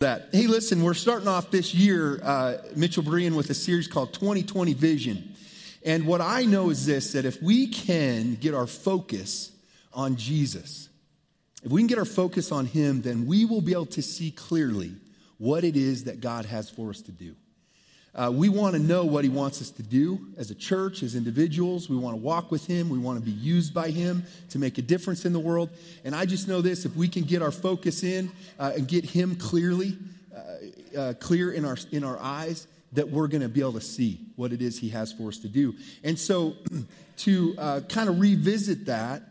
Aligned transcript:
that. 0.00 0.30
Hey, 0.32 0.46
listen, 0.46 0.82
we're 0.82 0.94
starting 0.94 1.28
off 1.28 1.50
this 1.50 1.74
year, 1.74 2.20
uh, 2.22 2.56
Mitchell 2.74 3.02
Berean, 3.02 3.36
with 3.36 3.50
a 3.50 3.54
series 3.54 3.86
called 3.86 4.14
2020 4.14 4.72
Vision. 4.72 5.34
And 5.84 6.06
what 6.06 6.22
I 6.22 6.46
know 6.46 6.70
is 6.70 6.86
this 6.86 7.12
that 7.12 7.26
if 7.26 7.42
we 7.42 7.66
can 7.66 8.36
get 8.36 8.54
our 8.54 8.66
focus 8.66 9.52
on 9.92 10.16
Jesus, 10.16 10.88
if 11.62 11.70
we 11.70 11.82
can 11.82 11.86
get 11.86 11.98
our 11.98 12.06
focus 12.06 12.50
on 12.50 12.64
Him, 12.64 13.02
then 13.02 13.26
we 13.26 13.44
will 13.44 13.60
be 13.60 13.72
able 13.72 13.84
to 13.84 14.00
see 14.00 14.30
clearly 14.30 14.94
what 15.36 15.64
it 15.64 15.76
is 15.76 16.04
that 16.04 16.22
God 16.22 16.46
has 16.46 16.70
for 16.70 16.88
us 16.88 17.02
to 17.02 17.12
do. 17.12 17.36
Uh, 18.14 18.30
we 18.32 18.48
want 18.48 18.74
to 18.74 18.80
know 18.80 19.04
what 19.04 19.22
he 19.22 19.30
wants 19.30 19.62
us 19.62 19.70
to 19.70 19.82
do 19.82 20.20
as 20.36 20.50
a 20.50 20.54
church, 20.54 21.02
as 21.02 21.14
individuals. 21.14 21.88
We 21.88 21.96
want 21.96 22.16
to 22.16 22.20
walk 22.20 22.50
with 22.50 22.66
him. 22.66 22.88
We 22.88 22.98
want 22.98 23.20
to 23.20 23.24
be 23.24 23.30
used 23.30 23.72
by 23.72 23.90
him 23.90 24.24
to 24.50 24.58
make 24.58 24.78
a 24.78 24.82
difference 24.82 25.24
in 25.24 25.32
the 25.32 25.38
world. 25.38 25.70
And 26.04 26.14
I 26.14 26.26
just 26.26 26.48
know 26.48 26.60
this 26.60 26.84
if 26.84 26.96
we 26.96 27.06
can 27.06 27.22
get 27.22 27.40
our 27.40 27.52
focus 27.52 28.02
in 28.02 28.32
uh, 28.58 28.72
and 28.76 28.88
get 28.88 29.04
him 29.04 29.36
clearly, 29.36 29.96
uh, 30.34 30.98
uh 30.98 31.14
clear 31.14 31.52
in 31.52 31.64
our, 31.64 31.76
in 31.92 32.02
our 32.02 32.18
eyes, 32.18 32.66
that 32.92 33.08
we're 33.08 33.28
going 33.28 33.42
to 33.42 33.48
be 33.48 33.60
able 33.60 33.74
to 33.74 33.80
see 33.80 34.18
what 34.34 34.52
it 34.52 34.60
is 34.60 34.78
he 34.78 34.88
has 34.88 35.12
for 35.12 35.28
us 35.28 35.38
to 35.38 35.48
do. 35.48 35.74
And 36.02 36.18
so, 36.18 36.56
to 37.18 37.54
uh, 37.58 37.80
kind 37.88 38.08
of 38.08 38.18
revisit 38.18 38.86
that, 38.86 39.22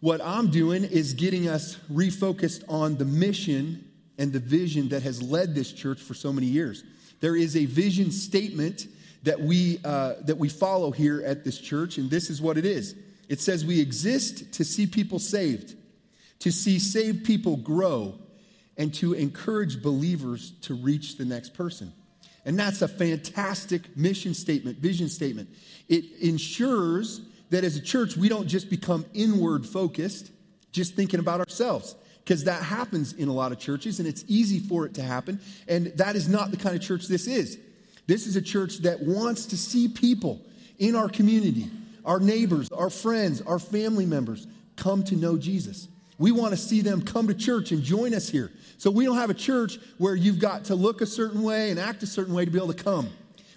what 0.00 0.22
I'm 0.22 0.50
doing 0.50 0.84
is 0.84 1.12
getting 1.12 1.48
us 1.48 1.76
refocused 1.92 2.64
on 2.68 2.96
the 2.96 3.04
mission 3.04 3.84
and 4.16 4.32
the 4.32 4.38
vision 4.38 4.88
that 4.90 5.02
has 5.02 5.22
led 5.22 5.54
this 5.54 5.72
church 5.72 6.00
for 6.00 6.14
so 6.14 6.32
many 6.32 6.46
years. 6.46 6.82
There 7.20 7.36
is 7.36 7.56
a 7.56 7.66
vision 7.66 8.10
statement 8.10 8.86
that 9.22 9.40
we, 9.40 9.80
uh, 9.84 10.14
that 10.22 10.38
we 10.38 10.48
follow 10.48 10.90
here 10.90 11.22
at 11.24 11.44
this 11.44 11.58
church, 11.58 11.98
and 11.98 12.10
this 12.10 12.30
is 12.30 12.40
what 12.40 12.56
it 12.56 12.64
is 12.64 12.94
it 13.30 13.40
says, 13.40 13.64
We 13.64 13.80
exist 13.80 14.52
to 14.54 14.64
see 14.64 14.86
people 14.86 15.20
saved, 15.20 15.76
to 16.40 16.50
see 16.50 16.80
saved 16.80 17.24
people 17.24 17.56
grow, 17.56 18.18
and 18.76 18.92
to 18.94 19.12
encourage 19.12 19.82
believers 19.82 20.52
to 20.62 20.74
reach 20.74 21.16
the 21.16 21.24
next 21.24 21.54
person. 21.54 21.92
And 22.44 22.58
that's 22.58 22.82
a 22.82 22.88
fantastic 22.88 23.96
mission 23.96 24.34
statement, 24.34 24.78
vision 24.78 25.08
statement. 25.08 25.48
It 25.88 26.06
ensures 26.20 27.20
that 27.50 27.62
as 27.62 27.76
a 27.76 27.80
church, 27.80 28.16
we 28.16 28.28
don't 28.28 28.48
just 28.48 28.68
become 28.68 29.04
inward 29.14 29.64
focused, 29.64 30.32
just 30.72 30.94
thinking 30.94 31.20
about 31.20 31.40
ourselves 31.40 31.94
because 32.30 32.44
that 32.44 32.62
happens 32.62 33.12
in 33.14 33.26
a 33.26 33.32
lot 33.32 33.50
of 33.50 33.58
churches 33.58 33.98
and 33.98 34.06
it's 34.06 34.24
easy 34.28 34.60
for 34.60 34.86
it 34.86 34.94
to 34.94 35.02
happen. 35.02 35.40
And 35.66 35.86
that 35.96 36.14
is 36.14 36.28
not 36.28 36.52
the 36.52 36.56
kind 36.56 36.76
of 36.76 36.80
church 36.80 37.08
this 37.08 37.26
is. 37.26 37.58
This 38.06 38.28
is 38.28 38.36
a 38.36 38.40
church 38.40 38.78
that 38.82 39.02
wants 39.02 39.46
to 39.46 39.56
see 39.56 39.88
people 39.88 40.40
in 40.78 40.94
our 40.94 41.08
community, 41.08 41.68
our 42.04 42.20
neighbors, 42.20 42.70
our 42.70 42.88
friends, 42.88 43.42
our 43.42 43.58
family 43.58 44.06
members 44.06 44.46
come 44.76 45.02
to 45.06 45.16
know 45.16 45.36
Jesus. 45.36 45.88
We 46.18 46.30
want 46.30 46.52
to 46.52 46.56
see 46.56 46.82
them 46.82 47.02
come 47.02 47.26
to 47.26 47.34
church 47.34 47.72
and 47.72 47.82
join 47.82 48.14
us 48.14 48.28
here. 48.28 48.52
So 48.78 48.92
we 48.92 49.04
don't 49.04 49.16
have 49.16 49.30
a 49.30 49.34
church 49.34 49.80
where 49.98 50.14
you've 50.14 50.38
got 50.38 50.66
to 50.66 50.76
look 50.76 51.00
a 51.00 51.06
certain 51.06 51.42
way 51.42 51.70
and 51.72 51.80
act 51.80 52.04
a 52.04 52.06
certain 52.06 52.32
way 52.32 52.44
to 52.44 52.50
be 52.52 52.58
able 52.58 52.72
to 52.72 52.80
come. 52.80 53.08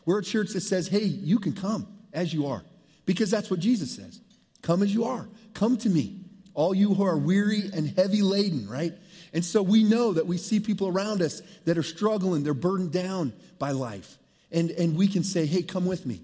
We're 0.08 0.18
a 0.18 0.24
church 0.24 0.50
that 0.54 0.62
says, 0.62 0.88
hey, 0.88 1.04
you 1.04 1.38
can 1.38 1.54
come 1.54 1.86
as 2.12 2.34
you 2.34 2.48
are 2.48 2.64
because 3.06 3.30
that's 3.30 3.52
what 3.52 3.60
Jesus 3.60 3.96
says. 3.96 4.20
Come 4.64 4.82
as 4.82 4.92
you 4.96 5.04
are. 5.04 5.30
Come 5.54 5.78
to 5.78 5.90
me 5.90 6.23
all 6.54 6.73
you 6.73 6.94
who 6.94 7.04
are 7.04 7.18
weary 7.18 7.70
and 7.73 7.90
heavy 7.98 8.22
laden, 8.22 8.70
right? 8.70 8.94
And 9.34 9.44
so 9.44 9.64
we 9.64 9.84
know 9.84 10.14
that 10.14 10.28
we 10.28 10.38
see 10.38 10.60
people 10.60 10.88
around 10.88 11.22
us 11.22 11.42
that 11.66 11.78
are 11.78 11.84
struggling, 11.84 12.44
they're 12.44 12.54
burdened 12.54 12.92
down 12.92 13.34
by 13.58 13.72
life. 13.72 14.18
And, 14.52 14.70
and 14.72 14.95
we 14.95 15.08
can 15.08 15.23
say, 15.23 15.45
hey, 15.45 15.64
come 15.64 15.86
with 15.86 16.06
me. 16.06 16.22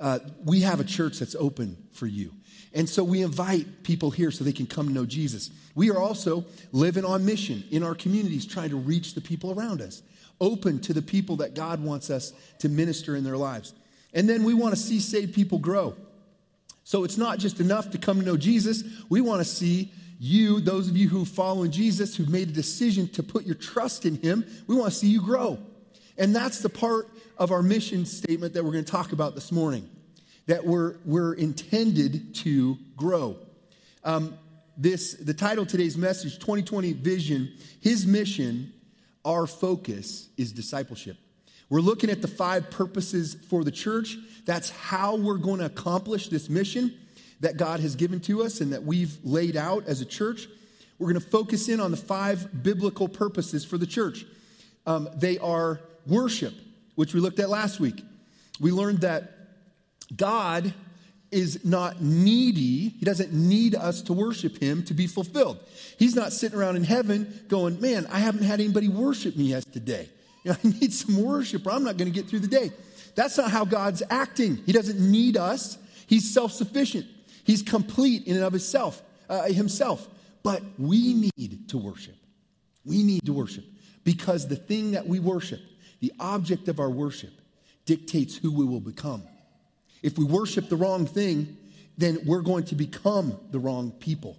Uh, 0.00 0.18
we 0.44 0.62
have 0.62 0.80
a 0.80 0.84
church 0.84 1.20
that's 1.20 1.36
open 1.36 1.76
for 1.92 2.08
you. 2.08 2.32
And 2.74 2.88
so 2.88 3.04
we 3.04 3.22
invite 3.22 3.84
people 3.84 4.10
here 4.10 4.30
so 4.30 4.42
they 4.42 4.52
can 4.52 4.66
come 4.66 4.88
to 4.88 4.92
know 4.92 5.06
Jesus. 5.06 5.50
We 5.74 5.90
are 5.90 5.98
also 5.98 6.44
living 6.72 7.04
on 7.04 7.24
mission 7.24 7.64
in 7.70 7.82
our 7.82 7.94
communities, 7.94 8.46
trying 8.46 8.70
to 8.70 8.76
reach 8.76 9.14
the 9.14 9.20
people 9.20 9.52
around 9.52 9.80
us, 9.80 10.02
open 10.40 10.80
to 10.80 10.92
the 10.92 11.02
people 11.02 11.36
that 11.36 11.54
God 11.54 11.82
wants 11.82 12.10
us 12.10 12.32
to 12.58 12.68
minister 12.68 13.14
in 13.14 13.24
their 13.24 13.36
lives. 13.36 13.74
And 14.14 14.28
then 14.28 14.42
we 14.42 14.54
want 14.54 14.74
to 14.74 14.80
see 14.80 15.00
saved 15.00 15.34
people 15.34 15.58
grow. 15.58 15.94
So 16.92 17.04
it's 17.04 17.16
not 17.16 17.38
just 17.38 17.58
enough 17.58 17.88
to 17.92 17.96
come 17.98 18.20
to 18.20 18.26
know 18.26 18.36
Jesus. 18.36 18.84
We 19.08 19.22
want 19.22 19.40
to 19.40 19.46
see 19.46 19.90
you, 20.18 20.60
those 20.60 20.90
of 20.90 20.96
you 20.98 21.08
who 21.08 21.24
follow 21.24 21.62
in 21.62 21.72
Jesus, 21.72 22.14
who've 22.14 22.28
made 22.28 22.50
a 22.50 22.52
decision 22.52 23.08
to 23.12 23.22
put 23.22 23.46
your 23.46 23.54
trust 23.54 24.04
in 24.04 24.16
Him, 24.16 24.44
we 24.66 24.76
want 24.76 24.92
to 24.92 24.98
see 24.98 25.06
you 25.06 25.22
grow. 25.22 25.58
And 26.18 26.36
that's 26.36 26.58
the 26.58 26.68
part 26.68 27.08
of 27.38 27.50
our 27.50 27.62
mission 27.62 28.04
statement 28.04 28.52
that 28.52 28.62
we're 28.62 28.72
going 28.72 28.84
to 28.84 28.92
talk 28.92 29.12
about 29.12 29.34
this 29.34 29.50
morning 29.50 29.88
that 30.48 30.66
we're, 30.66 30.96
we're 31.06 31.32
intended 31.32 32.34
to 32.34 32.76
grow. 32.94 33.38
Um, 34.04 34.36
this, 34.76 35.14
the 35.14 35.32
title 35.32 35.62
of 35.62 35.70
today's 35.70 35.96
message, 35.96 36.34
2020 36.40 36.92
Vision, 36.92 37.54
His 37.80 38.06
mission, 38.06 38.70
our 39.24 39.46
focus 39.46 40.28
is 40.36 40.52
discipleship. 40.52 41.16
We're 41.72 41.80
looking 41.80 42.10
at 42.10 42.20
the 42.20 42.28
five 42.28 42.70
purposes 42.70 43.34
for 43.48 43.64
the 43.64 43.70
church. 43.70 44.18
That's 44.44 44.68
how 44.68 45.16
we're 45.16 45.38
going 45.38 45.60
to 45.60 45.64
accomplish 45.64 46.28
this 46.28 46.50
mission 46.50 46.94
that 47.40 47.56
God 47.56 47.80
has 47.80 47.96
given 47.96 48.20
to 48.20 48.42
us 48.42 48.60
and 48.60 48.74
that 48.74 48.82
we've 48.82 49.16
laid 49.24 49.56
out 49.56 49.86
as 49.86 50.02
a 50.02 50.04
church. 50.04 50.48
We're 50.98 51.10
going 51.10 51.22
to 51.22 51.26
focus 51.30 51.70
in 51.70 51.80
on 51.80 51.90
the 51.90 51.96
five 51.96 52.62
biblical 52.62 53.08
purposes 53.08 53.64
for 53.64 53.78
the 53.78 53.86
church. 53.86 54.26
Um, 54.84 55.08
they 55.16 55.38
are 55.38 55.80
worship, 56.06 56.52
which 56.94 57.14
we 57.14 57.20
looked 57.20 57.40
at 57.40 57.48
last 57.48 57.80
week. 57.80 58.04
We 58.60 58.70
learned 58.70 58.98
that 58.98 59.32
God 60.14 60.74
is 61.30 61.64
not 61.64 62.02
needy. 62.02 62.90
He 62.90 63.06
doesn't 63.06 63.32
need 63.32 63.74
us 63.74 64.02
to 64.02 64.12
worship 64.12 64.58
him 64.58 64.82
to 64.84 64.92
be 64.92 65.06
fulfilled. 65.06 65.58
He's 65.98 66.14
not 66.14 66.34
sitting 66.34 66.58
around 66.58 66.76
in 66.76 66.84
heaven 66.84 67.46
going, 67.48 67.80
Man, 67.80 68.06
I 68.12 68.18
haven't 68.18 68.44
had 68.44 68.60
anybody 68.60 68.88
worship 68.88 69.38
me 69.38 69.44
yet 69.44 69.72
today. 69.72 70.10
You 70.44 70.50
know, 70.52 70.56
I 70.64 70.68
need 70.68 70.92
some 70.92 71.22
worship 71.22 71.66
or 71.66 71.70
I'm 71.70 71.84
not 71.84 71.96
going 71.96 72.10
to 72.10 72.14
get 72.14 72.28
through 72.28 72.40
the 72.40 72.48
day. 72.48 72.72
That's 73.14 73.36
not 73.38 73.50
how 73.50 73.64
God's 73.64 74.02
acting. 74.10 74.56
He 74.66 74.72
doesn't 74.72 74.98
need 74.98 75.36
us. 75.36 75.78
He's 76.06 76.32
self-sufficient. 76.32 77.06
He's 77.44 77.62
complete 77.62 78.26
in 78.26 78.36
and 78.36 78.44
of 78.44 78.52
himself, 78.52 79.02
uh, 79.28 79.44
himself. 79.44 80.08
But 80.42 80.62
we 80.78 81.30
need 81.36 81.68
to 81.68 81.78
worship. 81.78 82.16
We 82.84 83.02
need 83.02 83.26
to 83.26 83.32
worship 83.32 83.64
because 84.04 84.48
the 84.48 84.56
thing 84.56 84.92
that 84.92 85.06
we 85.06 85.20
worship, 85.20 85.60
the 86.00 86.12
object 86.18 86.68
of 86.68 86.80
our 86.80 86.90
worship, 86.90 87.32
dictates 87.84 88.36
who 88.36 88.52
we 88.52 88.64
will 88.64 88.80
become. 88.80 89.22
If 90.02 90.18
we 90.18 90.24
worship 90.24 90.68
the 90.68 90.76
wrong 90.76 91.06
thing, 91.06 91.56
then 91.96 92.18
we're 92.24 92.42
going 92.42 92.64
to 92.64 92.74
become 92.74 93.38
the 93.50 93.58
wrong 93.58 93.92
people. 93.92 94.36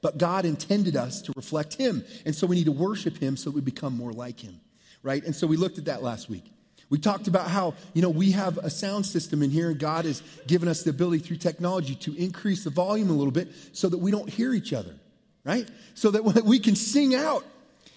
But 0.00 0.18
God 0.18 0.44
intended 0.44 0.96
us 0.96 1.20
to 1.22 1.32
reflect 1.36 1.74
Him. 1.74 2.04
And 2.24 2.34
so 2.34 2.46
we 2.46 2.56
need 2.56 2.64
to 2.66 2.72
worship 2.72 3.18
Him 3.18 3.36
so 3.36 3.50
we 3.50 3.60
become 3.60 3.96
more 3.96 4.12
like 4.12 4.40
Him 4.40 4.60
right? 5.02 5.24
And 5.24 5.34
so 5.34 5.46
we 5.46 5.56
looked 5.56 5.78
at 5.78 5.86
that 5.86 6.02
last 6.02 6.28
week. 6.28 6.44
We 6.92 6.98
talked 6.98 7.26
about 7.26 7.48
how, 7.48 7.74
you 7.94 8.02
know, 8.02 8.10
we 8.10 8.32
have 8.32 8.58
a 8.58 8.68
sound 8.68 9.06
system 9.06 9.42
in 9.42 9.48
here, 9.48 9.70
and 9.70 9.78
God 9.78 10.04
has 10.04 10.22
given 10.46 10.68
us 10.68 10.82
the 10.82 10.90
ability 10.90 11.20
through 11.20 11.38
technology 11.38 11.94
to 11.94 12.14
increase 12.14 12.64
the 12.64 12.70
volume 12.70 13.08
a 13.08 13.14
little 13.14 13.32
bit 13.32 13.48
so 13.72 13.88
that 13.88 13.96
we 13.96 14.10
don't 14.10 14.28
hear 14.28 14.52
each 14.52 14.74
other, 14.74 14.94
right? 15.42 15.66
So 15.94 16.10
that 16.10 16.22
we 16.44 16.58
can 16.58 16.76
sing 16.76 17.14
out. 17.14 17.46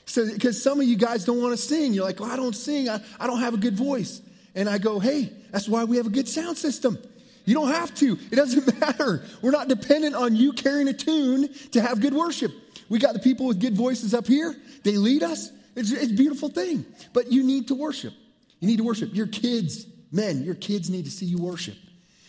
So, 0.06 0.32
because 0.32 0.64
some 0.64 0.80
of 0.80 0.88
you 0.88 0.96
guys 0.96 1.26
don't 1.26 1.42
want 1.42 1.52
to 1.52 1.62
sing. 1.62 1.94
You're 1.94 2.06
like, 2.06 2.22
well, 2.22 2.32
I 2.32 2.38
don't 2.38 2.56
sing, 2.56 2.88
I, 2.88 3.02
I 3.20 3.28
don't 3.28 3.42
have 3.42 3.54
a 3.54 3.58
good 3.58 3.76
voice. 3.76 4.22
And 4.54 4.70
I 4.70 4.78
go, 4.78 5.00
hey, 5.00 5.30
that's 5.52 5.68
why 5.68 5.84
we 5.84 5.98
have 5.98 6.06
a 6.06 6.12
good 6.12 6.30
sound 6.30 6.58
system. 6.58 6.98
You 7.44 7.54
don't 7.54 7.68
have 7.68 7.94
to, 7.96 8.18
it 8.32 8.36
doesn't 8.36 8.80
matter. 8.80 9.26
We're 9.42 9.52
not 9.52 9.68
dependent 9.68 10.16
on 10.16 10.36
you 10.38 10.54
carrying 10.54 10.88
a 10.88 10.94
tune 10.94 11.50
to 11.72 11.82
have 11.82 12.00
good 12.00 12.14
worship. 12.14 12.54
We 12.88 13.00
got 13.00 13.14
the 13.14 13.20
people 13.20 13.48
with 13.48 13.60
good 13.60 13.76
voices 13.76 14.14
up 14.14 14.26
here, 14.26 14.56
they 14.84 14.98
lead 14.98 15.24
us. 15.24 15.52
It's, 15.76 15.92
it's 15.92 16.12
a 16.12 16.16
beautiful 16.16 16.50
thing. 16.50 16.86
But 17.14 17.32
you 17.32 17.44
need 17.44 17.68
to 17.70 17.76
worship. 17.76 18.14
You 18.60 18.68
need 18.68 18.78
to 18.78 18.84
worship. 18.84 19.14
Your 19.14 19.28
kids, 19.28 19.86
men, 20.12 20.44
your 20.44 20.56
kids 20.56 20.90
need 20.90 21.06
to 21.06 21.12
see 21.12 21.26
you 21.26 21.38
worship. 21.38 21.78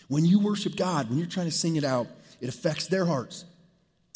When 0.07 0.25
you 0.25 0.39
worship 0.39 0.75
God, 0.75 1.09
when 1.09 1.17
you're 1.17 1.27
trying 1.27 1.47
to 1.47 1.51
sing 1.51 1.75
it 1.75 1.83
out, 1.83 2.07
it 2.39 2.49
affects 2.49 2.87
their 2.87 3.05
hearts. 3.05 3.45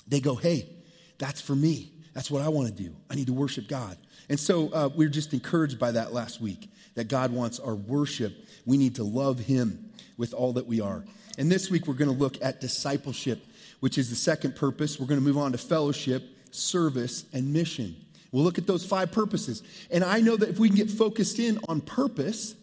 They 0.08 0.20
go, 0.20 0.36
hey, 0.36 0.70
that's 1.18 1.42
for 1.42 1.56
me. 1.56 1.92
That's 2.14 2.30
what 2.30 2.42
I 2.42 2.50
want 2.50 2.68
to 2.68 2.84
do. 2.84 2.94
I 3.10 3.16
need 3.16 3.28
to 3.28 3.34
worship 3.34 3.68
God. 3.68 3.98
And 4.30 4.40
so 4.40 4.70
uh, 4.70 4.90
we 4.94 5.06
are 5.06 5.10
just 5.10 5.34
encouraged 5.34 5.80
by 5.80 5.92
that 5.92 6.14
last 6.14 6.42
week 6.42 6.70
that 6.96 7.08
God 7.08 7.32
wants 7.32 7.60
our 7.60 7.76
worship. 7.76 8.34
We 8.66 8.78
need 8.78 8.96
to 8.96 9.04
love 9.04 9.40
Him 9.40 9.92
with 10.18 10.34
all 10.34 10.54
that 10.54 10.68
we 10.68 10.82
are. 10.82 11.04
And 11.38 11.52
this 11.52 11.70
week 11.70 11.88
we're 11.88 11.94
going 11.94 12.12
to 12.12 12.18
look 12.18 12.38
at 12.42 12.62
discipleship, 12.62 13.46
which 13.80 13.98
is 13.98 14.10
the 14.10 14.16
second 14.16 14.56
purpose. 14.56 15.00
We're 15.00 15.08
going 15.08 15.20
to 15.20 15.26
move 15.26 15.38
on 15.38 15.54
to 15.54 15.58
fellowship, 15.58 16.24
service, 16.52 17.26
and 17.34 17.54
mission. 17.54 17.96
We'll 18.32 18.44
look 18.44 18.58
at 18.58 18.68
those 18.68 18.86
five 18.86 19.12
purposes. 19.12 19.62
And 19.90 20.04
I 20.04 20.22
know 20.22 20.38
that 20.38 20.50
if 20.50 20.60
we 20.60 20.70
can 20.70 20.78
get 20.78 20.90
focused 20.90 21.40
in 21.40 21.60
on 21.68 21.82
purpose, 21.82 22.56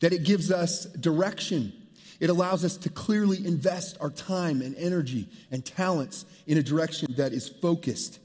that 0.00 0.12
it 0.12 0.24
gives 0.24 0.50
us 0.50 0.84
direction. 0.84 1.72
It 2.20 2.30
allows 2.30 2.64
us 2.64 2.76
to 2.78 2.88
clearly 2.88 3.44
invest 3.44 3.96
our 4.00 4.10
time 4.10 4.62
and 4.62 4.76
energy 4.76 5.28
and 5.50 5.64
talents 5.64 6.24
in 6.46 6.58
a 6.58 6.62
direction 6.62 7.14
that 7.16 7.32
is 7.32 7.48
focused 7.48 8.20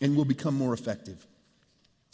and 0.00 0.16
will 0.16 0.24
become 0.24 0.54
more 0.54 0.74
effective. 0.74 1.26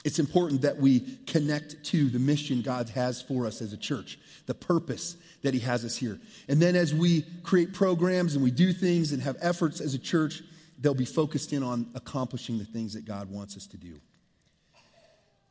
It's 0.04 0.20
important 0.20 0.62
that 0.62 0.78
we 0.78 1.00
connect 1.26 1.82
to 1.86 2.08
the 2.08 2.20
mission 2.20 2.62
God 2.62 2.88
has 2.90 3.20
for 3.20 3.46
us 3.46 3.60
as 3.60 3.72
a 3.72 3.76
church, 3.76 4.18
the 4.46 4.54
purpose 4.54 5.16
that 5.42 5.54
He 5.54 5.60
has 5.60 5.84
us 5.84 5.96
here. 5.96 6.20
And 6.48 6.62
then 6.62 6.76
as 6.76 6.94
we 6.94 7.22
create 7.42 7.72
programs 7.72 8.34
and 8.34 8.44
we 8.44 8.52
do 8.52 8.72
things 8.72 9.12
and 9.12 9.20
have 9.22 9.36
efforts 9.40 9.80
as 9.80 9.94
a 9.94 9.98
church, 9.98 10.42
they'll 10.78 10.94
be 10.94 11.04
focused 11.04 11.52
in 11.52 11.62
on 11.62 11.90
accomplishing 11.94 12.58
the 12.58 12.64
things 12.64 12.94
that 12.94 13.04
God 13.04 13.30
wants 13.30 13.56
us 13.56 13.66
to 13.68 13.76
do. 13.76 14.00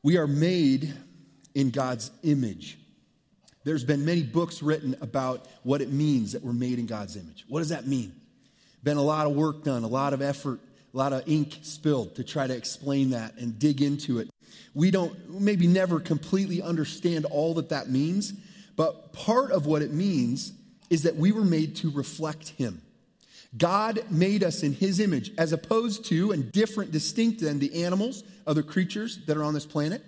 We 0.04 0.18
are 0.18 0.28
made 0.28 0.94
in 1.54 1.70
God's 1.70 2.12
image. 2.24 2.78
There's 3.64 3.84
been 3.84 4.06
many 4.06 4.24
books 4.24 4.64
written 4.64 4.96
about 5.02 5.48
what 5.64 5.82
it 5.82 5.92
means 5.92 6.32
that 6.32 6.44
we're 6.44 6.54
made 6.54 6.80
in 6.80 6.86
God's 6.86 7.18
image. 7.18 7.46
What 7.50 7.60
does 7.60 7.70
that 7.70 7.86
mean? 7.86 8.14
Been 8.84 8.98
a 8.98 9.02
lot 9.02 9.28
of 9.28 9.34
work 9.34 9.64
done, 9.64 9.84
a 9.84 9.88
lot 9.88 10.14
of 10.14 10.22
effort, 10.22 10.60
a 10.94 10.98
lot 10.98 11.12
of 11.12 11.28
ink 11.28 11.60
spilled 11.64 12.16
to 12.16 12.24
try 12.24 12.48
to 12.48 12.56
explain 12.56 13.10
that 13.10 13.36
and 13.38 13.60
dig 13.60 13.82
into 13.82 14.20
it. 14.20 14.30
We 14.74 14.92
don't 14.92 15.42
maybe 15.42 15.68
never 15.68 16.00
completely 16.00 16.62
understand 16.62 17.26
all 17.26 17.56
that 17.56 17.70
that 17.70 17.90
means, 17.90 18.34
but 18.76 19.12
part 19.12 19.52
of 19.52 19.66
what 19.66 19.82
it 19.82 19.92
means 19.92 20.54
is 20.90 21.04
that 21.04 21.16
we 21.16 21.32
were 21.32 21.44
made 21.44 21.76
to 21.78 21.92
reflect 21.92 22.50
Him. 22.50 22.82
God 23.56 24.04
made 24.10 24.44
us 24.44 24.64
in 24.64 24.74
His 24.74 25.00
image, 25.00 25.32
as 25.38 25.54
opposed 25.54 26.06
to 26.06 26.32
and 26.32 26.52
different, 26.52 26.92
distinct 26.92 27.42
than 27.42 27.60
the 27.60 27.84
animals, 27.84 28.24
other 28.46 28.64
creatures 28.64 29.20
that 29.26 29.38
are 29.38 29.44
on 29.44 29.54
this 29.54 29.66
planet. 29.66 30.04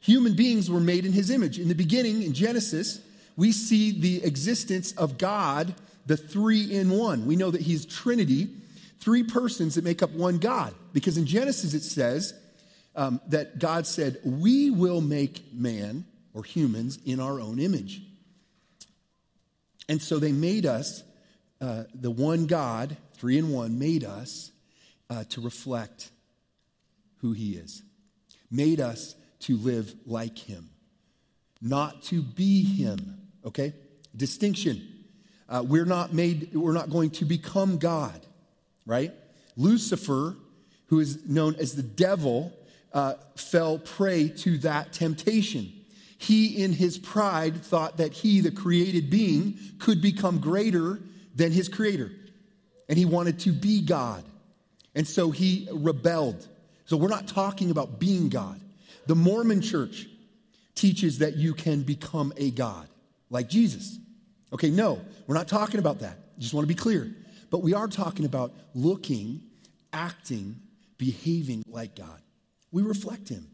Human 0.00 0.34
beings 0.34 0.70
were 0.70 0.80
made 0.80 1.04
in 1.04 1.12
his 1.12 1.30
image. 1.30 1.58
In 1.58 1.68
the 1.68 1.74
beginning, 1.74 2.22
in 2.22 2.32
Genesis, 2.32 3.00
we 3.36 3.52
see 3.52 3.92
the 3.92 4.24
existence 4.24 4.92
of 4.92 5.18
God, 5.18 5.74
the 6.06 6.16
three 6.16 6.74
in 6.74 6.90
one. 6.90 7.26
We 7.26 7.36
know 7.36 7.50
that 7.50 7.60
he's 7.60 7.84
Trinity, 7.84 8.48
three 8.98 9.22
persons 9.22 9.74
that 9.74 9.84
make 9.84 10.02
up 10.02 10.10
one 10.10 10.38
God. 10.38 10.74
Because 10.94 11.18
in 11.18 11.26
Genesis 11.26 11.74
it 11.74 11.82
says 11.82 12.34
um, 12.96 13.20
that 13.28 13.58
God 13.58 13.86
said, 13.86 14.18
We 14.24 14.70
will 14.70 15.02
make 15.02 15.52
man 15.52 16.06
or 16.32 16.44
humans 16.44 16.98
in 17.04 17.20
our 17.20 17.38
own 17.38 17.58
image. 17.58 18.02
And 19.88 20.00
so 20.00 20.18
they 20.18 20.32
made 20.32 20.64
us, 20.64 21.02
uh, 21.60 21.84
the 21.94 22.10
one 22.10 22.46
God, 22.46 22.96
three 23.14 23.38
in 23.38 23.50
one, 23.50 23.78
made 23.78 24.04
us 24.04 24.50
uh, 25.08 25.24
to 25.30 25.40
reflect 25.40 26.10
who 27.18 27.32
he 27.32 27.52
is, 27.52 27.82
made 28.50 28.80
us 28.80 29.14
to 29.40 29.56
live 29.56 29.94
like 30.06 30.38
him, 30.38 30.70
not 31.60 32.02
to 32.04 32.22
be 32.22 32.62
him. 32.62 33.18
Okay? 33.44 33.74
Distinction. 34.16 34.86
Uh, 35.48 35.64
we're 35.66 35.84
not 35.84 36.12
made, 36.12 36.54
we're 36.54 36.72
not 36.72 36.90
going 36.90 37.10
to 37.10 37.24
become 37.24 37.78
God, 37.78 38.24
right? 38.86 39.12
Lucifer, 39.56 40.36
who 40.86 41.00
is 41.00 41.28
known 41.28 41.54
as 41.56 41.74
the 41.74 41.82
devil, 41.82 42.52
uh, 42.92 43.14
fell 43.36 43.78
prey 43.78 44.28
to 44.28 44.58
that 44.58 44.92
temptation. 44.92 45.72
He, 46.18 46.62
in 46.62 46.74
his 46.74 46.98
pride, 46.98 47.62
thought 47.62 47.96
that 47.96 48.12
he, 48.12 48.40
the 48.40 48.50
created 48.50 49.10
being, 49.10 49.58
could 49.78 50.02
become 50.02 50.38
greater 50.38 51.00
than 51.34 51.52
his 51.52 51.68
creator. 51.68 52.10
And 52.88 52.98
he 52.98 53.04
wanted 53.04 53.38
to 53.40 53.52
be 53.52 53.82
God. 53.82 54.24
And 54.94 55.06
so 55.06 55.30
he 55.30 55.68
rebelled. 55.72 56.46
So 56.86 56.96
we're 56.96 57.08
not 57.08 57.28
talking 57.28 57.70
about 57.70 58.00
being 58.00 58.28
God. 58.28 58.60
The 59.06 59.14
Mormon 59.14 59.60
church 59.60 60.06
teaches 60.74 61.18
that 61.18 61.36
you 61.36 61.54
can 61.54 61.82
become 61.82 62.32
a 62.36 62.50
God 62.50 62.88
like 63.28 63.48
Jesus. 63.48 63.98
Okay, 64.52 64.70
no, 64.70 65.00
we're 65.26 65.36
not 65.36 65.48
talking 65.48 65.78
about 65.78 66.00
that. 66.00 66.38
Just 66.38 66.54
want 66.54 66.64
to 66.64 66.68
be 66.68 66.74
clear. 66.74 67.14
But 67.50 67.62
we 67.62 67.74
are 67.74 67.88
talking 67.88 68.24
about 68.24 68.52
looking, 68.74 69.42
acting, 69.92 70.56
behaving 70.98 71.62
like 71.68 71.96
God. 71.96 72.20
We 72.72 72.82
reflect 72.82 73.28
Him, 73.28 73.46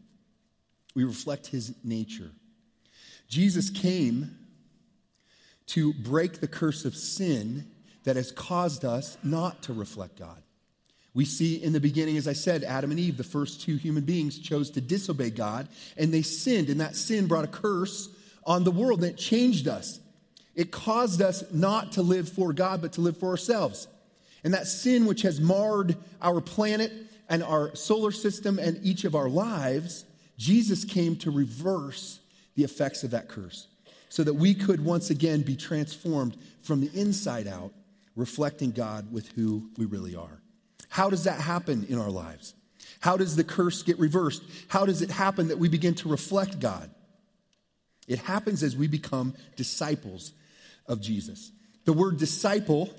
we 0.95 1.03
reflect 1.03 1.47
His 1.47 1.73
nature. 1.83 2.31
Jesus 3.27 3.69
came 3.69 4.37
to 5.67 5.93
break 5.93 6.39
the 6.39 6.47
curse 6.47 6.85
of 6.85 6.95
sin 6.95 7.65
that 8.03 8.15
has 8.15 8.31
caused 8.31 8.85
us 8.85 9.17
not 9.23 9.61
to 9.63 9.73
reflect 9.73 10.17
God. 10.17 10.41
We 11.13 11.25
see 11.25 11.61
in 11.61 11.73
the 11.73 11.79
beginning, 11.79 12.17
as 12.17 12.27
I 12.27 12.33
said, 12.33 12.63
Adam 12.63 12.91
and 12.91 12.99
Eve, 12.99 13.17
the 13.17 13.23
first 13.23 13.61
two 13.61 13.75
human 13.75 14.03
beings, 14.03 14.37
chose 14.39 14.69
to 14.71 14.81
disobey 14.81 15.31
God, 15.31 15.67
and 15.97 16.13
they 16.13 16.21
sinned, 16.21 16.69
and 16.69 16.79
that 16.79 16.95
sin 16.95 17.27
brought 17.27 17.43
a 17.43 17.47
curse 17.47 18.09
on 18.45 18.63
the 18.63 18.71
world, 18.71 19.03
it 19.03 19.17
changed 19.17 19.67
us. 19.67 19.99
It 20.55 20.71
caused 20.71 21.21
us 21.21 21.43
not 21.51 21.93
to 21.93 22.01
live 22.01 22.29
for 22.29 22.53
God, 22.53 22.81
but 22.81 22.93
to 22.93 23.01
live 23.01 23.17
for 23.17 23.29
ourselves. 23.29 23.87
And 24.43 24.53
that 24.53 24.67
sin, 24.67 25.05
which 25.05 25.23
has 25.23 25.41
marred 25.41 25.97
our 26.21 26.39
planet 26.39 26.93
and 27.27 27.43
our 27.43 27.75
solar 27.75 28.11
system 28.11 28.57
and 28.57 28.79
each 28.83 29.03
of 29.03 29.15
our 29.15 29.27
lives, 29.27 30.05
Jesus 30.37 30.85
came 30.85 31.15
to 31.17 31.31
reverse 31.31 32.19
the 32.55 32.63
effects 32.63 33.03
of 33.03 33.11
that 33.11 33.27
curse 33.27 33.67
so 34.09 34.23
that 34.23 34.33
we 34.33 34.53
could 34.53 34.83
once 34.83 35.09
again 35.09 35.41
be 35.41 35.55
transformed 35.55 36.37
from 36.61 36.81
the 36.81 36.91
inside 36.99 37.47
out, 37.47 37.73
reflecting 38.15 38.71
God 38.71 39.11
with 39.11 39.27
who 39.29 39.69
we 39.77 39.85
really 39.85 40.15
are. 40.15 40.41
How 40.89 41.09
does 41.09 41.25
that 41.25 41.39
happen 41.39 41.85
in 41.89 41.99
our 41.99 42.09
lives? 42.09 42.53
How 42.99 43.17
does 43.17 43.35
the 43.35 43.43
curse 43.43 43.83
get 43.83 43.99
reversed? 43.99 44.41
How 44.67 44.85
does 44.85 45.01
it 45.01 45.11
happen 45.11 45.49
that 45.49 45.59
we 45.59 45.69
begin 45.69 45.95
to 45.95 46.09
reflect 46.09 46.59
God? 46.59 46.89
It 48.07 48.19
happens 48.19 48.63
as 48.63 48.75
we 48.75 48.87
become 48.87 49.35
disciples 49.55 50.31
of 50.87 51.01
Jesus. 51.01 51.51
The 51.85 51.93
word 51.93 52.17
disciple, 52.17 52.89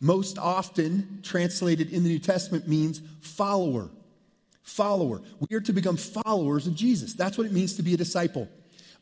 most 0.00 0.38
often 0.38 1.20
translated 1.22 1.90
in 1.92 2.02
the 2.02 2.10
New 2.10 2.18
Testament, 2.18 2.68
means 2.68 3.00
follower. 3.20 3.90
Follower. 4.62 5.22
We 5.40 5.56
are 5.56 5.60
to 5.62 5.72
become 5.72 5.96
followers 5.96 6.66
of 6.66 6.74
Jesus. 6.74 7.14
That's 7.14 7.36
what 7.36 7.46
it 7.46 7.52
means 7.52 7.76
to 7.76 7.82
be 7.82 7.94
a 7.94 7.98
disciple. 7.98 8.48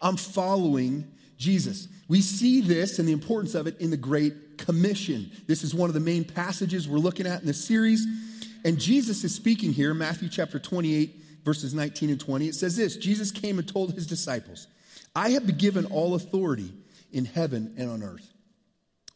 I'm 0.00 0.16
following 0.16 1.10
Jesus. 1.36 1.88
We 2.08 2.20
see 2.20 2.60
this 2.60 2.98
and 2.98 3.08
the 3.08 3.12
importance 3.12 3.54
of 3.54 3.66
it 3.66 3.80
in 3.80 3.90
the 3.90 3.96
Great 3.96 4.58
Commission. 4.58 5.30
This 5.46 5.64
is 5.64 5.74
one 5.74 5.90
of 5.90 5.94
the 5.94 6.00
main 6.00 6.24
passages 6.24 6.88
we're 6.88 6.98
looking 6.98 7.26
at 7.26 7.40
in 7.40 7.46
this 7.46 7.64
series. 7.64 8.06
And 8.64 8.78
Jesus 8.78 9.24
is 9.24 9.34
speaking 9.34 9.72
here, 9.72 9.94
Matthew 9.94 10.28
chapter 10.28 10.58
28, 10.58 11.22
verses 11.44 11.74
19 11.74 12.10
and 12.10 12.20
20. 12.20 12.48
It 12.48 12.54
says 12.54 12.76
this 12.76 12.96
Jesus 12.96 13.30
came 13.30 13.58
and 13.58 13.66
told 13.66 13.94
his 13.94 14.06
disciples, 14.06 14.66
I 15.14 15.30
have 15.30 15.46
been 15.46 15.58
given 15.58 15.86
all 15.86 16.14
authority 16.14 16.72
in 17.12 17.24
heaven 17.24 17.74
and 17.76 17.90
on 17.90 18.02
earth. 18.02 18.32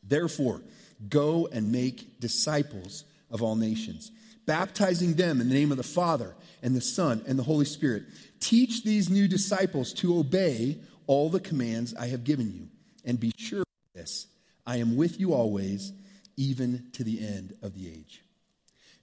Therefore, 0.03 0.63
go 1.09 1.49
and 1.53 1.73
make 1.73 2.21
disciples 2.21 3.05
of 3.31 3.43
all 3.43 3.57
nations, 3.57 4.11
baptizing 4.47 5.15
them 5.15 5.41
in 5.41 5.49
the 5.49 5.55
name 5.55 5.71
of 5.71 5.77
the 5.77 5.83
Father 5.83 6.35
and 6.63 6.75
the 6.75 6.81
Son 6.81 7.23
and 7.27 7.39
the 7.39 7.43
Holy 7.43 7.65
Spirit. 7.65 8.05
Teach 8.41 8.85
these 8.85 9.09
new 9.09 9.27
disciples 9.27 9.93
to 9.95 10.19
obey 10.19 10.79
all 11.07 11.29
the 11.29 11.41
commands 11.41 11.95
I 11.95 12.07
have 12.09 12.25
given 12.25 12.53
you. 12.53 12.69
And 13.05 13.19
be 13.21 13.33
sure 13.37 13.61
of 13.61 13.67
this 13.95 14.27
I 14.67 14.79
am 14.79 14.97
with 14.97 15.21
you 15.21 15.33
always, 15.33 15.93
even 16.37 16.87
to 16.93 17.05
the 17.05 17.21
end 17.21 17.55
of 17.63 17.75
the 17.75 17.89
age. 17.89 18.23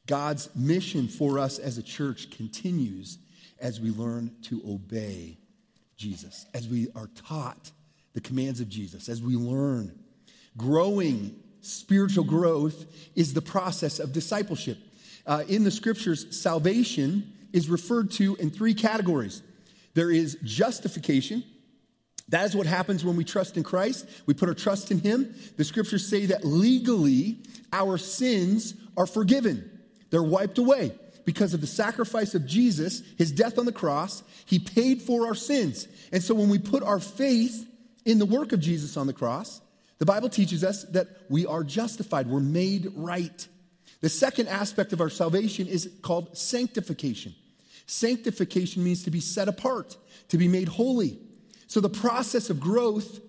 God's 0.06 0.50
mission 0.56 1.08
for 1.08 1.40
us 1.40 1.60
as 1.60 1.78
a 1.78 1.84
church 1.84 2.30
continues 2.30 3.18
as 3.60 3.80
we 3.80 3.92
learn 3.92 4.36
to 4.44 4.62
obey 4.68 5.38
Jesus, 5.96 6.46
as 6.54 6.68
we 6.68 6.90
are 6.96 7.10
taught 7.16 7.72
the 8.14 8.20
commands 8.20 8.60
of 8.60 8.68
Jesus, 8.68 9.08
as 9.08 9.22
we 9.22 9.36
learn. 9.36 9.98
Growing 10.58 11.36
spiritual 11.62 12.26
growth 12.26 12.86
is 13.16 13.34
the 13.34 13.42
process 13.42 14.00
of 14.00 14.12
discipleship. 14.12 14.78
Uh, 15.26 15.44
in 15.48 15.64
the 15.64 15.72
scriptures, 15.72 16.38
salvation 16.38 17.32
is 17.54 17.70
referred 17.70 18.12
to 18.12 18.36
in 18.36 18.50
three 18.50 18.74
categories 18.74 19.42
there 19.94 20.12
is 20.12 20.38
justification, 20.44 21.44
that 22.30 22.46
is 22.46 22.56
what 22.56 22.66
happens 22.66 23.04
when 23.04 23.16
we 23.16 23.24
trust 23.24 23.58
in 23.58 23.64
Christ. 23.64 24.08
We 24.26 24.34
put 24.34 24.50
our 24.50 24.56
trust 24.56 24.92
in 24.92 25.00
Him. 25.00 25.36
The 25.58 25.64
scriptures 25.64 26.08
say 26.08 26.28
that 26.28 26.46
legally 26.46 27.40
our 27.72 27.98
sins 27.98 28.76
are 28.96 29.08
forgiven, 29.08 29.70
they're 30.10 30.24
wiped 30.24 30.58
away. 30.58 30.94
Because 31.26 31.54
of 31.54 31.62
the 31.62 31.68
sacrifice 31.68 32.36
of 32.36 32.46
Jesus, 32.46 33.02
his 33.18 33.32
death 33.32 33.58
on 33.58 33.64
the 33.64 33.72
cross, 33.72 34.24
he 34.46 34.60
paid 34.60 35.02
for 35.02 35.26
our 35.26 35.36
sins. 35.36 35.88
And 36.12 36.22
so 36.22 36.36
when 36.36 36.50
we 36.50 36.60
put 36.60 36.84
our 36.84 37.00
faith 37.00 37.66
in 38.04 38.20
the 38.20 38.26
work 38.26 38.52
of 38.52 38.60
Jesus 38.60 38.98
on 38.98 39.08
the 39.08 39.14
cross, 39.14 39.62
the 40.00 40.06
Bible 40.06 40.28
teaches 40.28 40.66
us 40.66 40.84
that 40.86 41.08
we 41.30 41.46
are 41.46 41.64
justified, 41.64 42.28
we're 42.28 42.42
made 42.42 42.92
right. 42.94 43.48
The 44.02 44.10
second 44.10 44.50
aspect 44.50 44.92
of 44.92 45.00
our 45.00 45.10
salvation 45.10 45.66
is 45.66 45.90
called 46.02 46.38
sanctification. 46.38 47.34
Sanctification 47.86 48.84
means 48.84 49.04
to 49.04 49.12
be 49.12 49.22
set 49.22 49.48
apart, 49.48 49.96
to 50.28 50.38
be 50.38 50.50
made 50.50 50.68
holy. 50.68 51.20
So 51.74 51.82
the 51.82 51.90
process 51.90 52.52
of 52.52 52.60
growth, 52.60 53.20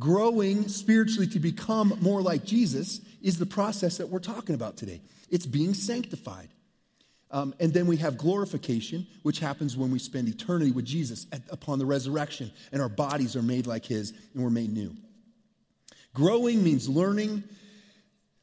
growing 0.00 0.66
spiritually 0.66 1.28
to 1.28 1.38
become 1.38 1.96
more 2.00 2.20
like 2.20 2.44
Jesus, 2.44 3.00
is 3.22 3.38
the 3.38 3.46
process 3.46 3.98
that 3.98 4.08
we're 4.08 4.18
talking 4.18 4.56
about 4.56 4.76
today. 4.76 5.00
It's 5.30 5.46
being 5.46 5.72
sanctified. 5.72 6.48
Um, 7.30 7.54
and 7.60 7.72
then 7.72 7.86
we 7.86 7.98
have 7.98 8.18
glorification, 8.18 9.06
which 9.22 9.38
happens 9.38 9.76
when 9.76 9.92
we 9.92 10.00
spend 10.00 10.26
eternity 10.26 10.72
with 10.72 10.84
Jesus 10.84 11.28
at, 11.30 11.42
upon 11.48 11.78
the 11.78 11.86
resurrection, 11.86 12.50
and 12.72 12.82
our 12.82 12.88
bodies 12.88 13.36
are 13.36 13.42
made 13.42 13.68
like 13.68 13.86
His, 13.86 14.12
and 14.34 14.42
we're 14.42 14.50
made 14.50 14.72
new. 14.72 14.96
Growing 16.12 16.64
means 16.64 16.88
learning, 16.88 17.44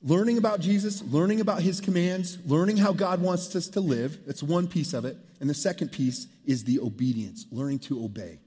learning 0.01 0.37
about 0.37 0.61
Jesus, 0.61 1.03
learning 1.03 1.41
about 1.41 1.61
His 1.61 1.81
commands, 1.81 2.37
learning 2.45 2.77
how 2.77 2.93
God 2.93 3.21
wants 3.21 3.53
us 3.57 3.67
to 3.71 3.81
live. 3.81 4.19
That's 4.25 4.41
one 4.41 4.69
piece 4.69 4.93
of 4.93 5.03
it. 5.03 5.17
And 5.41 5.49
the 5.49 5.53
second 5.53 5.91
piece 5.91 6.27
is 6.45 6.63
the 6.63 6.79
obedience, 6.79 7.45
learning 7.51 7.79
to 7.79 8.05
obey. 8.05 8.39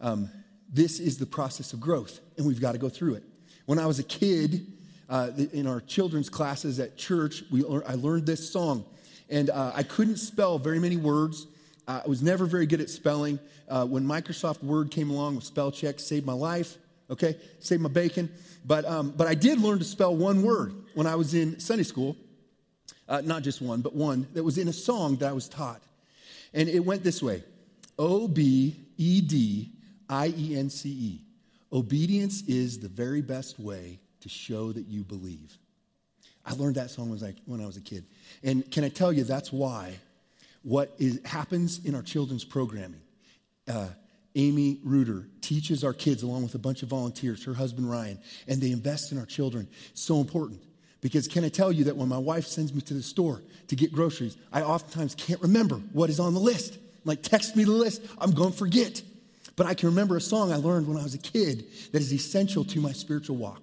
Um, 0.00 0.30
this 0.72 1.00
is 1.00 1.18
the 1.18 1.26
process 1.26 1.72
of 1.72 1.80
growth, 1.80 2.20
and 2.36 2.46
we've 2.46 2.60
got 2.60 2.72
to 2.72 2.78
go 2.78 2.88
through 2.88 3.14
it. 3.14 3.24
When 3.66 3.78
I 3.78 3.86
was 3.86 3.98
a 3.98 4.04
kid, 4.04 4.66
uh, 5.08 5.30
in 5.52 5.66
our 5.66 5.80
children's 5.80 6.28
classes 6.28 6.80
at 6.80 6.96
church, 6.96 7.44
we, 7.50 7.64
I 7.64 7.94
learned 7.94 8.26
this 8.26 8.50
song, 8.50 8.84
and 9.30 9.50
uh, 9.50 9.72
I 9.74 9.82
couldn't 9.82 10.16
spell 10.16 10.58
very 10.58 10.78
many 10.78 10.96
words, 10.96 11.46
I 11.88 12.02
was 12.06 12.22
never 12.22 12.46
very 12.46 12.66
good 12.66 12.80
at 12.80 12.90
spelling. 12.90 13.38
Uh, 13.68 13.86
when 13.86 14.04
Microsoft 14.04 14.62
Word 14.62 14.90
came 14.90 15.10
along 15.10 15.36
with 15.36 15.44
spell 15.44 15.70
check, 15.70 16.00
saved 16.00 16.26
my 16.26 16.32
life, 16.32 16.76
okay? 17.10 17.36
Saved 17.60 17.80
my 17.80 17.88
bacon. 17.88 18.28
But, 18.64 18.84
um, 18.84 19.14
but 19.16 19.28
I 19.28 19.34
did 19.34 19.60
learn 19.60 19.78
to 19.78 19.84
spell 19.84 20.14
one 20.14 20.42
word 20.42 20.74
when 20.94 21.06
I 21.06 21.14
was 21.14 21.34
in 21.34 21.60
Sunday 21.60 21.84
school. 21.84 22.16
Uh, 23.08 23.22
not 23.24 23.42
just 23.42 23.62
one, 23.62 23.82
but 23.82 23.94
one 23.94 24.26
that 24.34 24.42
was 24.42 24.58
in 24.58 24.66
a 24.66 24.72
song 24.72 25.16
that 25.16 25.28
I 25.28 25.32
was 25.32 25.48
taught. 25.48 25.80
And 26.52 26.68
it 26.68 26.80
went 26.80 27.04
this 27.04 27.22
way 27.22 27.44
O 27.98 28.26
B 28.26 28.74
E 28.96 29.20
D 29.20 29.70
I 30.08 30.32
E 30.36 30.56
N 30.56 30.70
C 30.70 30.88
E. 30.88 31.24
Obedience 31.72 32.42
is 32.42 32.78
the 32.78 32.88
very 32.88 33.22
best 33.22 33.58
way 33.58 33.98
to 34.20 34.28
show 34.28 34.72
that 34.72 34.86
you 34.86 35.04
believe. 35.04 35.58
I 36.44 36.52
learned 36.52 36.76
that 36.76 36.90
song 36.90 37.10
when 37.10 37.60
I, 37.60 37.66
was 37.66 37.76
a 37.76 37.80
kid. 37.80 38.04
And 38.44 38.70
can 38.70 38.84
I 38.84 38.88
tell 38.88 39.12
you, 39.12 39.24
that's 39.24 39.52
why 39.52 39.94
what 40.62 40.94
is, 40.98 41.20
happens 41.24 41.84
in 41.84 41.94
our 41.94 42.02
children's 42.02 42.44
programming. 42.44 43.00
Uh, 43.68 43.88
Amy 44.36 44.78
Reuter 44.84 45.26
teaches 45.40 45.82
our 45.82 45.92
kids 45.92 46.22
along 46.22 46.42
with 46.42 46.54
a 46.54 46.58
bunch 46.58 46.82
of 46.82 46.88
volunteers, 46.88 47.44
her 47.44 47.54
husband 47.54 47.90
Ryan, 47.90 48.18
and 48.46 48.60
they 48.60 48.70
invest 48.70 49.10
in 49.10 49.18
our 49.18 49.26
children. 49.26 49.66
so 49.94 50.20
important. 50.20 50.60
Because 51.00 51.28
can 51.28 51.44
I 51.44 51.48
tell 51.48 51.72
you 51.72 51.84
that 51.84 51.96
when 51.96 52.08
my 52.08 52.18
wife 52.18 52.46
sends 52.46 52.74
me 52.74 52.80
to 52.82 52.94
the 52.94 53.02
store 53.02 53.42
to 53.68 53.76
get 53.76 53.92
groceries, 53.92 54.36
I 54.52 54.62
oftentimes 54.62 55.14
can't 55.14 55.40
remember 55.40 55.76
what 55.92 56.10
is 56.10 56.20
on 56.20 56.34
the 56.34 56.40
list. 56.40 56.78
Like, 57.04 57.22
text 57.22 57.54
me 57.54 57.64
the 57.64 57.70
list, 57.70 58.02
I'm 58.18 58.32
to 58.32 58.50
forget. 58.50 59.02
But 59.56 59.66
I 59.66 59.74
can 59.74 59.88
remember 59.88 60.16
a 60.16 60.20
song 60.20 60.52
I 60.52 60.56
learned 60.56 60.86
when 60.86 60.98
I 60.98 61.02
was 61.02 61.14
a 61.14 61.18
kid 61.18 61.66
that 61.92 62.02
is 62.02 62.12
essential 62.12 62.64
to 62.64 62.80
my 62.80 62.92
spiritual 62.92 63.36
walk, 63.36 63.62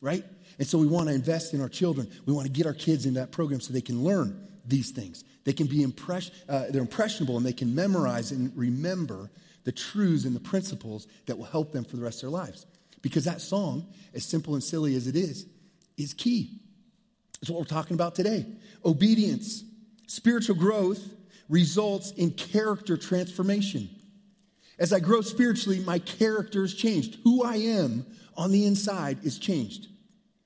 right? 0.00 0.24
And 0.58 0.66
so 0.66 0.78
we 0.78 0.88
want 0.88 1.08
to 1.08 1.14
invest 1.14 1.54
in 1.54 1.60
our 1.60 1.68
children. 1.68 2.10
We 2.26 2.32
want 2.32 2.46
to 2.46 2.52
get 2.52 2.66
our 2.66 2.74
kids 2.74 3.06
into 3.06 3.20
that 3.20 3.30
program 3.30 3.60
so 3.60 3.72
they 3.72 3.80
can 3.80 4.02
learn 4.02 4.48
these 4.66 4.90
things. 4.90 5.24
They 5.44 5.52
can 5.52 5.68
be 5.68 5.82
impress- 5.82 6.32
uh, 6.48 6.66
they're 6.70 6.82
impressionable 6.82 7.36
and 7.36 7.46
they 7.46 7.52
can 7.52 7.74
memorize 7.74 8.32
and 8.32 8.52
remember 8.56 9.30
the 9.64 9.72
truths 9.72 10.24
and 10.24 10.34
the 10.34 10.40
principles 10.40 11.06
that 11.26 11.38
will 11.38 11.44
help 11.44 11.72
them 11.72 11.84
for 11.84 11.96
the 11.96 12.02
rest 12.02 12.22
of 12.22 12.30
their 12.30 12.38
lives. 12.38 12.66
Because 13.00 13.24
that 13.24 13.40
song, 13.40 13.86
as 14.14 14.24
simple 14.24 14.54
and 14.54 14.62
silly 14.62 14.96
as 14.96 15.06
it 15.06 15.14
is, 15.14 15.46
is 15.96 16.14
key. 16.14 16.60
It's 17.40 17.50
what 17.50 17.60
we're 17.60 17.66
talking 17.66 17.94
about 17.94 18.14
today. 18.14 18.44
Obedience, 18.84 19.62
spiritual 20.08 20.56
growth 20.56 21.14
results 21.48 22.10
in 22.12 22.32
character 22.32 22.96
transformation. 22.96 23.88
As 24.78 24.92
I 24.92 25.00
grow 25.00 25.20
spiritually, 25.20 25.80
my 25.80 25.98
character 25.98 26.62
is 26.64 26.74
changed. 26.74 27.18
Who 27.24 27.42
I 27.42 27.56
am 27.56 28.06
on 28.36 28.52
the 28.52 28.64
inside 28.64 29.18
is 29.24 29.38
changed. 29.38 29.88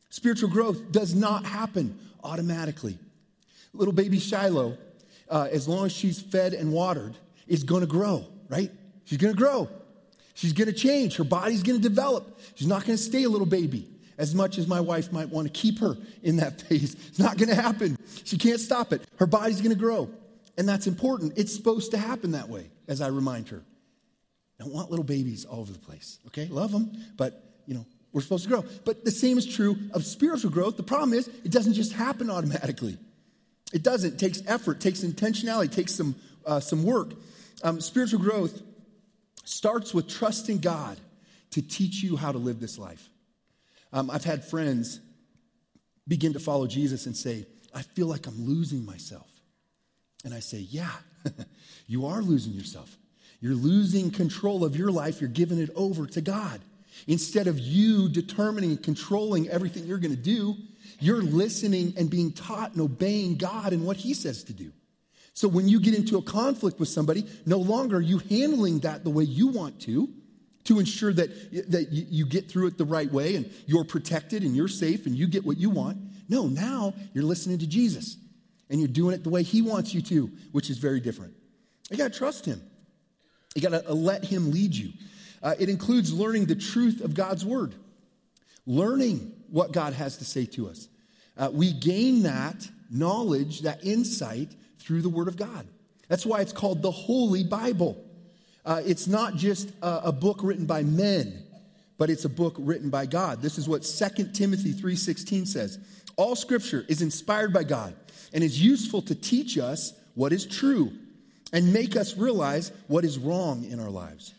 Spiritual 0.09 0.49
growth 0.49 0.91
does 0.91 1.15
not 1.15 1.45
happen 1.45 1.99
automatically. 2.25 2.99
Little 3.75 3.95
baby 3.95 4.19
Shiloh, 4.19 4.77
uh, 5.29 5.49
as 5.51 5.69
long 5.69 5.87
as 5.87 5.93
she's 5.93 6.21
fed 6.21 6.55
and 6.55 6.73
watered, 6.73 7.17
is 7.47 7.65
going 7.65 7.81
to 7.81 7.87
grow, 7.87 8.27
right? 8.49 8.71
She's 9.05 9.19
going 9.19 9.35
to 9.35 9.39
grow. 9.39 9.69
She's 10.35 10.53
going 10.53 10.69
to 10.69 10.75
change. 10.75 11.17
Her 11.17 11.25
body's 11.25 11.63
going 11.63 11.81
to 11.81 11.89
develop. 11.89 12.41
She's 12.55 12.69
not 12.69 12.85
going 12.85 12.97
to 12.97 13.03
stay 13.03 13.25
a 13.25 13.29
little 13.29 13.47
baby 13.47 13.89
as 14.19 14.35
much 14.35 14.59
as 14.59 14.67
my 14.67 14.81
wife 14.81 15.13
might 15.13 15.29
want 15.29 15.47
to 15.47 15.53
keep 15.53 15.79
her 15.81 15.97
in 16.23 16.37
that 16.37 16.61
phase. 16.69 16.95
It's 17.09 17.19
not 17.19 17.37
going 17.37 17.49
to 17.49 17.55
happen. 17.55 17.99
She 18.25 18.39
can't 18.39 18.61
stop 18.61 18.93
it. 18.93 19.03
Her 19.17 19.27
body's 19.27 19.61
going 19.61 19.75
to 19.75 19.79
grow. 19.79 20.11
And 20.57 20.69
that's 20.69 20.87
important. 20.87 21.35
It's 21.37 21.55
supposed 21.55 21.91
to 21.93 21.99
happen 21.99 22.33
that 22.33 22.49
way, 22.49 22.71
as 22.87 23.01
I 23.01 23.09
remind 23.09 23.49
her. 23.49 23.63
I 24.63 24.65
don't 24.65 24.75
want 24.75 24.91
little 24.91 25.05
babies 25.05 25.45
all 25.45 25.59
over 25.59 25.73
the 25.73 25.79
place, 25.81 26.21
okay? 26.29 26.47
Love 26.47 26.71
them, 26.71 26.93
but, 27.17 27.43
you 27.67 27.75
know, 27.75 27.85
we're 28.13 28.21
supposed 28.21 28.45
to 28.45 28.49
grow. 28.49 28.65
But 28.85 29.05
the 29.05 29.11
same 29.11 29.37
is 29.37 29.45
true 29.45 29.77
of 29.93 30.07
spiritual 30.07 30.53
growth. 30.53 30.77
The 30.77 30.85
problem 30.85 31.15
is, 31.15 31.27
it 31.27 31.51
doesn't 31.51 31.73
just 31.73 31.93
happen 31.95 32.31
automatically. 32.31 32.97
It 33.73 33.83
doesn't. 33.83 34.15
It 34.15 34.19
takes 34.21 34.41
effort, 34.47 34.81
takes 34.81 35.01
intentionality, 35.01 35.65
it 35.65 35.73
takes 35.73 35.97
some, 35.97 36.15
uh, 36.47 36.61
some 36.61 36.85
work. 36.85 37.15
Um, 37.65 37.81
spiritual 37.81 38.21
growth 38.21 38.63
starts 39.43 39.93
with 39.93 40.09
trusting 40.09 40.59
God 40.59 40.97
to 41.51 41.61
teach 41.61 42.05
you 42.05 42.17
how 42.17 42.31
to 42.31 42.39
live 42.39 42.61
this 42.61 42.79
life. 42.79 43.09
Um, 43.93 44.11
I've 44.11 44.25
had 44.25 44.45
friends 44.45 45.01
begin 46.07 46.35
to 46.35 46.41
follow 46.41 46.69
Jesus 46.69 47.07
and 47.07 47.17
say, 47.17 47.47
I 47.75 47.83
feel 47.83 48.07
like 48.07 48.29
I'm 48.29 48.47
losing 48.47 48.87
myself. 48.87 49.29
And 50.25 50.33
I 50.33 50.39
say, 50.39 50.59
Yeah, 50.59 50.93
you 51.89 52.07
are 52.07 52.23
losing 52.23 52.53
yourself. 52.53 52.97
You're 53.43 53.57
losing 53.57 54.13
control 54.13 54.65
of 54.65 54.77
your 54.77 54.93
life, 54.93 55.21
you're 55.21 55.29
giving 55.29 55.59
it 55.59 55.71
over 55.75 56.07
to 56.07 56.21
God. 56.21 56.61
Instead 57.09 57.49
of 57.49 57.59
you 57.59 58.09
determining 58.09 58.71
and 58.71 58.83
controlling 58.83 59.49
everything 59.49 59.85
you're 59.85 59.99
going 59.99 60.15
to 60.15 60.23
do, 60.23 60.55
you're 61.01 61.23
listening 61.23 61.93
and 61.97 62.09
being 62.09 62.31
taught 62.31 62.73
and 62.73 62.81
obeying 62.81 63.37
God 63.37 63.73
and 63.73 63.85
what 63.85 63.97
He 63.97 64.15
says 64.15 64.45
to 64.45 64.53
do. 64.53 64.73
So 65.35 65.49
when 65.49 65.69
you 65.69 65.81
get 65.81 65.95
into 65.95 66.19
a 66.19 66.23
conflict 66.23 66.79
with 66.79 66.89
somebody, 66.89 67.27
no 67.45 67.59
longer 67.59 67.97
are 67.97 68.01
you 68.01 68.19
handling 68.19 68.81
that 68.81 69.03
the 69.03 69.11
way 69.11 69.25
you 69.25 69.49
want 69.49 69.81
to, 69.83 70.09
to 70.65 70.79
ensure 70.79 71.13
that, 71.13 71.71
that 71.73 71.89
you 71.91 72.25
get 72.25 72.49
through 72.49 72.69
it 72.69 72.79
the 72.79 72.85
right 72.85 73.11
way 73.11 73.35
and 73.35 73.53
you're 73.67 73.85
protected 73.85 74.45
and 74.45 74.55
you're 74.55 74.69
safe 74.69 75.07
and 75.07 75.17
you 75.17 75.27
get 75.27 75.45
what 75.45 75.57
you 75.57 75.71
want. 75.71 75.99
No, 76.29 76.47
now 76.47 76.95
you're 77.13 77.25
listening 77.25 77.59
to 77.59 77.67
Jesus 77.67 78.17
and 78.71 78.79
you're 78.79 78.89
doing 78.89 79.15
it 79.15 79.25
the 79.25 79.31
way 79.31 79.43
He 79.43 79.63
wants 79.63 79.93
you 79.93 80.03
to, 80.03 80.31
which 80.53 80.71
is 80.71 80.79
very 80.79 81.01
different. 81.01 81.35
You 81.91 81.97
got 81.97 82.13
to 82.13 82.19
trust 82.19 82.47
Him. 82.47 82.63
You 83.55 83.63
got 83.63 83.71
to 83.71 83.91
uh, 83.91 83.95
let 83.95 84.25
Him 84.25 84.51
lead 84.51 84.75
you. 84.75 84.93
Uh, 85.43 85.55
it 85.59 85.69
includes 85.69 86.13
learning 86.13 86.47
the 86.47 86.55
truth 86.55 87.01
of 87.01 87.15
God's 87.15 87.45
Word, 87.45 87.75
learning 88.67 89.33
what 89.51 89.73
God 89.73 89.93
has 89.93 90.19
to 90.19 90.25
say 90.25 90.47
to 90.47 90.69
us. 90.69 90.89
Uh, 91.37 91.51
we 91.53 91.73
gain 91.73 92.23
that 92.23 92.69
knowledge, 92.91 93.61
that 93.61 93.85
insight 93.85 94.55
through 94.79 95.03
the 95.03 95.09
Word 95.09 95.29
of 95.29 95.37
God. 95.37 95.67
That's 96.09 96.27
why 96.27 96.41
it's 96.41 96.53
called 96.53 96.83
the 96.83 96.91
Holy 96.91 97.45
Bible. 97.45 98.03
Uh, 98.65 98.83
it's 98.85 99.07
not 99.07 99.35
just 99.35 99.71
a, 99.83 100.09
a, 100.09 100.13
book 100.13 100.41
written 100.43 100.67
by 100.67 100.83
men, 100.83 101.43
but 101.99 102.11
it's 102.11 102.25
a 102.25 102.29
book 102.29 102.55
written 102.59 102.91
by 102.91 103.07
God. 103.07 103.43
This 103.43 103.59
is 103.59 103.69
what 103.69 103.83
2 103.83 104.33
Timothy 104.33 104.73
3:16 104.73 105.47
says. 105.47 105.79
All 106.17 106.37
scripture 106.37 106.85
is 106.89 107.03
inspired 107.03 107.53
by 107.53 107.65
God 107.65 107.95
and 108.33 108.45
is 108.45 108.63
useful 108.63 109.03
to 109.03 109.15
teach 109.15 109.59
us 109.59 109.95
what 110.15 110.33
is 110.33 110.47
true 110.47 110.93
and 111.53 111.73
make 111.73 111.97
us 111.97 112.17
realize 112.17 112.73
what 112.87 113.05
is 113.05 113.19
wrong 113.19 113.65
in 113.65 113.79
our 113.79 113.91
lives. 113.91 114.35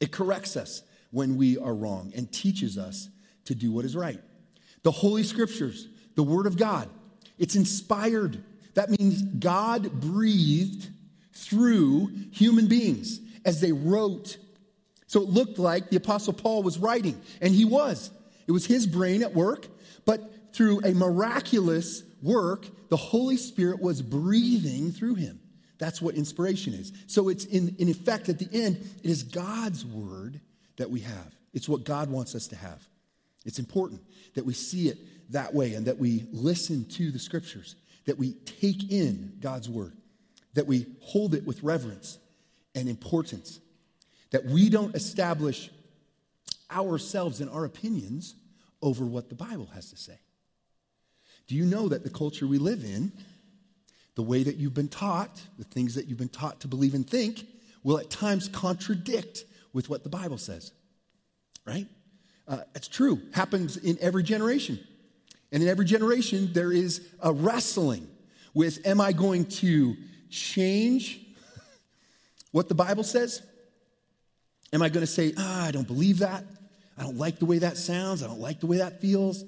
It 0.00 0.12
corrects 0.12 0.56
us 0.56 0.82
when 1.10 1.36
we 1.36 1.58
are 1.58 1.74
wrong 1.74 2.12
and 2.16 2.30
teaches 2.32 2.78
us 2.78 3.08
to 3.46 3.54
do 3.54 3.72
what 3.72 3.84
is 3.84 3.96
right. 3.96 4.20
The 4.82 4.90
Holy 4.90 5.22
Scriptures, 5.22 5.88
the 6.14 6.22
Word 6.22 6.46
of 6.46 6.56
God, 6.56 6.88
it's 7.38 7.56
inspired. 7.56 8.42
That 8.74 8.90
means 8.90 9.22
God 9.22 10.00
breathed 10.00 10.88
through 11.32 12.10
human 12.30 12.68
beings 12.68 13.20
as 13.44 13.60
they 13.60 13.72
wrote. 13.72 14.36
So 15.06 15.22
it 15.22 15.28
looked 15.28 15.58
like 15.58 15.90
the 15.90 15.96
Apostle 15.96 16.32
Paul 16.32 16.62
was 16.62 16.78
writing, 16.78 17.20
and 17.40 17.52
he 17.52 17.64
was. 17.64 18.10
It 18.46 18.52
was 18.52 18.66
his 18.66 18.86
brain 18.86 19.22
at 19.22 19.34
work, 19.34 19.66
but 20.04 20.54
through 20.54 20.80
a 20.84 20.92
miraculous 20.92 22.02
work, 22.22 22.66
the 22.88 22.96
Holy 22.96 23.36
Spirit 23.36 23.80
was 23.80 24.02
breathing 24.02 24.92
through 24.92 25.16
him. 25.16 25.40
That's 25.80 26.02
what 26.02 26.14
inspiration 26.14 26.74
is. 26.74 26.92
So 27.06 27.30
it's 27.30 27.46
in, 27.46 27.74
in 27.78 27.88
effect, 27.88 28.28
at 28.28 28.38
the 28.38 28.48
end, 28.52 28.76
it 29.02 29.10
is 29.10 29.22
God's 29.22 29.84
word 29.84 30.38
that 30.76 30.90
we 30.90 31.00
have. 31.00 31.34
It's 31.54 31.68
what 31.68 31.84
God 31.84 32.10
wants 32.10 32.34
us 32.34 32.46
to 32.48 32.56
have. 32.56 32.86
It's 33.46 33.58
important 33.58 34.02
that 34.34 34.44
we 34.44 34.52
see 34.52 34.88
it 34.88 34.98
that 35.32 35.54
way 35.54 35.72
and 35.72 35.86
that 35.86 35.98
we 35.98 36.26
listen 36.32 36.84
to 36.90 37.10
the 37.10 37.18
scriptures, 37.18 37.76
that 38.04 38.18
we 38.18 38.32
take 38.32 38.92
in 38.92 39.38
God's 39.40 39.70
word, 39.70 39.96
that 40.52 40.66
we 40.66 40.86
hold 41.00 41.34
it 41.34 41.46
with 41.46 41.62
reverence 41.62 42.18
and 42.74 42.86
importance, 42.86 43.58
that 44.32 44.44
we 44.44 44.68
don't 44.68 44.94
establish 44.94 45.70
ourselves 46.70 47.40
and 47.40 47.50
our 47.50 47.64
opinions 47.64 48.34
over 48.82 49.06
what 49.06 49.30
the 49.30 49.34
Bible 49.34 49.70
has 49.74 49.90
to 49.90 49.96
say. 49.96 50.18
Do 51.46 51.54
you 51.54 51.64
know 51.64 51.88
that 51.88 52.04
the 52.04 52.10
culture 52.10 52.46
we 52.46 52.58
live 52.58 52.84
in 52.84 53.12
the 54.20 54.26
way 54.26 54.42
that 54.42 54.56
you've 54.56 54.74
been 54.74 54.86
taught, 54.86 55.40
the 55.56 55.64
things 55.64 55.94
that 55.94 56.06
you've 56.06 56.18
been 56.18 56.28
taught 56.28 56.60
to 56.60 56.68
believe 56.68 56.92
and 56.92 57.08
think, 57.08 57.46
will 57.82 57.98
at 57.98 58.10
times 58.10 58.48
contradict 58.48 59.44
with 59.72 59.88
what 59.88 60.02
the 60.02 60.10
Bible 60.10 60.36
says. 60.36 60.72
Right? 61.66 61.86
Uh, 62.46 62.58
it's 62.74 62.86
true. 62.86 63.22
Happens 63.32 63.78
in 63.78 63.96
every 63.98 64.22
generation. 64.22 64.78
And 65.50 65.62
in 65.62 65.70
every 65.70 65.86
generation, 65.86 66.50
there 66.52 66.70
is 66.70 67.08
a 67.22 67.32
wrestling 67.32 68.08
with 68.52 68.86
am 68.86 69.00
I 69.00 69.12
going 69.12 69.46
to 69.46 69.96
change 70.28 71.24
what 72.52 72.68
the 72.68 72.74
Bible 72.74 73.04
says? 73.04 73.40
Am 74.70 74.82
I 74.82 74.90
going 74.90 75.00
to 75.00 75.10
say, 75.10 75.32
ah, 75.38 75.64
I 75.64 75.70
don't 75.70 75.86
believe 75.86 76.18
that? 76.18 76.44
I 76.98 77.04
don't 77.04 77.16
like 77.16 77.38
the 77.38 77.46
way 77.46 77.60
that 77.60 77.78
sounds. 77.78 78.22
I 78.22 78.26
don't 78.26 78.38
like 78.38 78.60
the 78.60 78.66
way 78.66 78.76
that 78.76 79.00
feels. 79.00 79.44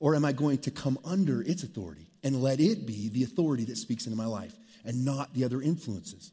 Or 0.00 0.14
am 0.14 0.26
I 0.26 0.32
going 0.32 0.58
to 0.58 0.70
come 0.70 0.98
under 1.02 1.40
its 1.40 1.62
authority? 1.62 2.11
And 2.22 2.42
let 2.42 2.60
it 2.60 2.86
be 2.86 3.08
the 3.08 3.22
authority 3.22 3.64
that 3.64 3.76
speaks 3.76 4.06
into 4.06 4.16
my 4.16 4.26
life 4.26 4.54
and 4.84 5.04
not 5.04 5.32
the 5.34 5.44
other 5.44 5.60
influences. 5.60 6.32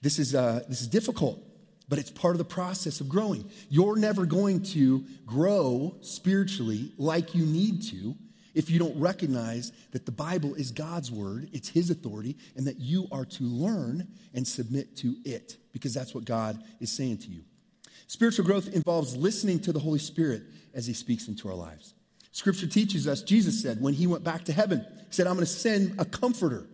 This 0.00 0.18
is, 0.18 0.34
uh, 0.34 0.62
this 0.68 0.80
is 0.80 0.88
difficult, 0.88 1.42
but 1.88 1.98
it's 1.98 2.10
part 2.10 2.34
of 2.34 2.38
the 2.38 2.44
process 2.44 3.00
of 3.00 3.08
growing. 3.08 3.50
You're 3.68 3.96
never 3.96 4.26
going 4.26 4.62
to 4.64 5.04
grow 5.26 5.96
spiritually 6.00 6.92
like 6.98 7.34
you 7.34 7.44
need 7.44 7.82
to 7.90 8.16
if 8.54 8.70
you 8.70 8.78
don't 8.78 8.98
recognize 8.98 9.72
that 9.92 10.06
the 10.06 10.12
Bible 10.12 10.54
is 10.54 10.70
God's 10.70 11.10
word, 11.10 11.48
it's 11.52 11.68
His 11.68 11.90
authority, 11.90 12.36
and 12.56 12.66
that 12.66 12.78
you 12.78 13.08
are 13.10 13.24
to 13.24 13.44
learn 13.44 14.08
and 14.34 14.46
submit 14.46 14.96
to 14.98 15.16
it, 15.24 15.56
because 15.72 15.94
that's 15.94 16.14
what 16.14 16.24
God 16.24 16.62
is 16.80 16.90
saying 16.90 17.18
to 17.18 17.28
you. 17.28 17.42
Spiritual 18.06 18.44
growth 18.44 18.68
involves 18.68 19.16
listening 19.16 19.60
to 19.60 19.72
the 19.72 19.78
Holy 19.78 19.98
Spirit 19.98 20.42
as 20.74 20.86
He 20.86 20.92
speaks 20.92 21.28
into 21.28 21.48
our 21.48 21.54
lives. 21.54 21.94
Scripture 22.32 22.66
teaches 22.66 23.06
us, 23.06 23.22
Jesus 23.22 23.62
said, 23.62 23.80
when 23.80 23.94
He 23.94 24.06
went 24.06 24.24
back 24.24 24.44
to 24.46 24.52
heaven, 24.52 24.84
He 25.06 25.12
said, 25.12 25.26
I'm 25.26 25.34
going 25.34 25.46
to 25.46 25.52
send 25.52 26.00
a 26.00 26.04
comforter, 26.04 26.66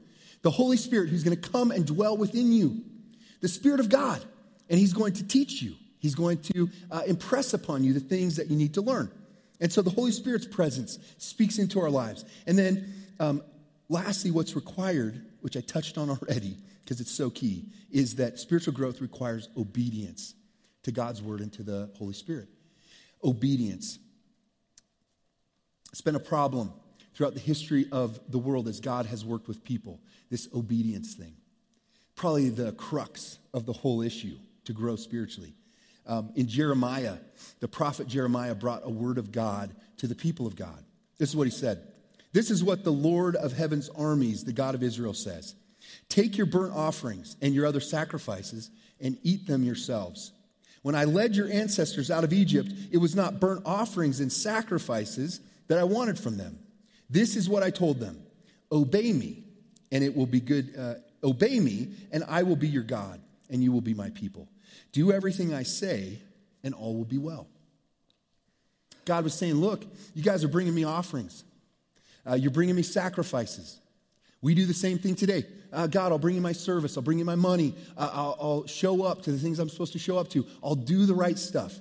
the 0.42 0.50
Holy 0.50 0.76
Spirit, 0.76 1.10
who's 1.10 1.24
going 1.24 1.36
to 1.38 1.50
come 1.50 1.70
and 1.70 1.84
dwell 1.84 2.16
within 2.16 2.52
you, 2.52 2.82
the 3.40 3.48
Spirit 3.48 3.80
of 3.80 3.88
God, 3.88 4.24
and 4.70 4.78
He's 4.78 4.92
going 4.92 5.12
to 5.14 5.26
teach 5.26 5.60
you. 5.60 5.74
He's 6.00 6.14
going 6.14 6.38
to 6.42 6.70
uh, 6.90 7.02
impress 7.06 7.54
upon 7.54 7.82
you 7.82 7.92
the 7.92 8.00
things 8.00 8.36
that 8.36 8.46
you 8.46 8.56
need 8.56 8.74
to 8.74 8.80
learn. 8.80 9.10
And 9.60 9.72
so 9.72 9.82
the 9.82 9.90
Holy 9.90 10.12
Spirit's 10.12 10.46
presence 10.46 10.98
speaks 11.18 11.58
into 11.58 11.80
our 11.80 11.90
lives. 11.90 12.24
And 12.46 12.56
then, 12.56 12.92
um, 13.18 13.42
lastly, 13.88 14.30
what's 14.30 14.54
required, 14.54 15.24
which 15.40 15.56
I 15.56 15.60
touched 15.60 15.98
on 15.98 16.08
already 16.10 16.56
because 16.84 17.00
it's 17.00 17.10
so 17.10 17.30
key, 17.30 17.66
is 17.90 18.14
that 18.14 18.38
spiritual 18.38 18.72
growth 18.72 19.00
requires 19.00 19.48
obedience 19.56 20.34
to 20.84 20.92
God's 20.92 21.20
word 21.20 21.40
and 21.40 21.52
to 21.54 21.62
the 21.62 21.90
Holy 21.98 22.14
Spirit. 22.14 22.48
Obedience. 23.22 23.98
It's 25.90 26.00
been 26.00 26.16
a 26.16 26.20
problem 26.20 26.72
throughout 27.14 27.34
the 27.34 27.40
history 27.40 27.86
of 27.90 28.20
the 28.30 28.38
world 28.38 28.68
as 28.68 28.80
God 28.80 29.06
has 29.06 29.24
worked 29.24 29.48
with 29.48 29.64
people, 29.64 30.00
this 30.30 30.48
obedience 30.54 31.14
thing. 31.14 31.34
Probably 32.14 32.48
the 32.48 32.72
crux 32.72 33.38
of 33.52 33.66
the 33.66 33.72
whole 33.72 34.02
issue 34.02 34.36
to 34.64 34.72
grow 34.72 34.96
spiritually. 34.96 35.54
Um, 36.06 36.30
in 36.36 36.48
Jeremiah, 36.48 37.16
the 37.60 37.68
prophet 37.68 38.06
Jeremiah 38.06 38.54
brought 38.54 38.82
a 38.84 38.90
word 38.90 39.18
of 39.18 39.32
God 39.32 39.74
to 39.98 40.06
the 40.06 40.14
people 40.14 40.46
of 40.46 40.56
God. 40.56 40.84
This 41.18 41.30
is 41.30 41.36
what 41.36 41.46
he 41.46 41.50
said 41.50 41.82
This 42.32 42.50
is 42.50 42.62
what 42.62 42.84
the 42.84 42.92
Lord 42.92 43.36
of 43.36 43.52
heaven's 43.52 43.88
armies, 43.90 44.44
the 44.44 44.52
God 44.52 44.74
of 44.74 44.82
Israel, 44.82 45.14
says 45.14 45.54
Take 46.08 46.36
your 46.36 46.46
burnt 46.46 46.74
offerings 46.74 47.36
and 47.42 47.54
your 47.54 47.66
other 47.66 47.80
sacrifices 47.80 48.70
and 49.00 49.18
eat 49.22 49.46
them 49.46 49.62
yourselves. 49.62 50.32
When 50.82 50.94
I 50.94 51.04
led 51.04 51.34
your 51.34 51.50
ancestors 51.50 52.10
out 52.10 52.24
of 52.24 52.32
Egypt, 52.32 52.72
it 52.90 52.98
was 52.98 53.14
not 53.14 53.40
burnt 53.40 53.62
offerings 53.66 54.20
and 54.20 54.32
sacrifices 54.32 55.40
that 55.68 55.78
I 55.78 55.84
wanted 55.84 56.18
from 56.18 56.36
them. 56.36 56.58
This 57.08 57.36
is 57.36 57.48
what 57.48 57.62
I 57.62 57.70
told 57.70 58.00
them 58.00 58.22
Obey 58.70 59.12
me, 59.12 59.44
and 59.92 60.04
it 60.04 60.14
will 60.14 60.26
be 60.26 60.40
good. 60.40 60.74
Uh, 60.78 60.94
obey 61.24 61.60
me, 61.60 61.88
and 62.12 62.24
I 62.28 62.42
will 62.42 62.56
be 62.56 62.68
your 62.68 62.82
God, 62.82 63.20
and 63.48 63.62
you 63.62 63.72
will 63.72 63.80
be 63.80 63.94
my 63.94 64.10
people. 64.10 64.48
Do 64.92 65.12
everything 65.12 65.54
I 65.54 65.62
say, 65.62 66.18
and 66.62 66.74
all 66.74 66.94
will 66.94 67.04
be 67.04 67.18
well. 67.18 67.46
God 69.04 69.24
was 69.24 69.34
saying, 69.34 69.54
Look, 69.54 69.84
you 70.14 70.22
guys 70.22 70.44
are 70.44 70.48
bringing 70.48 70.74
me 70.74 70.84
offerings, 70.84 71.44
uh, 72.28 72.34
you're 72.34 72.50
bringing 72.50 72.74
me 72.74 72.82
sacrifices. 72.82 73.78
We 74.40 74.54
do 74.54 74.66
the 74.66 74.74
same 74.74 74.98
thing 74.98 75.16
today. 75.16 75.44
Uh, 75.72 75.88
God, 75.88 76.12
I'll 76.12 76.18
bring 76.18 76.36
you 76.36 76.40
my 76.40 76.52
service. 76.52 76.96
I'll 76.96 77.02
bring 77.02 77.18
you 77.18 77.24
my 77.24 77.34
money. 77.34 77.74
Uh, 77.96 78.08
I'll, 78.12 78.36
I'll 78.40 78.66
show 78.68 79.02
up 79.02 79.22
to 79.22 79.32
the 79.32 79.38
things 79.38 79.58
I'm 79.58 79.68
supposed 79.68 79.92
to 79.94 79.98
show 79.98 80.16
up 80.16 80.28
to. 80.30 80.46
I'll 80.62 80.76
do 80.76 81.06
the 81.06 81.14
right 81.14 81.36
stuff. 81.36 81.80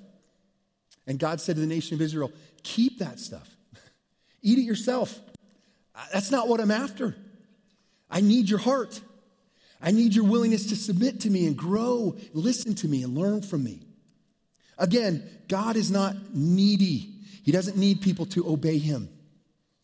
And 1.06 1.20
God 1.20 1.40
said 1.40 1.54
to 1.54 1.60
the 1.60 1.68
nation 1.68 1.94
of 1.94 2.02
Israel, 2.02 2.32
Keep 2.64 2.98
that 2.98 3.20
stuff. 3.20 3.48
Eat 4.42 4.58
it 4.58 4.62
yourself. 4.62 5.18
That's 6.12 6.30
not 6.30 6.48
what 6.48 6.60
I'm 6.60 6.70
after. 6.70 7.16
I 8.10 8.20
need 8.20 8.48
your 8.48 8.58
heart. 8.58 9.00
I 9.80 9.90
need 9.90 10.14
your 10.14 10.24
willingness 10.24 10.66
to 10.66 10.76
submit 10.76 11.20
to 11.20 11.30
me 11.30 11.46
and 11.46 11.56
grow, 11.56 12.16
listen 12.32 12.74
to 12.76 12.88
me, 12.88 13.02
and 13.02 13.16
learn 13.16 13.42
from 13.42 13.62
me. 13.62 13.82
Again, 14.76 15.28
God 15.48 15.76
is 15.76 15.90
not 15.90 16.16
needy. 16.34 17.14
He 17.44 17.52
doesn't 17.52 17.76
need 17.76 18.00
people 18.00 18.26
to 18.26 18.48
obey 18.48 18.78
him. 18.78 19.08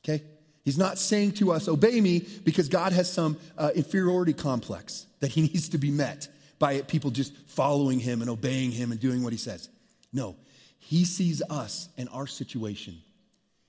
Okay? 0.04 0.22
He's 0.64 0.78
not 0.78 0.98
saying 0.98 1.32
to 1.32 1.52
us, 1.52 1.68
obey 1.68 2.00
me, 2.00 2.26
because 2.44 2.68
God 2.68 2.92
has 2.92 3.12
some 3.12 3.36
uh, 3.58 3.70
inferiority 3.74 4.32
complex 4.32 5.06
that 5.20 5.30
he 5.30 5.40
needs 5.42 5.68
to 5.70 5.78
be 5.78 5.90
met 5.90 6.28
by 6.58 6.80
people 6.82 7.10
just 7.10 7.36
following 7.46 7.98
him 7.98 8.20
and 8.20 8.30
obeying 8.30 8.70
him 8.70 8.90
and 8.90 9.00
doing 9.00 9.22
what 9.22 9.32
he 9.32 9.38
says. 9.38 9.68
No, 10.12 10.36
he 10.78 11.04
sees 11.04 11.42
us 11.50 11.88
and 11.98 12.08
our 12.12 12.26
situation, 12.26 12.98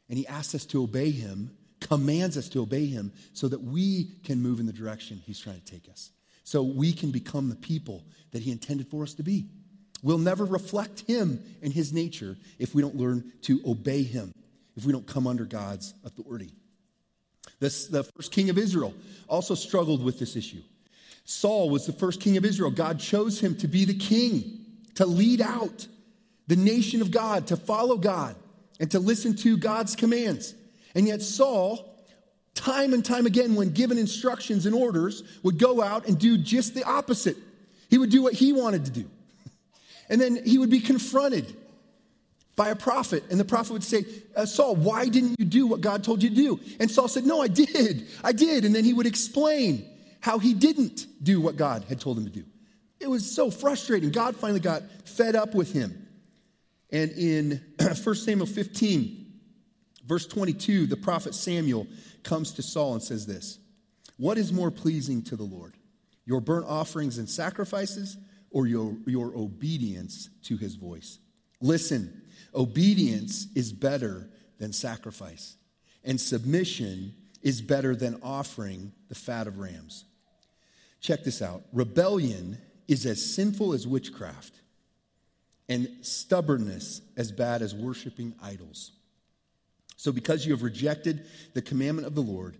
and 0.10 0.18
he 0.18 0.28
asks 0.28 0.56
us 0.56 0.66
to 0.68 0.84
obey 0.84 1.12
him, 1.12 1.52
commands 1.82 2.38
us 2.38 2.50
to 2.50 2.62
obey 2.62 2.86
him, 2.86 3.12
so 3.34 3.48
that 3.48 3.62
we 3.62 4.12
can 4.24 4.42
move 4.42 4.60
in 4.60 4.66
the 4.66 4.74
direction 4.74 5.22
he's 5.26 5.40
trying 5.40 5.60
to 5.60 5.66
take 5.66 5.90
us 5.90 6.12
so 6.46 6.62
we 6.62 6.94
can 6.94 7.12
become 7.12 7.50
the 7.50 7.56
people 7.56 8.04
that 8.32 8.44
He 8.44 8.52
intended 8.52 8.88
for 8.88 9.04
us 9.04 9.16
to 9.16 9.24
be. 9.24 9.48
We'll 10.04 10.20
never 10.20 10.46
reflect 10.46 11.02
Him 11.02 11.44
and 11.62 11.74
His 11.74 11.92
nature 11.92 12.38
if 12.60 12.74
we 12.74 12.82
don't 12.82 12.96
learn 12.96 13.34
to 13.42 13.60
obey 13.66 14.04
Him, 14.04 14.32
if 14.78 14.86
we 14.86 14.94
don't 14.94 15.08
come 15.08 15.28
under 15.28 15.44
God's 15.44 15.94
authority. 16.06 16.54
This, 17.60 17.88
the 17.88 18.04
first 18.04 18.32
king 18.32 18.50
of 18.50 18.58
Israel 18.58 18.94
also 19.28 19.56
struggled 19.56 20.04
with 20.04 20.20
this 20.20 20.36
issue. 20.36 20.62
Saul 21.26 21.72
was 21.72 21.88
the 21.88 21.94
first 21.94 22.22
king 22.22 22.38
of 22.38 22.46
Israel. 22.46 22.70
God 22.70 23.00
chose 23.00 23.40
him 23.40 23.56
to 23.58 23.68
be 23.68 23.84
the 23.84 23.98
king, 23.98 24.60
to 24.96 25.08
lead 25.08 25.42
out 25.42 25.88
the 26.46 26.56
nation 26.56 27.02
of 27.02 27.10
God, 27.10 27.48
to 27.48 27.58
follow 27.58 27.98
God, 27.98 28.36
and 28.80 28.92
to 28.92 29.00
listen 29.00 29.36
to 29.38 29.58
God's 29.58 29.96
commands. 29.96 30.54
And 30.94 31.08
yet, 31.08 31.22
Saul 31.22 31.96
time 32.56 32.94
and 32.94 33.06
time 33.06 33.26
again, 33.26 33.56
when 33.56 33.72
given 33.72 33.98
instructions 33.98 34.66
and 34.66 34.74
orders, 34.74 35.24
would 35.44 35.60
go 35.60 35.82
out 35.82 36.08
and 36.08 36.18
do 36.18 36.38
just 36.38 36.74
the 36.74 36.84
opposite. 36.84 37.38
He 37.90 37.98
would 37.98 38.10
do 38.10 38.24
what 38.24 38.34
he 38.34 38.54
wanted 38.54 38.86
to 38.86 38.92
do. 38.92 39.06
And 40.08 40.22
then 40.22 40.46
he 40.46 40.60
would 40.60 40.70
be 40.70 40.82
confronted 40.82 41.58
by 42.56 42.70
a 42.70 42.76
prophet, 42.76 43.24
and 43.32 43.40
the 43.40 43.44
prophet 43.44 43.74
would 43.74 43.84
say, 43.84 44.06
uh, 44.36 44.46
Saul, 44.46 44.76
why 44.76 45.10
didn't 45.10 45.40
you 45.40 45.46
do 45.46 45.66
what 45.66 45.82
God 45.82 46.04
told 46.04 46.22
you 46.22 46.30
to 46.30 46.36
do? 46.36 46.60
And 46.80 46.92
Saul 46.92 47.08
said, 47.08 47.26
No, 47.26 47.42
I 47.42 47.48
did. 47.48 48.08
I 48.24 48.32
did. 48.32 48.66
And 48.66 48.76
then 48.76 48.84
he 48.84 48.94
would 48.94 49.08
explain 49.08 49.84
how 50.22 50.38
he 50.38 50.54
didn't 50.54 51.08
do 51.24 51.42
what 51.42 51.58
God 51.58 51.86
had 51.90 52.00
told 52.00 52.20
him 52.20 52.26
to 52.26 52.30
do. 52.30 52.44
It 53.00 53.08
was 53.08 53.30
so 53.30 53.50
frustrating. 53.50 54.12
God 54.12 54.36
finally 54.36 54.60
got 54.60 54.84
fed 55.06 55.36
up 55.36 55.56
with 55.56 55.74
him. 55.74 56.05
And 56.96 57.12
in 57.12 57.62
1 58.04 58.16
Samuel 58.16 58.46
15, 58.46 59.26
verse 60.06 60.26
22, 60.28 60.86
the 60.86 60.96
prophet 60.96 61.36
Samuel 61.36 61.88
comes 62.24 62.54
to 62.54 62.62
Saul 62.62 62.94
and 62.94 63.04
says 63.04 63.26
this 63.26 63.60
What 64.16 64.38
is 64.38 64.54
more 64.54 64.72
pleasing 64.72 65.22
to 65.24 65.36
the 65.36 65.44
Lord, 65.44 65.76
your 66.24 66.40
burnt 66.40 66.68
offerings 66.68 67.18
and 67.18 67.30
sacrifices, 67.30 68.16
or 68.50 68.66
your, 68.66 68.96
your 69.06 69.36
obedience 69.36 70.30
to 70.44 70.56
his 70.56 70.76
voice? 70.76 71.20
Listen, 71.60 72.22
obedience 72.54 73.48
is 73.56 73.74
better 73.74 74.30
than 74.58 74.72
sacrifice, 74.72 75.58
and 76.06 76.20
submission 76.20 77.14
is 77.42 77.62
better 77.62 77.94
than 77.94 78.22
offering 78.24 78.94
the 79.10 79.16
fat 79.16 79.48
of 79.48 79.60
rams. 79.60 80.06
Check 81.02 81.26
this 81.26 81.42
out 81.42 81.64
rebellion 81.74 82.58
is 82.88 83.06
as 83.06 83.36
sinful 83.36 83.74
as 83.74 83.86
witchcraft, 83.86 84.62
and 85.68 85.90
stubbornness 86.02 87.02
as 87.18 87.32
bad 87.32 87.62
as 87.62 87.74
worshiping 87.74 88.36
idols. 88.42 88.92
So, 89.98 90.12
because 90.12 90.46
you 90.46 90.52
have 90.54 90.64
rejected 90.64 91.26
the 91.54 91.62
commandment 91.62 92.08
of 92.08 92.16
the 92.16 92.22
Lord, 92.22 92.58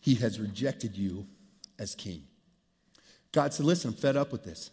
he 0.00 0.16
has 0.16 0.38
rejected 0.38 0.96
you 0.96 1.26
as 1.78 1.94
king. 1.94 2.24
God 3.32 3.54
said, 3.54 3.66
Listen, 3.66 3.90
I'm 3.90 3.96
fed 3.96 4.16
up 4.16 4.32
with 4.32 4.44
this. 4.44 4.70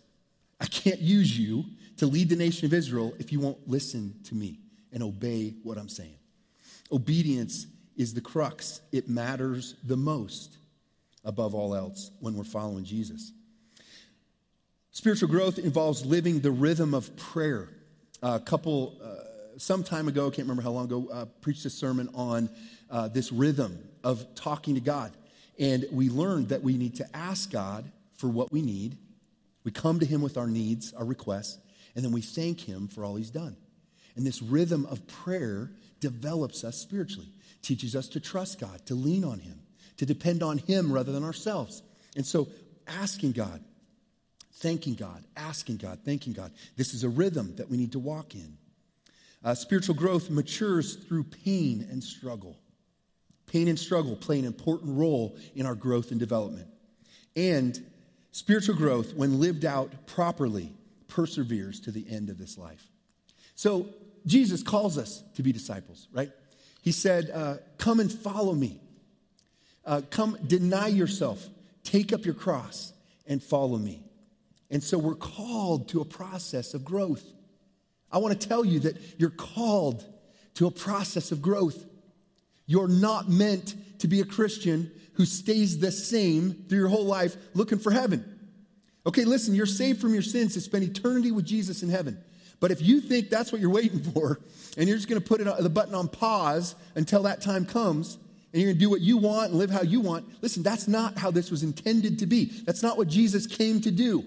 I 0.59 0.65
can't 0.65 0.99
use 0.99 1.37
you 1.37 1.65
to 1.97 2.05
lead 2.05 2.29
the 2.29 2.35
nation 2.35 2.65
of 2.65 2.73
Israel 2.73 3.13
if 3.19 3.31
you 3.31 3.39
won't 3.39 3.67
listen 3.67 4.15
to 4.25 4.35
me 4.35 4.59
and 4.91 5.01
obey 5.01 5.55
what 5.63 5.77
I'm 5.77 5.89
saying. 5.89 6.17
Obedience 6.91 7.67
is 7.95 8.13
the 8.13 8.21
crux, 8.21 8.81
it 8.91 9.09
matters 9.09 9.75
the 9.83 9.97
most 9.97 10.57
above 11.23 11.55
all 11.55 11.75
else 11.75 12.11
when 12.19 12.35
we're 12.35 12.43
following 12.43 12.83
Jesus. 12.83 13.31
Spiritual 14.93 15.29
growth 15.29 15.57
involves 15.57 16.05
living 16.05 16.41
the 16.41 16.51
rhythm 16.51 16.93
of 16.93 17.15
prayer. 17.15 17.69
a 18.21 18.39
couple. 18.39 18.97
Uh, 19.01 19.57
some 19.57 19.83
time 19.83 20.09
ago, 20.09 20.27
I 20.27 20.29
can't 20.31 20.39
remember 20.39 20.63
how 20.63 20.71
long 20.71 20.85
ago, 20.85 21.07
uh, 21.11 21.25
preached 21.39 21.63
a 21.65 21.69
sermon 21.69 22.09
on 22.13 22.49
uh, 22.89 23.07
this 23.07 23.31
rhythm 23.31 23.79
of 24.03 24.35
talking 24.35 24.75
to 24.75 24.81
God. 24.81 25.13
And 25.57 25.85
we 25.91 26.09
learned 26.09 26.49
that 26.49 26.61
we 26.61 26.75
need 26.75 26.95
to 26.95 27.15
ask 27.15 27.49
God 27.51 27.89
for 28.15 28.27
what 28.27 28.51
we 28.51 28.61
need. 28.61 28.97
We 29.63 29.71
come 29.71 29.99
to 29.99 30.05
Him 30.05 30.21
with 30.21 30.37
our 30.37 30.47
needs, 30.47 30.93
our 30.93 31.05
requests, 31.05 31.57
and 31.95 32.03
then 32.03 32.11
we 32.11 32.21
thank 32.21 32.59
Him 32.59 32.89
for 32.89 33.05
all 33.05 33.15
He's 33.15 33.29
done. 33.29 33.55
And 34.17 34.27
this 34.27 34.41
rhythm 34.41 34.85
of 34.87 35.07
prayer 35.07 35.71
develops 36.01 36.65
us 36.65 36.77
spiritually, 36.77 37.29
teaches 37.61 37.95
us 37.95 38.09
to 38.09 38.19
trust 38.19 38.59
God, 38.59 38.85
to 38.87 38.95
lean 38.95 39.23
on 39.23 39.39
Him, 39.39 39.61
to 39.97 40.05
depend 40.05 40.43
on 40.43 40.57
Him 40.57 40.91
rather 40.91 41.13
than 41.13 41.23
ourselves. 41.23 41.81
And 42.17 42.25
so, 42.25 42.49
asking 42.87 43.33
God, 43.33 43.63
thanking 44.61 44.93
God, 44.93 45.23
asking 45.35 45.77
God, 45.77 45.99
thanking 46.05 46.33
God, 46.33 46.51
this 46.77 46.93
is 46.93 47.03
a 47.03 47.09
rhythm 47.09 47.55
that 47.57 47.69
we 47.69 47.77
need 47.77 47.91
to 47.93 47.99
walk 47.99 48.35
in. 48.35 48.57
Uh, 49.43 49.55
spiritual 49.55 49.95
growth 49.95 50.29
matures 50.29 50.95
through 50.95 51.23
pain 51.23 51.85
and 51.89 52.03
struggle. 52.03 52.59
Pain 53.47 53.67
and 53.67 53.77
struggle 53.77 54.15
play 54.15 54.37
an 54.39 54.45
important 54.45 54.97
role 54.97 55.35
in 55.55 55.65
our 55.65 55.73
growth 55.73 56.11
and 56.11 56.19
development. 56.19 56.67
And 57.35 57.83
spiritual 58.31 58.75
growth, 58.75 59.15
when 59.15 59.39
lived 59.39 59.65
out 59.65 60.05
properly, 60.05 60.73
perseveres 61.07 61.79
to 61.81 61.91
the 61.91 62.05
end 62.09 62.29
of 62.29 62.37
this 62.37 62.57
life. 62.57 62.87
So, 63.55 63.87
Jesus 64.27 64.61
calls 64.61 64.99
us 64.99 65.23
to 65.35 65.41
be 65.41 65.51
disciples, 65.51 66.07
right? 66.13 66.31
He 66.83 66.91
said, 66.91 67.31
uh, 67.33 67.55
Come 67.79 67.99
and 67.99 68.11
follow 68.11 68.53
me. 68.53 68.79
Uh, 69.83 70.01
come, 70.11 70.37
deny 70.45 70.87
yourself, 70.87 71.43
take 71.83 72.13
up 72.13 72.23
your 72.23 72.35
cross, 72.35 72.93
and 73.25 73.41
follow 73.41 73.79
me. 73.79 74.03
And 74.71 74.81
so 74.81 74.97
we're 74.97 75.15
called 75.15 75.89
to 75.89 76.01
a 76.01 76.05
process 76.05 76.73
of 76.73 76.85
growth. 76.85 77.23
I 78.11 78.17
want 78.17 78.39
to 78.39 78.47
tell 78.47 78.65
you 78.65 78.79
that 78.79 78.97
you're 79.19 79.29
called 79.29 80.03
to 80.55 80.65
a 80.65 80.71
process 80.71 81.31
of 81.31 81.41
growth. 81.41 81.85
You're 82.65 82.87
not 82.87 83.29
meant 83.29 83.75
to 83.99 84.07
be 84.07 84.21
a 84.21 84.25
Christian 84.25 84.91
who 85.13 85.25
stays 85.25 85.79
the 85.79 85.91
same 85.91 86.53
through 86.67 86.79
your 86.79 86.87
whole 86.87 87.05
life 87.05 87.35
looking 87.53 87.79
for 87.79 87.91
heaven. 87.91 88.25
Okay, 89.05 89.25
listen, 89.25 89.53
you're 89.53 89.65
saved 89.65 89.99
from 89.99 90.13
your 90.13 90.21
sins 90.21 90.53
to 90.53 90.61
spend 90.61 90.83
eternity 90.83 91.31
with 91.31 91.45
Jesus 91.45 91.83
in 91.83 91.89
heaven. 91.89 92.17
But 92.59 92.71
if 92.71 92.81
you 92.81 93.01
think 93.01 93.29
that's 93.29 93.51
what 93.51 93.59
you're 93.59 93.71
waiting 93.71 93.99
for, 94.13 94.39
and 94.77 94.87
you're 94.87 94.97
just 94.97 95.09
going 95.09 95.21
to 95.21 95.27
put 95.27 95.41
it, 95.41 95.47
the 95.59 95.69
button 95.69 95.95
on 95.95 96.07
pause 96.07 96.75
until 96.95 97.23
that 97.23 97.41
time 97.41 97.65
comes, 97.65 98.17
and 98.53 98.61
you're 98.61 98.69
going 98.69 98.77
to 98.77 98.85
do 98.85 98.89
what 98.89 99.01
you 99.01 99.17
want 99.17 99.49
and 99.49 99.59
live 99.59 99.69
how 99.69 99.81
you 99.81 99.99
want, 99.99 100.25
listen, 100.41 100.63
that's 100.63 100.87
not 100.87 101.17
how 101.17 101.31
this 101.31 101.51
was 101.51 101.63
intended 101.63 102.19
to 102.19 102.25
be. 102.25 102.45
That's 102.65 102.83
not 102.83 102.97
what 102.97 103.07
Jesus 103.07 103.47
came 103.47 103.81
to 103.81 103.91
do. 103.91 104.23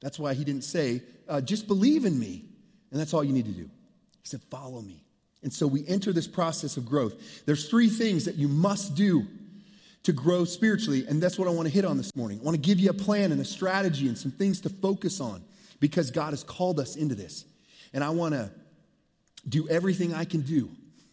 That's 0.00 0.18
why 0.18 0.34
he 0.34 0.44
didn't 0.44 0.64
say, 0.64 1.02
uh, 1.28 1.40
just 1.40 1.66
believe 1.66 2.04
in 2.04 2.18
me, 2.18 2.44
and 2.90 3.00
that's 3.00 3.12
all 3.12 3.24
you 3.24 3.32
need 3.32 3.46
to 3.46 3.52
do. 3.52 3.64
He 4.22 4.28
said, 4.28 4.40
follow 4.50 4.80
me. 4.80 5.04
And 5.42 5.52
so 5.52 5.66
we 5.66 5.86
enter 5.86 6.12
this 6.12 6.26
process 6.26 6.76
of 6.76 6.86
growth. 6.86 7.44
There's 7.46 7.68
three 7.68 7.88
things 7.88 8.24
that 8.24 8.36
you 8.36 8.48
must 8.48 8.94
do 8.94 9.26
to 10.04 10.12
grow 10.12 10.44
spiritually, 10.44 11.04
and 11.08 11.22
that's 11.22 11.38
what 11.38 11.48
I 11.48 11.50
want 11.50 11.68
to 11.68 11.74
hit 11.74 11.84
on 11.84 11.96
this 11.96 12.14
morning. 12.16 12.40
I 12.40 12.44
want 12.44 12.54
to 12.54 12.60
give 12.60 12.78
you 12.78 12.90
a 12.90 12.94
plan 12.94 13.32
and 13.32 13.40
a 13.40 13.44
strategy 13.44 14.08
and 14.08 14.16
some 14.16 14.32
things 14.32 14.60
to 14.62 14.68
focus 14.68 15.20
on 15.20 15.42
because 15.80 16.10
God 16.10 16.30
has 16.30 16.42
called 16.42 16.80
us 16.80 16.96
into 16.96 17.14
this. 17.14 17.44
And 17.92 18.02
I 18.02 18.10
want 18.10 18.34
to 18.34 18.50
do 19.48 19.68
everything 19.68 20.14
I 20.14 20.24
can 20.24 20.42
do 20.42 20.70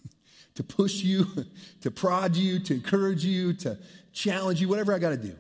to 0.56 0.64
push 0.64 1.04
you, 1.04 1.26
to 1.82 1.92
prod 1.92 2.36
you, 2.36 2.60
to 2.60 2.74
encourage 2.74 3.26
you, 3.26 3.54
to 3.54 3.78
challenge 4.14 4.62
you, 4.62 4.68
whatever 4.68 4.94
I 4.94 5.00
got 5.00 5.10
to 5.10 5.18
do 5.18 5.36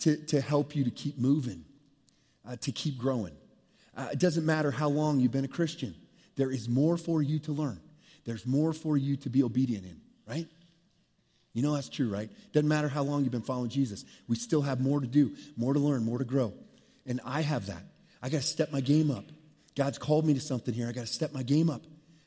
to, 0.00 0.16
to 0.26 0.40
help 0.40 0.76
you 0.76 0.84
to 0.84 0.90
keep 0.90 1.18
moving, 1.18 1.64
uh, 2.48 2.56
to 2.56 2.72
keep 2.72 2.98
growing. 2.98 3.34
Uh, 3.96 4.08
it 4.12 4.18
doesn't 4.18 4.44
matter 4.44 4.70
how 4.70 4.88
long 4.88 5.20
you've 5.20 5.32
been 5.32 5.44
a 5.44 5.48
Christian, 5.48 5.94
there 6.36 6.50
is 6.50 6.68
more 6.68 6.96
for 6.96 7.22
you 7.22 7.38
to 7.40 7.52
learn, 7.52 7.80
there's 8.24 8.46
more 8.46 8.72
for 8.72 8.96
you 8.96 9.16
to 9.16 9.30
be 9.30 9.42
obedient 9.42 9.84
in, 9.84 10.00
right? 10.26 10.46
You 11.54 11.62
know 11.62 11.72
that's 11.72 11.88
true, 11.88 12.10
right? 12.10 12.28
Doesn't 12.52 12.68
matter 12.68 12.88
how 12.88 13.02
long 13.02 13.22
you've 13.22 13.32
been 13.32 13.40
following 13.40 13.70
Jesus. 13.70 14.04
We 14.28 14.36
still 14.36 14.60
have 14.60 14.78
more 14.78 15.00
to 15.00 15.06
do, 15.06 15.34
more 15.56 15.72
to 15.72 15.80
learn, 15.80 16.04
more 16.04 16.18
to 16.18 16.24
grow. 16.24 16.52
And 17.06 17.18
I 17.24 17.40
have 17.40 17.66
that. 17.66 17.82
I 18.22 18.28
got 18.28 18.42
to 18.42 18.46
step 18.46 18.72
my 18.72 18.82
game 18.82 19.10
up. 19.10 19.24
God's 19.74 19.96
called 19.96 20.26
me 20.26 20.34
to 20.34 20.40
something 20.40 20.74
here. 20.74 20.86
I 20.86 20.92
got 20.92 21.06
to 21.06 21.12
step 21.12 21.32
my 21.32 21.42
game 21.42 21.70
up. 21.70 21.80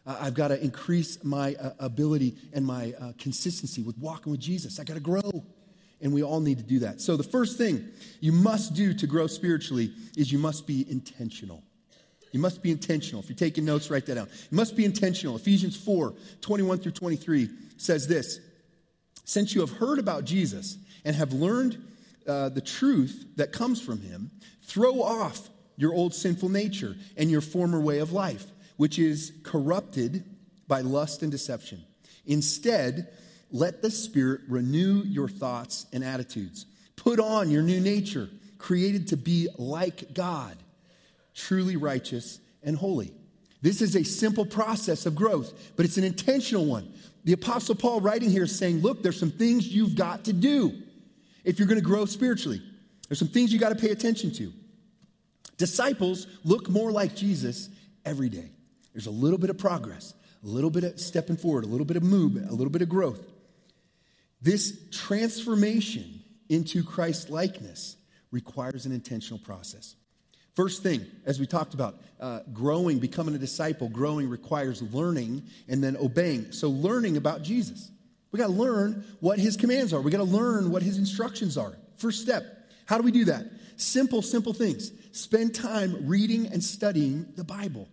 Uh, 0.04 0.18
I've 0.20 0.34
got 0.34 0.48
to 0.48 0.60
increase 0.60 1.24
my 1.24 1.54
uh, 1.56 1.74
ability 1.78 2.38
and 2.54 2.66
my 2.66 2.96
uh, 3.00 3.12
consistency 3.20 3.84
with 3.84 4.00
walking 4.00 4.32
with 4.32 4.40
Jesus. 4.40 4.80
I 4.80 4.84
got 4.84 4.96
to 4.96 5.00
grow. 5.00 5.46
And 6.02 6.14
we 6.14 6.24
all 6.24 6.40
need 6.40 6.58
to 6.60 6.64
do 6.64 6.80
that. 6.80 7.02
So, 7.02 7.18
the 7.18 7.24
first 7.24 7.58
thing 7.58 7.86
you 8.22 8.32
must 8.32 8.74
do 8.74 8.94
to 8.94 9.08
grow 9.08 9.28
spiritually 9.28 9.92
is 10.16 10.32
you 10.32 10.40
must 10.40 10.66
be 10.66 10.90
intentional. 10.90 11.64
You 12.32 12.40
must 12.40 12.62
be 12.62 12.72
intentional. 12.72 13.22
If 13.22 13.30
you're 13.30 13.36
taking 13.36 13.66
notes, 13.66 13.90
write 13.90 14.06
that 14.06 14.16
down. 14.16 14.30
You 14.50 14.56
must 14.56 14.76
be 14.76 14.86
intentional. 14.86 15.36
Ephesians 15.36 15.76
4 15.76 16.14
21 16.42 16.80
through 16.80 16.92
23 16.94 17.50
says 17.78 18.08
this 18.08 18.40
since 19.30 19.54
you 19.54 19.62
have 19.62 19.74
heard 19.74 20.00
about 20.00 20.26
Jesus 20.26 20.80
and 21.06 21.16
have 21.16 21.34
learned 21.34 21.78
uh, 22.28 22.50
the 22.50 22.62
truth 22.62 23.28
that 23.36 23.52
comes 23.52 23.80
from 23.80 24.02
him, 24.02 24.32
throw 24.64 25.04
off 25.04 25.50
your 25.78 25.94
old 25.94 26.16
sinful 26.16 26.50
nature 26.50 26.96
and 27.16 27.30
your 27.30 27.42
former 27.42 27.80
way 27.80 28.00
of 28.00 28.12
life, 28.12 28.48
which 28.78 28.98
is 28.98 29.32
corrupted 29.44 30.24
by 30.68 30.82
lust 30.82 31.22
and 31.22 31.32
deception. 31.32 31.84
Instead, 32.26 33.10
let 33.52 33.82
the 33.82 33.92
Spirit 33.92 34.42
renew 34.48 35.04
your 35.04 35.28
thoughts 35.28 35.88
and 35.92 36.04
attitudes. 36.04 36.66
Put 36.96 37.20
on 37.20 37.50
your 37.50 37.64
new 37.64 37.80
nature, 37.80 38.30
created 38.58 39.08
to 39.08 39.18
be 39.18 39.48
like 39.58 40.14
God, 40.14 40.58
truly 41.34 41.76
righteous 41.76 42.40
and 42.64 42.76
holy. 42.76 43.14
This 43.62 43.82
is 43.82 43.96
a 43.96 44.04
simple 44.04 44.46
process 44.46 45.06
of 45.06 45.16
growth, 45.16 45.74
but 45.76 45.86
it's 45.86 45.98
an 45.98 46.04
intentional 46.04 46.66
one. 46.66 46.94
The 47.26 47.34
Apostle 47.34 47.76
Paul, 47.76 48.02
writing 48.02 48.30
here, 48.30 48.44
is 48.44 48.58
saying, 48.58 48.80
Look, 48.82 49.04
there's 49.04 49.20
some 49.20 49.32
things 49.32 49.68
you've 49.68 49.96
got 49.96 50.26
to 50.26 50.34
do 50.34 50.74
if 51.44 51.60
you're 51.60 51.68
going 51.68 51.80
to 51.80 51.86
grow 51.86 52.06
spiritually. 52.06 52.62
There's 53.08 53.20
some 53.20 53.28
things 53.28 53.52
you 53.52 53.60
got 53.60 53.70
to 53.70 53.76
pay 53.76 53.92
attention 53.92 54.32
to. 54.34 54.54
Disciples 55.58 56.28
look 56.46 56.70
more 56.70 56.92
like 56.92 57.16
Jesus 57.16 57.70
every 58.06 58.30
day. 58.30 58.52
There's 58.94 59.08
a 59.08 59.12
little 59.12 59.38
bit 59.38 59.50
of 59.50 59.58
progress, 59.58 60.14
a 60.44 60.48
little 60.48 60.70
bit 60.70 60.84
of 60.84 61.00
stepping 61.00 61.36
forward, 61.36 61.66
a 61.66 61.68
little 61.68 61.86
bit 61.86 61.98
of 61.98 62.04
movement, 62.04 62.50
a 62.50 62.54
little 62.54 62.72
bit 62.72 62.82
of 62.82 62.88
growth. 62.88 63.22
This 64.42 64.78
transformation 64.92 66.22
into 66.48 66.84
Christ 66.84 67.30
likeness 67.30 67.98
requires 68.32 68.86
an 68.86 68.92
intentional 68.92 69.40
process. 69.40 69.96
First 70.56 70.84
thing, 70.84 71.06
as 71.26 71.40
we 71.40 71.46
talked 71.46 71.74
about, 71.74 72.02
uh, 72.20 72.42
growing, 72.52 73.00
becoming 73.00 73.36
a 73.36 73.38
disciple, 73.38 73.88
growing 73.88 74.30
requires 74.30 74.82
learning 74.82 75.44
and 75.68 75.84
then 75.84 75.96
obeying. 75.98 76.52
So, 76.52 76.70
learning 76.70 77.18
about 77.18 77.44
Jesus. 77.44 77.92
We 78.32 78.40
got 78.40 78.48
to 78.48 78.54
learn 78.54 79.06
what 79.20 79.40
his 79.40 79.58
commands 79.58 79.94
are. 79.94 80.02
We 80.02 80.12
got 80.12 80.18
to 80.18 80.24
learn 80.24 80.70
what 80.70 80.84
his 80.84 80.98
instructions 80.98 81.58
are. 81.58 81.74
First 81.98 82.22
step. 82.22 82.44
How 82.86 82.98
do 82.98 83.04
we 83.04 83.12
do 83.12 83.26
that? 83.26 83.46
Simple, 83.78 84.22
simple 84.22 84.54
things. 84.54 84.92
Spend 85.12 85.56
time 85.56 86.08
reading 86.08 86.48
and 86.48 86.64
studying 86.64 87.28
the 87.36 87.44
Bible. 87.44 87.88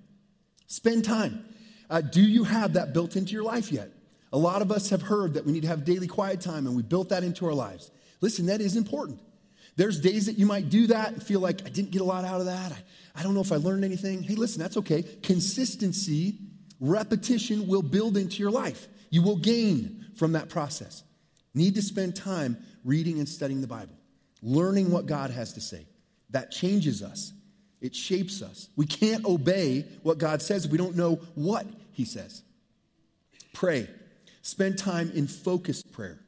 Spend 0.67 1.05
time. 1.05 1.45
Uh, 1.89 2.01
do 2.01 2.21
you 2.21 2.45
have 2.45 2.75
that 2.75 2.93
built 2.93 3.17
into 3.17 3.33
your 3.33 3.45
life 3.45 3.71
yet? 3.71 3.91
A 4.33 4.39
lot 4.39 4.63
of 4.63 4.73
us 4.73 4.91
have 4.91 5.03
heard 5.03 5.35
that 5.35 5.47
we 5.47 5.53
need 5.53 5.63
to 5.63 5.69
have 5.69 5.85
daily 5.85 6.07
quiet 6.07 6.41
time, 6.41 6.67
and 6.67 6.77
we 6.77 6.83
built 6.83 7.11
that 7.11 7.23
into 7.23 7.47
our 7.47 7.55
lives. 7.55 7.91
Listen, 8.21 8.47
that 8.47 8.61
is 8.61 8.77
important. 8.77 9.21
There's 9.77 10.01
days 10.01 10.27
that 10.27 10.39
you 10.39 10.47
might 10.47 10.71
do 10.71 10.87
that 10.89 11.13
and 11.13 11.23
feel 11.23 11.41
like 11.41 11.65
I 11.65 11.69
didn't 11.69 11.91
get 11.91 12.01
a 12.01 12.05
lot 12.05 12.25
out 12.25 12.41
of 12.41 12.47
that. 12.47 12.73
I, 12.73 13.21
I 13.21 13.23
don't 13.23 13.35
know 13.35 13.41
if 13.41 13.53
I 13.53 13.57
learned 13.57 13.85
anything. 13.85 14.23
Hey, 14.23 14.35
listen, 14.35 14.61
that's 14.61 14.79
okay. 14.79 15.03
Consistency, 15.23 16.39
repetition 16.81 17.67
will 17.67 17.83
build 17.83 18.17
into 18.17 18.39
your 18.39 18.51
life. 18.51 18.89
You 19.11 19.23
will 19.23 19.37
gain 19.37 20.07
from 20.17 20.33
that 20.33 20.49
process. 20.49 21.05
Need 21.55 21.75
to 21.77 21.83
spend 21.83 22.17
time 22.17 22.57
reading 22.85 23.19
and 23.19 23.29
studying 23.29 23.61
the 23.61 23.67
Bible, 23.67 23.95
learning 24.43 24.91
what 24.91 25.07
God 25.07 25.31
has 25.31 25.53
to 25.55 25.61
say. 25.61 25.87
That 26.31 26.51
changes 26.51 27.03
us, 27.03 27.33
it 27.81 27.95
shapes 27.95 28.43
us. 28.43 28.69
We 28.77 28.87
can't 28.87 29.25
obey 29.25 29.87
what 30.03 30.19
God 30.19 30.43
says 30.43 30.65
if 30.65 30.73
we 30.73 30.79
don't 30.79 30.97
know 30.97 31.17
what 31.35 31.67
He 31.93 32.05
says. 32.05 32.43
Pray. 33.53 33.89
Spend 34.47 34.79
time 34.79 35.11
in 35.13 35.27
focused 35.27 35.91
prayer. 35.91 36.21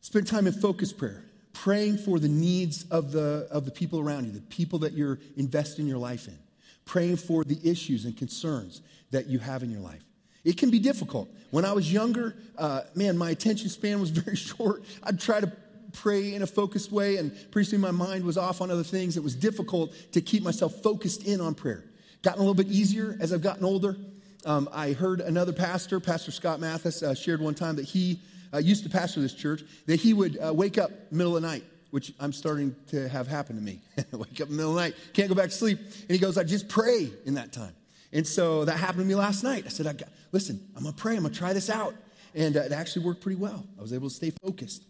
Spend 0.00 0.26
time 0.26 0.48
in 0.48 0.52
focused 0.52 0.98
prayer 0.98 1.22
praying 1.52 1.98
for 1.98 2.18
the 2.18 2.26
needs 2.26 2.84
of 2.90 3.12
the, 3.12 3.46
of 3.48 3.64
the 3.64 3.70
people 3.70 4.00
around 4.00 4.24
you, 4.24 4.32
the 4.32 4.40
people 4.40 4.80
that 4.80 4.94
you're 4.94 5.20
investing 5.36 5.86
your 5.86 5.98
life 5.98 6.26
in, 6.26 6.36
praying 6.84 7.14
for 7.14 7.44
the 7.44 7.60
issues 7.62 8.06
and 8.06 8.16
concerns 8.16 8.82
that 9.12 9.28
you 9.28 9.38
have 9.38 9.62
in 9.62 9.70
your 9.70 9.80
life. 9.80 10.02
It 10.42 10.56
can 10.58 10.68
be 10.68 10.80
difficult. 10.80 11.28
When 11.52 11.64
I 11.64 11.70
was 11.70 11.92
younger, 11.92 12.34
uh, 12.58 12.80
man, 12.96 13.16
my 13.16 13.30
attention 13.30 13.68
span 13.68 14.00
was 14.00 14.10
very 14.24 14.34
short. 14.34 14.82
I'd 15.04 15.20
try 15.20 15.38
to 15.38 15.52
pray 15.92 16.34
in 16.34 16.42
a 16.42 16.46
focused 16.48 16.90
way, 16.90 17.18
and 17.18 17.32
pretty 17.52 17.70
soon 17.70 17.80
my 17.80 17.92
mind 17.92 18.24
was 18.24 18.36
off 18.36 18.60
on 18.60 18.68
other 18.68 18.82
things. 18.82 19.16
It 19.16 19.22
was 19.22 19.36
difficult 19.36 19.94
to 20.10 20.20
keep 20.20 20.42
myself 20.42 20.74
focused 20.82 21.24
in 21.24 21.40
on 21.40 21.54
prayer. 21.54 21.84
Gotten 22.22 22.40
a 22.40 22.42
little 22.42 22.54
bit 22.54 22.66
easier 22.66 23.16
as 23.20 23.32
I've 23.32 23.42
gotten 23.42 23.64
older. 23.64 23.96
Um, 24.44 24.68
I 24.72 24.92
heard 24.92 25.20
another 25.20 25.52
pastor, 25.52 26.00
Pastor 26.00 26.32
Scott 26.32 26.58
Mathis, 26.58 27.02
uh, 27.02 27.14
shared 27.14 27.40
one 27.40 27.54
time 27.54 27.76
that 27.76 27.84
he 27.84 28.20
uh, 28.52 28.58
used 28.58 28.82
to 28.82 28.90
pastor 28.90 29.20
this 29.20 29.34
church, 29.34 29.62
that 29.86 29.96
he 29.96 30.14
would 30.14 30.38
uh, 30.38 30.52
wake 30.52 30.78
up 30.78 30.90
middle 31.12 31.36
of 31.36 31.42
the 31.42 31.48
night, 31.48 31.64
which 31.90 32.12
I'm 32.18 32.32
starting 32.32 32.74
to 32.88 33.08
have 33.08 33.28
happen 33.28 33.56
to 33.56 33.62
me. 33.62 33.80
wake 34.12 34.40
up 34.40 34.50
middle 34.50 34.70
of 34.70 34.76
the 34.76 34.80
night, 34.80 34.94
can't 35.12 35.28
go 35.28 35.34
back 35.34 35.50
to 35.50 35.54
sleep. 35.54 35.78
And 35.78 36.10
he 36.10 36.18
goes, 36.18 36.36
I 36.36 36.42
just 36.42 36.68
pray 36.68 37.10
in 37.24 37.34
that 37.34 37.52
time. 37.52 37.72
And 38.12 38.26
so 38.26 38.64
that 38.64 38.78
happened 38.78 39.00
to 39.00 39.04
me 39.04 39.14
last 39.14 39.44
night. 39.44 39.64
I 39.64 39.68
said, 39.68 39.86
I 39.86 39.92
got, 39.92 40.08
listen, 40.32 40.60
I'm 40.76 40.82
going 40.82 40.94
to 40.94 41.00
pray. 41.00 41.16
I'm 41.16 41.22
going 41.22 41.32
to 41.32 41.38
try 41.38 41.52
this 41.52 41.70
out. 41.70 41.94
And 42.34 42.56
uh, 42.56 42.60
it 42.60 42.72
actually 42.72 43.06
worked 43.06 43.20
pretty 43.20 43.40
well. 43.40 43.64
I 43.78 43.82
was 43.82 43.92
able 43.92 44.08
to 44.08 44.14
stay 44.14 44.32
focused. 44.42 44.82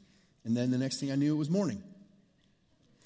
And 0.45 0.57
then 0.57 0.71
the 0.71 0.79
next 0.79 0.99
thing 0.99 1.13
I 1.13 1.15
knew, 1.15 1.35
it 1.35 1.39
was 1.39 1.51
morning. 1.51 1.83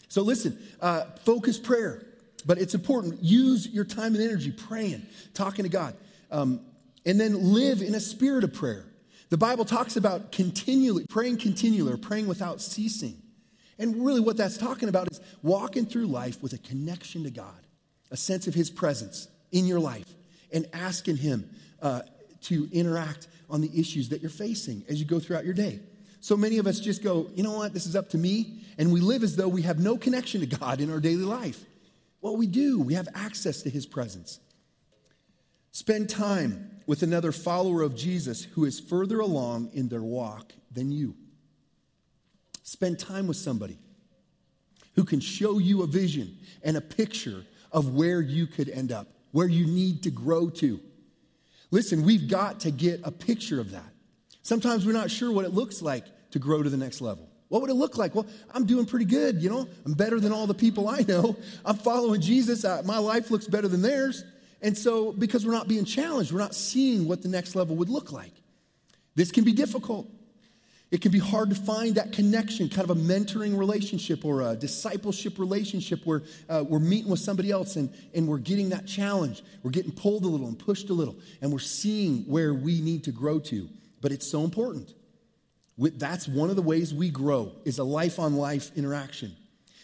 So 0.09 0.23
listen, 0.23 0.59
uh, 0.81 1.05
focus 1.25 1.59
prayer. 1.59 2.03
But 2.47 2.59
it's 2.59 2.75
important. 2.75 3.23
Use 3.23 3.67
your 3.69 3.85
time 3.85 4.15
and 4.15 4.23
energy 4.23 4.53
praying, 4.53 5.03
talking 5.35 5.65
to 5.65 5.69
God. 5.69 5.97
Um, 6.31 6.61
and 7.05 7.21
then 7.21 7.53
live 7.53 7.83
in 7.83 7.95
a 7.95 8.01
spirit 8.01 8.45
of 8.45 8.53
prayer. 8.53 8.85
The 9.29 9.37
Bible 9.37 9.65
talks 9.65 9.97
about 9.97 10.33
continually, 10.33 11.07
praying 11.09 11.39
continually, 11.39 11.93
or 11.93 11.97
praying 11.97 12.27
without 12.27 12.61
ceasing. 12.61 13.23
And 13.79 14.05
really, 14.05 14.21
what 14.21 14.37
that's 14.37 14.57
talking 14.57 14.89
about 14.89 15.11
is 15.11 15.21
walking 15.43 15.87
through 15.87 16.07
life 16.07 16.43
with 16.43 16.53
a 16.53 16.59
connection 16.59 17.25
to 17.25 17.31
God, 17.31 17.67
a 18.11 18.17
sense 18.17 18.47
of 18.47 18.55
His 18.55 18.71
presence 18.71 19.29
in 19.53 19.67
your 19.67 19.81
life, 19.81 20.15
and 20.53 20.67
asking 20.73 21.19
Him 21.19 21.51
uh, 21.83 22.03
to 22.43 22.69
interact 22.73 23.29
on 23.51 23.61
the 23.61 23.71
issues 23.79 24.09
that 24.09 24.21
you're 24.21 24.31
facing 24.31 24.85
as 24.89 24.99
you 24.99 25.07
go 25.07 25.21
throughout 25.21 25.45
your 25.45 25.55
day. 25.55 25.81
So 26.21 26.37
many 26.37 26.59
of 26.59 26.67
us 26.67 26.81
just 26.81 27.05
go, 27.05 27.31
you 27.35 27.43
know 27.43 27.59
what, 27.59 27.73
this 27.73 27.87
is 27.87 27.95
up 27.95 28.11
to 28.11 28.19
me. 28.19 28.61
And 28.79 28.93
we 28.93 29.01
live 29.01 29.23
as 29.23 29.37
though 29.37 29.49
we 29.49 29.63
have 29.63 29.79
no 29.79 29.97
connection 29.97 30.41
to 30.41 30.47
God 30.47 30.81
in 30.81 30.91
our 30.91 30.99
daily 31.01 31.25
life. 31.25 31.65
Well, 32.21 32.37
we 32.37 32.47
do. 32.47 32.81
We 32.81 32.95
have 32.95 33.09
access 33.15 33.63
to 33.63 33.71
His 33.71 33.87
presence. 33.87 34.41
Spend 35.77 36.09
time 36.09 36.71
with 36.87 37.03
another 37.03 37.33
follower 37.33 37.83
of 37.83 37.95
Jesus 37.95 38.45
who 38.45 38.65
is 38.65 38.81
further 38.81 39.21
along 39.21 39.69
in 39.75 39.91
their 39.91 40.01
walk 40.01 40.55
than 40.73 40.91
you. 40.91 41.15
Spend 42.63 42.99
time 42.99 43.27
with 43.27 43.37
somebody 43.37 43.77
who 44.95 45.05
can 45.05 45.21
show 45.21 45.59
you 45.59 45.83
a 45.83 45.87
vision 45.87 46.35
and 46.63 46.79
a 46.79 46.81
picture 46.81 47.45
of 47.73 47.91
where 47.91 48.23
you 48.23 48.47
could 48.47 48.71
end 48.71 48.91
up, 48.91 49.09
where 49.33 49.49
you 49.49 49.67
need 49.67 50.03
to 50.05 50.11
grow 50.11 50.49
to. 50.49 50.81
Listen, 51.71 52.05
we've 52.05 52.27
got 52.27 52.61
to 52.61 52.71
get 52.71 53.03
a 53.05 53.13
picture 53.13 53.61
of 53.61 53.73
that. 53.73 53.93
Sometimes 54.41 54.87
we're 54.87 54.95
not 54.95 55.11
sure 55.11 55.31
what 55.31 55.45
it 55.45 55.53
looks 55.53 55.83
like 55.83 56.07
to 56.31 56.39
grow 56.39 56.63
to 56.63 56.71
the 56.71 56.79
next 56.79 57.03
level. 57.03 57.29
What 57.49 57.61
would 57.61 57.71
it 57.71 57.75
look 57.75 57.99
like? 57.99 58.15
Well, 58.15 58.27
I'm 58.51 58.65
doing 58.65 58.87
pretty 58.87 59.05
good, 59.05 59.43
you 59.43 59.51
know. 59.51 59.69
I'm 59.85 59.93
better 59.93 60.21
than 60.21 60.33
all 60.33 60.47
the 60.47 60.55
people 60.55 60.89
I 60.89 61.05
know. 61.07 61.37
I'm 61.67 61.77
following 61.77 62.23
Jesus. 62.23 62.65
I, 62.65 62.81
my 62.81 62.97
life 62.97 63.31
looks 63.31 63.47
better 63.47 63.69
than 63.69 63.83
theirs. 63.83 64.25
And 64.63 64.77
so, 64.77 65.13
because 65.13 65.45
we're 65.45 65.53
not 65.53 65.69
being 65.69 65.85
challenged, 65.85 66.33
we're 66.33 66.39
not 66.39 66.55
seeing 66.55 67.07
what 67.07 67.23
the 67.23 67.29
next 67.29 67.55
level 67.55 67.77
would 67.77 67.91
look 67.91 68.13
like. 68.13 68.33
This 69.15 69.31
can 69.31 69.45
be 69.45 69.53
difficult. 69.53 70.09
It 70.91 71.01
can 71.01 71.11
be 71.11 71.19
hard 71.19 71.51
to 71.51 71.57
find 71.57 71.97
that 71.97 72.13
connection, 72.13 72.69
kind 72.69 72.89
of 72.89 72.97
a 72.97 73.01
mentoring 73.01 73.59
relationship 73.59 74.25
or 74.25 74.43
a 74.43 74.55
discipleship 74.55 75.39
relationship 75.39 76.07
where 76.07 76.23
uh, 76.49 76.65
we're 76.67 76.79
meeting 76.79 77.11
with 77.11 77.19
somebody 77.19 77.51
else 77.51 77.75
and, 77.75 77.93
and 78.15 78.29
we're 78.29 78.39
getting 78.39 78.69
that 78.69 78.87
challenge. 78.87 79.43
We're 79.65 79.73
getting 79.73 79.91
pulled 79.91 80.25
a 80.25 80.29
little 80.29 80.47
and 80.47 80.57
pushed 80.57 80.89
a 80.89 80.93
little, 80.93 81.17
and 81.43 81.51
we're 81.51 81.59
seeing 81.59 82.23
where 82.23 82.55
we 82.55 82.81
need 82.81 83.05
to 83.05 83.13
grow 83.13 83.41
to. 83.41 83.69
But 84.01 84.13
it's 84.13 84.31
so 84.31 84.45
important. 84.45 84.95
That's 85.77 86.29
one 86.29 86.51
of 86.51 86.57
the 86.57 86.63
ways 86.63 86.95
we 86.95 87.11
grow 87.11 87.53
is 87.65 87.79
a 87.79 87.85
life 87.85 88.21
on 88.21 88.37
life 88.37 88.71
interaction. 88.77 89.35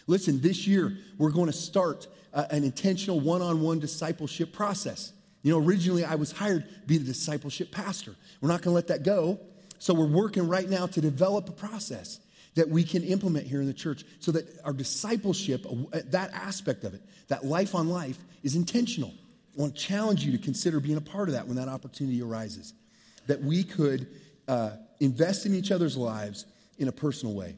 Listen, 0.07 0.41
this 0.41 0.67
year 0.67 0.97
we're 1.19 1.31
going 1.31 1.47
to 1.47 1.53
start 1.53 2.07
uh, 2.33 2.47
an 2.51 2.65
intentional 2.65 3.21
one-on-one 3.21 3.79
discipleship 3.79 4.53
process. 4.53 5.13
You 5.43 5.53
know, 5.53 5.65
originally 5.65 6.05
I 6.05 6.15
was 6.15 6.33
hired 6.33 6.69
to 6.69 6.87
be 6.87 6.99
the 6.99 7.05
discipleship 7.05 7.73
pastor. 7.73 8.15
We're 8.41 8.49
not 8.49 8.63
going 8.63 8.73
to 8.73 8.77
let 8.77 8.89
that 8.89 9.03
go. 9.03 9.41
So 9.79 9.93
we're 9.95 10.07
working 10.07 10.49
right 10.49 10.69
now 10.69 10.87
to 10.87 11.01
develop 11.01 11.49
a 11.49 11.53
process 11.53 12.21
that 12.55 12.69
we 12.69 12.85
can 12.85 13.03
implement 13.03 13.47
here 13.47 13.61
in 13.61 13.67
the 13.67 13.75
church 13.75 14.05
so 14.21 14.31
that 14.33 14.47
our 14.65 14.73
discipleship, 14.73 15.67
uh, 15.67 16.01
that 16.07 16.31
aspect 16.33 16.85
of 16.85 16.95
it, 16.95 17.03
that 17.29 17.45
life 17.45 17.75
on 17.75 17.89
life, 17.89 18.19
is 18.43 18.55
intentional. 18.55 19.13
I 19.57 19.61
want 19.61 19.75
to 19.75 19.81
challenge 19.81 20.25
you 20.25 20.33
to 20.33 20.39
consider 20.39 20.81
being 20.81 20.99
a 20.99 21.03
part 21.03 21.29
of 21.29 21.35
that 21.35 21.47
when 21.47 21.57
that 21.57 21.69
opportunity 21.69 22.23
arises. 22.23 22.75
That 23.27 23.43
we 23.43 23.65
could 23.65 24.07
uh, 24.49 24.73
invest 25.01 25.47
in 25.47 25.55
each 25.55 25.71
other's 25.71 25.97
lives 25.97 26.47
in 26.79 26.89
a 26.89 26.93
personal 26.93 27.35
way. 27.35 27.57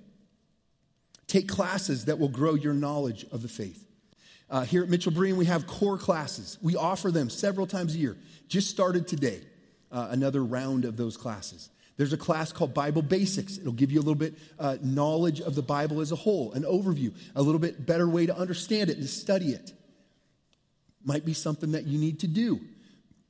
Take 1.26 1.48
classes 1.48 2.06
that 2.06 2.18
will 2.18 2.28
grow 2.28 2.54
your 2.54 2.74
knowledge 2.74 3.26
of 3.32 3.42
the 3.42 3.48
faith. 3.48 3.83
Uh, 4.54 4.62
here 4.62 4.84
at 4.84 4.88
Mitchell 4.88 5.10
Berean, 5.10 5.34
we 5.34 5.46
have 5.46 5.66
core 5.66 5.98
classes. 5.98 6.58
We 6.62 6.76
offer 6.76 7.10
them 7.10 7.28
several 7.28 7.66
times 7.66 7.96
a 7.96 7.98
year. 7.98 8.16
Just 8.46 8.70
started 8.70 9.08
today, 9.08 9.40
uh, 9.90 10.06
another 10.12 10.44
round 10.44 10.84
of 10.84 10.96
those 10.96 11.16
classes. 11.16 11.70
There's 11.96 12.12
a 12.12 12.16
class 12.16 12.52
called 12.52 12.72
Bible 12.72 13.02
Basics. 13.02 13.58
It'll 13.58 13.72
give 13.72 13.90
you 13.90 13.98
a 13.98 14.02
little 14.06 14.14
bit 14.14 14.34
uh, 14.60 14.76
knowledge 14.80 15.40
of 15.40 15.56
the 15.56 15.62
Bible 15.62 16.00
as 16.00 16.12
a 16.12 16.16
whole, 16.16 16.52
an 16.52 16.62
overview, 16.62 17.12
a 17.34 17.42
little 17.42 17.58
bit 17.58 17.84
better 17.84 18.08
way 18.08 18.26
to 18.26 18.36
understand 18.36 18.90
it 18.90 18.98
and 18.98 19.08
study 19.08 19.50
it. 19.50 19.72
Might 21.04 21.24
be 21.24 21.32
something 21.32 21.72
that 21.72 21.88
you 21.88 21.98
need 21.98 22.20
to 22.20 22.28
do. 22.28 22.60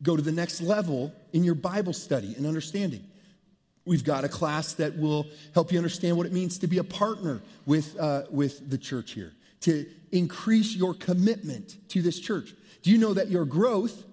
Go 0.02 0.16
to 0.16 0.22
the 0.22 0.30
next 0.30 0.60
level 0.60 1.10
in 1.32 1.42
your 1.42 1.54
Bible 1.54 1.94
study 1.94 2.34
and 2.36 2.46
understanding. 2.46 3.02
We've 3.86 4.04
got 4.04 4.24
a 4.24 4.28
class 4.28 4.74
that 4.74 4.98
will 4.98 5.26
help 5.54 5.72
you 5.72 5.78
understand 5.78 6.18
what 6.18 6.26
it 6.26 6.34
means 6.34 6.58
to 6.58 6.66
be 6.66 6.76
a 6.76 6.84
partner 6.84 7.40
with, 7.64 7.98
uh, 7.98 8.24
with 8.30 8.68
the 8.68 8.76
church 8.76 9.12
here, 9.12 9.32
to 9.64 9.86
increase 10.10 10.74
your 10.74 10.94
commitment 10.94 11.76
to 11.90 12.00
this 12.00 12.18
church. 12.18 12.54
Do 12.82 12.90
you 12.90 12.98
know 12.98 13.14
that 13.14 13.28
your 13.28 13.44
growth, 13.44 14.04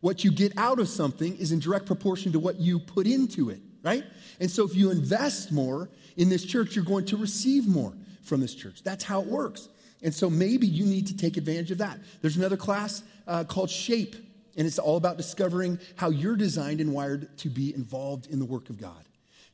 what 0.00 0.24
you 0.24 0.30
get 0.30 0.56
out 0.58 0.78
of 0.78 0.88
something, 0.88 1.36
is 1.36 1.52
in 1.52 1.58
direct 1.58 1.86
proportion 1.86 2.32
to 2.32 2.38
what 2.38 2.60
you 2.60 2.78
put 2.78 3.06
into 3.06 3.50
it? 3.50 3.60
right? 3.86 4.04
And 4.40 4.50
so 4.50 4.64
if 4.64 4.74
you 4.74 4.90
invest 4.90 5.52
more 5.52 5.88
in 6.16 6.28
this 6.28 6.44
church, 6.44 6.74
you're 6.74 6.84
going 6.84 7.04
to 7.06 7.16
receive 7.16 7.68
more 7.68 7.92
from 8.24 8.40
this 8.40 8.52
church. 8.52 8.82
That's 8.82 9.04
how 9.04 9.20
it 9.20 9.28
works. 9.28 9.68
And 10.02 10.12
so 10.12 10.28
maybe 10.28 10.66
you 10.66 10.84
need 10.84 11.06
to 11.06 11.16
take 11.16 11.36
advantage 11.36 11.70
of 11.70 11.78
that. 11.78 12.00
There's 12.20 12.36
another 12.36 12.56
class 12.56 13.04
uh, 13.28 13.44
called 13.44 13.70
Shape, 13.70 14.16
and 14.56 14.66
it's 14.66 14.80
all 14.80 14.96
about 14.96 15.16
discovering 15.16 15.78
how 15.94 16.10
you're 16.10 16.34
designed 16.34 16.80
and 16.80 16.92
wired 16.92 17.38
to 17.38 17.48
be 17.48 17.72
involved 17.72 18.26
in 18.26 18.40
the 18.40 18.44
work 18.44 18.70
of 18.70 18.80
God, 18.80 19.04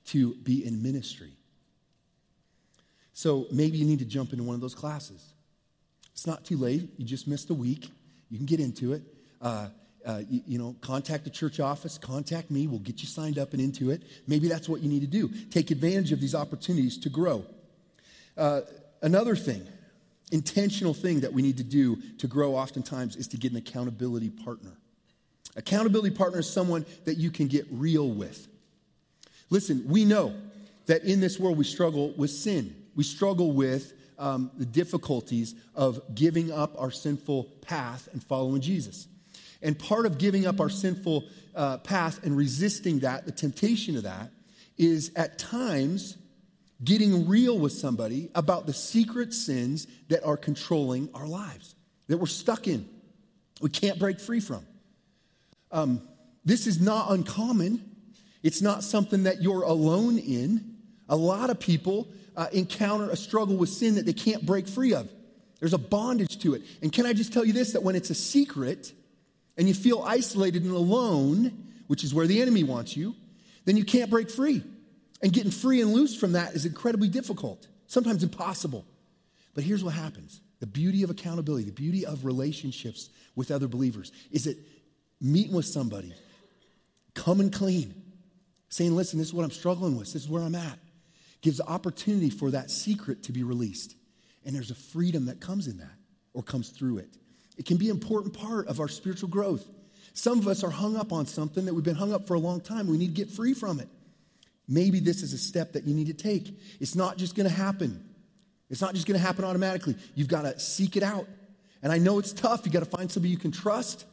to 0.07 0.35
be 0.37 0.65
in 0.65 0.83
ministry. 0.83 1.33
So 3.13 3.47
maybe 3.53 3.77
you 3.77 3.85
need 3.85 3.99
to 3.99 4.07
jump 4.07 4.33
into 4.33 4.45
one 4.45 4.55
of 4.55 4.63
those 4.63 4.75
classes. 4.75 5.32
It's 6.23 6.27
not 6.29 6.45
too 6.45 6.57
late. 6.57 6.89
You 6.99 7.05
just 7.05 7.27
missed 7.27 7.51
a 7.51 7.55
week. 7.55 7.91
You 8.31 8.39
can 8.39 8.47
get 8.47 8.61
into 8.61 8.93
it. 8.93 9.03
Uh, 9.41 9.71
uh, 10.07 10.21
you, 10.31 10.41
you, 10.47 10.57
know, 10.57 10.77
contact 10.81 11.25
the 11.25 11.31
church 11.31 11.59
office, 11.59 11.99
contact 11.99 12.49
me, 12.49 12.69
we'll 12.69 12.79
get 12.79 13.03
you 13.03 13.09
signed 13.09 13.41
up 13.41 13.55
and 13.55 13.61
into 13.61 13.91
it. 13.91 14.05
Maybe 14.29 14.47
that's 14.47 14.69
what 14.69 14.83
you 14.83 14.89
need 14.89 15.01
to 15.01 15.09
do. 15.09 15.29
Take 15.51 15.73
advantage 15.73 16.13
of 16.13 16.21
these 16.21 16.37
opportunities 16.37 16.97
to 16.99 17.09
grow. 17.09 17.45
Uh, 18.37 18.61
another 19.03 19.35
thing, 19.35 19.67
intentional 20.31 20.95
thing 20.95 21.19
that 21.23 21.33
we 21.33 21.43
need 21.43 21.57
to 21.57 21.65
do 21.65 21.97
to 22.19 22.29
grow 22.29 22.55
oftentimes 22.55 23.17
is 23.17 23.27
to 23.27 23.37
get 23.37 23.51
an 23.51 23.59
accountability 23.59 24.31
partner. 24.31 24.77
Accountability 25.57 26.15
partner 26.15 26.39
is 26.39 26.49
someone 26.49 26.87
that 27.05 27.17
you 27.17 27.33
can 27.33 27.49
get 27.49 27.67
real 27.73 28.09
with. 28.09 28.47
Listen, 29.51 29.83
we 29.89 30.05
know 30.05 30.33
that 30.87 31.03
in 31.03 31.19
this 31.19 31.41
world 31.41 31.59
we 31.59 31.65
struggle 31.65 32.15
with 32.17 32.31
sin. 32.31 32.77
We 32.95 33.03
struggle 33.03 33.51
with 33.51 33.93
um, 34.23 34.53
the 34.57 34.65
difficulties 34.65 35.55
of 35.75 36.01
giving 36.15 36.53
up 36.53 36.81
our 36.81 36.93
sinful 36.93 37.45
path 37.61 38.09
and 38.13 38.23
following 38.23 38.61
Jesus. 38.63 39.09
And 39.61 39.77
part 39.77 40.07
of 40.07 40.17
giving 40.17 40.47
up 40.47 40.61
our 40.61 40.71
sinful 40.71 41.25
uh, 41.55 41.79
path 41.79 42.25
and 42.25 42.37
resisting 42.37 43.01
that, 43.01 43.27
the 43.27 43.33
temptation 43.33 43.97
of 43.97 44.05
that, 44.05 44.31
is 44.79 45.11
at 45.17 45.39
times 45.39 46.17
getting 46.85 47.29
real 47.29 47.59
with 47.59 47.73
somebody 47.73 48.31
about 48.35 48.67
the 48.67 48.73
secret 48.73 49.35
sins 49.35 49.87
that 50.09 50.25
are 50.25 50.37
controlling 50.37 51.09
our 51.15 51.27
lives, 51.27 51.75
that 52.09 52.19
we're 52.19 52.27
stuck 52.27 52.69
in, 52.69 52.89
we 53.61 53.71
can't 53.71 53.99
break 53.99 54.21
free 54.21 54.41
from. 54.41 54.65
Um, 55.71 56.03
this 56.45 56.67
is 56.67 56.81
not 56.81 57.11
uncommon. 57.11 57.89
It's 58.43 58.63
not 58.63 58.85
something 58.85 59.25
that 59.25 59.43
you're 59.43 59.63
alone 59.63 60.19
in. 60.19 60.77
A 61.09 61.17
lot 61.17 61.51
of 61.51 61.59
people 61.61 62.09
uh, 62.37 62.47
encounter 62.53 63.11
a 63.11 63.17
struggle 63.17 63.57
with 63.57 63.69
sin 63.69 63.97
that 63.97 64.07
they 64.07 64.13
can't 64.13 64.45
break 64.45 64.67
free 64.69 64.95
of. 64.95 65.11
There's 65.61 65.75
a 65.75 65.79
bondage 65.79 66.39
to 66.41 66.55
it. 66.55 66.63
And 66.83 66.93
can 66.93 67.07
I 67.07 67.13
just 67.13 67.33
tell 67.33 67.45
you 67.45 67.53
this 67.53 67.73
that 67.73 67.83
when 67.83 67.95
it's 67.95 68.11
a 68.11 68.15
secret, 68.15 68.93
and 69.57 69.69
you 69.69 69.75
feel 69.75 70.03
isolated 70.03 70.65
and 70.65 70.73
alone, 70.73 71.69
which 71.87 72.05
is 72.05 72.15
where 72.15 72.27
the 72.27 72.41
enemy 72.41 72.65
wants 72.65 72.97
you, 72.97 73.15
then 73.65 73.77
you 73.77 73.85
can't 73.85 74.11
break 74.11 74.31
free. 74.31 74.63
And 75.23 75.33
getting 75.33 75.53
free 75.53 75.81
and 75.81 75.93
loose 75.93 76.19
from 76.19 76.33
that 76.33 76.55
is 76.55 76.67
incredibly 76.67 77.09
difficult, 77.09 77.67
sometimes 77.87 78.23
impossible. 78.23 78.85
But 79.55 79.65
here's 79.65 79.85
what 79.85 79.95
happens 79.95 80.41
the 80.61 80.67
beauty 80.67 81.03
of 81.03 81.11
accountability, 81.11 81.65
the 81.65 81.73
beauty 81.73 82.07
of 82.07 82.25
relationships 82.25 83.11
with 83.35 83.51
other 83.51 83.67
believers 83.67 84.13
is 84.31 84.45
that 84.45 84.57
meeting 85.21 85.55
with 85.55 85.67
somebody, 85.67 86.15
coming 87.15 87.51
clean, 87.51 87.95
saying, 88.69 88.95
listen, 88.95 89.19
this 89.19 89.29
is 89.29 89.35
what 89.35 89.45
I'm 89.45 89.51
struggling 89.51 89.97
with, 89.97 90.13
this 90.13 90.23
is 90.23 90.29
where 90.29 90.43
I'm 90.43 90.55
at, 90.55 90.79
gives 91.43 91.61
opportunity 91.61 92.31
for 92.31 92.53
that 92.53 92.71
secret 92.71 93.25
to 93.25 93.33
be 93.33 93.43
released. 93.43 93.95
And 94.45 94.55
there's 94.55 94.71
a 94.71 94.75
freedom 94.75 95.27
that 95.27 95.41
comes 95.41 95.67
in 95.67 95.79
that 95.79 95.95
or 96.33 96.43
comes 96.43 96.71
through 96.71 96.99
it. 96.99 97.11
It 97.59 97.67
can 97.67 97.77
be 97.77 97.91
an 97.91 97.97
important 97.97 98.35
part 98.35 98.69
of 98.69 98.81
our 98.81 98.89
spiritual 98.89 99.29
growth. 99.29 99.69
Some 100.15 100.39
of 100.39 100.49
us 100.49 100.65
are 100.65 100.71
hung 100.71 100.97
up 100.97 101.13
on 101.13 101.27
something 101.27 101.65
that 101.67 101.75
we've 101.75 101.85
been 101.85 101.95
hung 101.95 102.13
up 102.13 102.27
for 102.27 102.35
a 102.35 102.39
long 102.39 102.61
time. 102.61 102.87
We 102.87 102.99
need 102.99 103.15
to 103.15 103.25
get 103.25 103.31
free 103.31 103.55
from 103.55 103.81
it. 103.81 103.89
Maybe 104.69 105.01
this 105.01 105.23
is 105.23 105.33
a 105.33 105.39
step 105.39 105.73
that 105.73 105.85
you 105.85 105.95
need 105.95 106.07
to 106.07 106.15
take. 106.15 106.59
It's 106.81 106.95
not 106.95 107.19
just 107.19 107.35
going 107.35 107.49
to 107.49 107.55
happen. 107.55 108.03
It's 108.71 108.81
not 108.81 108.95
just 108.95 109.07
going 109.07 109.19
to 109.19 109.25
happen 109.25 109.45
automatically. 109.45 109.97
You've 110.15 110.29
got 110.29 110.43
to 110.43 110.59
seek 110.59 110.97
it 110.97 111.03
out. 111.03 111.29
And 111.83 111.93
I 111.93 111.99
know 111.99 112.19
it's 112.19 112.33
tough. 112.33 112.63
You've 112.65 112.73
got 112.73 112.81
to 112.81 112.87
find 112.87 113.11
somebody 113.11 113.31
you 113.31 113.39
can 113.39 113.51
trust. 113.51 114.07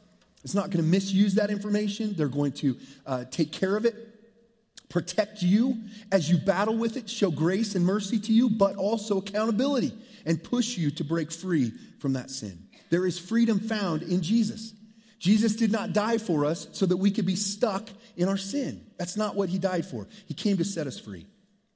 It's 0.43 0.55
not 0.55 0.69
going 0.69 0.83
to 0.83 0.89
misuse 0.89 1.35
that 1.35 1.49
information. 1.49 2.13
They're 2.15 2.27
going 2.27 2.53
to 2.53 2.77
uh, 3.05 3.25
take 3.29 3.51
care 3.51 3.75
of 3.75 3.85
it, 3.85 3.95
protect 4.89 5.41
you 5.41 5.77
as 6.11 6.29
you 6.29 6.37
battle 6.37 6.75
with 6.75 6.97
it, 6.97 7.09
show 7.09 7.31
grace 7.31 7.75
and 7.75 7.85
mercy 7.85 8.19
to 8.19 8.33
you, 8.33 8.49
but 8.49 8.75
also 8.75 9.19
accountability 9.19 9.93
and 10.25 10.43
push 10.43 10.77
you 10.77 10.91
to 10.91 11.03
break 11.03 11.31
free 11.31 11.71
from 11.99 12.13
that 12.13 12.29
sin. 12.29 12.67
There 12.89 13.05
is 13.05 13.19
freedom 13.19 13.59
found 13.59 14.01
in 14.01 14.21
Jesus. 14.21 14.73
Jesus 15.19 15.55
did 15.55 15.71
not 15.71 15.93
die 15.93 16.17
for 16.17 16.45
us 16.45 16.67
so 16.71 16.85
that 16.85 16.97
we 16.97 17.11
could 17.11 17.25
be 17.25 17.35
stuck 17.35 17.89
in 18.15 18.27
our 18.27 18.37
sin. 18.37 18.85
That's 18.97 19.15
not 19.17 19.35
what 19.35 19.49
he 19.49 19.59
died 19.59 19.85
for. 19.85 20.07
He 20.25 20.33
came 20.33 20.57
to 20.57 20.65
set 20.65 20.87
us 20.87 20.99
free. 20.99 21.27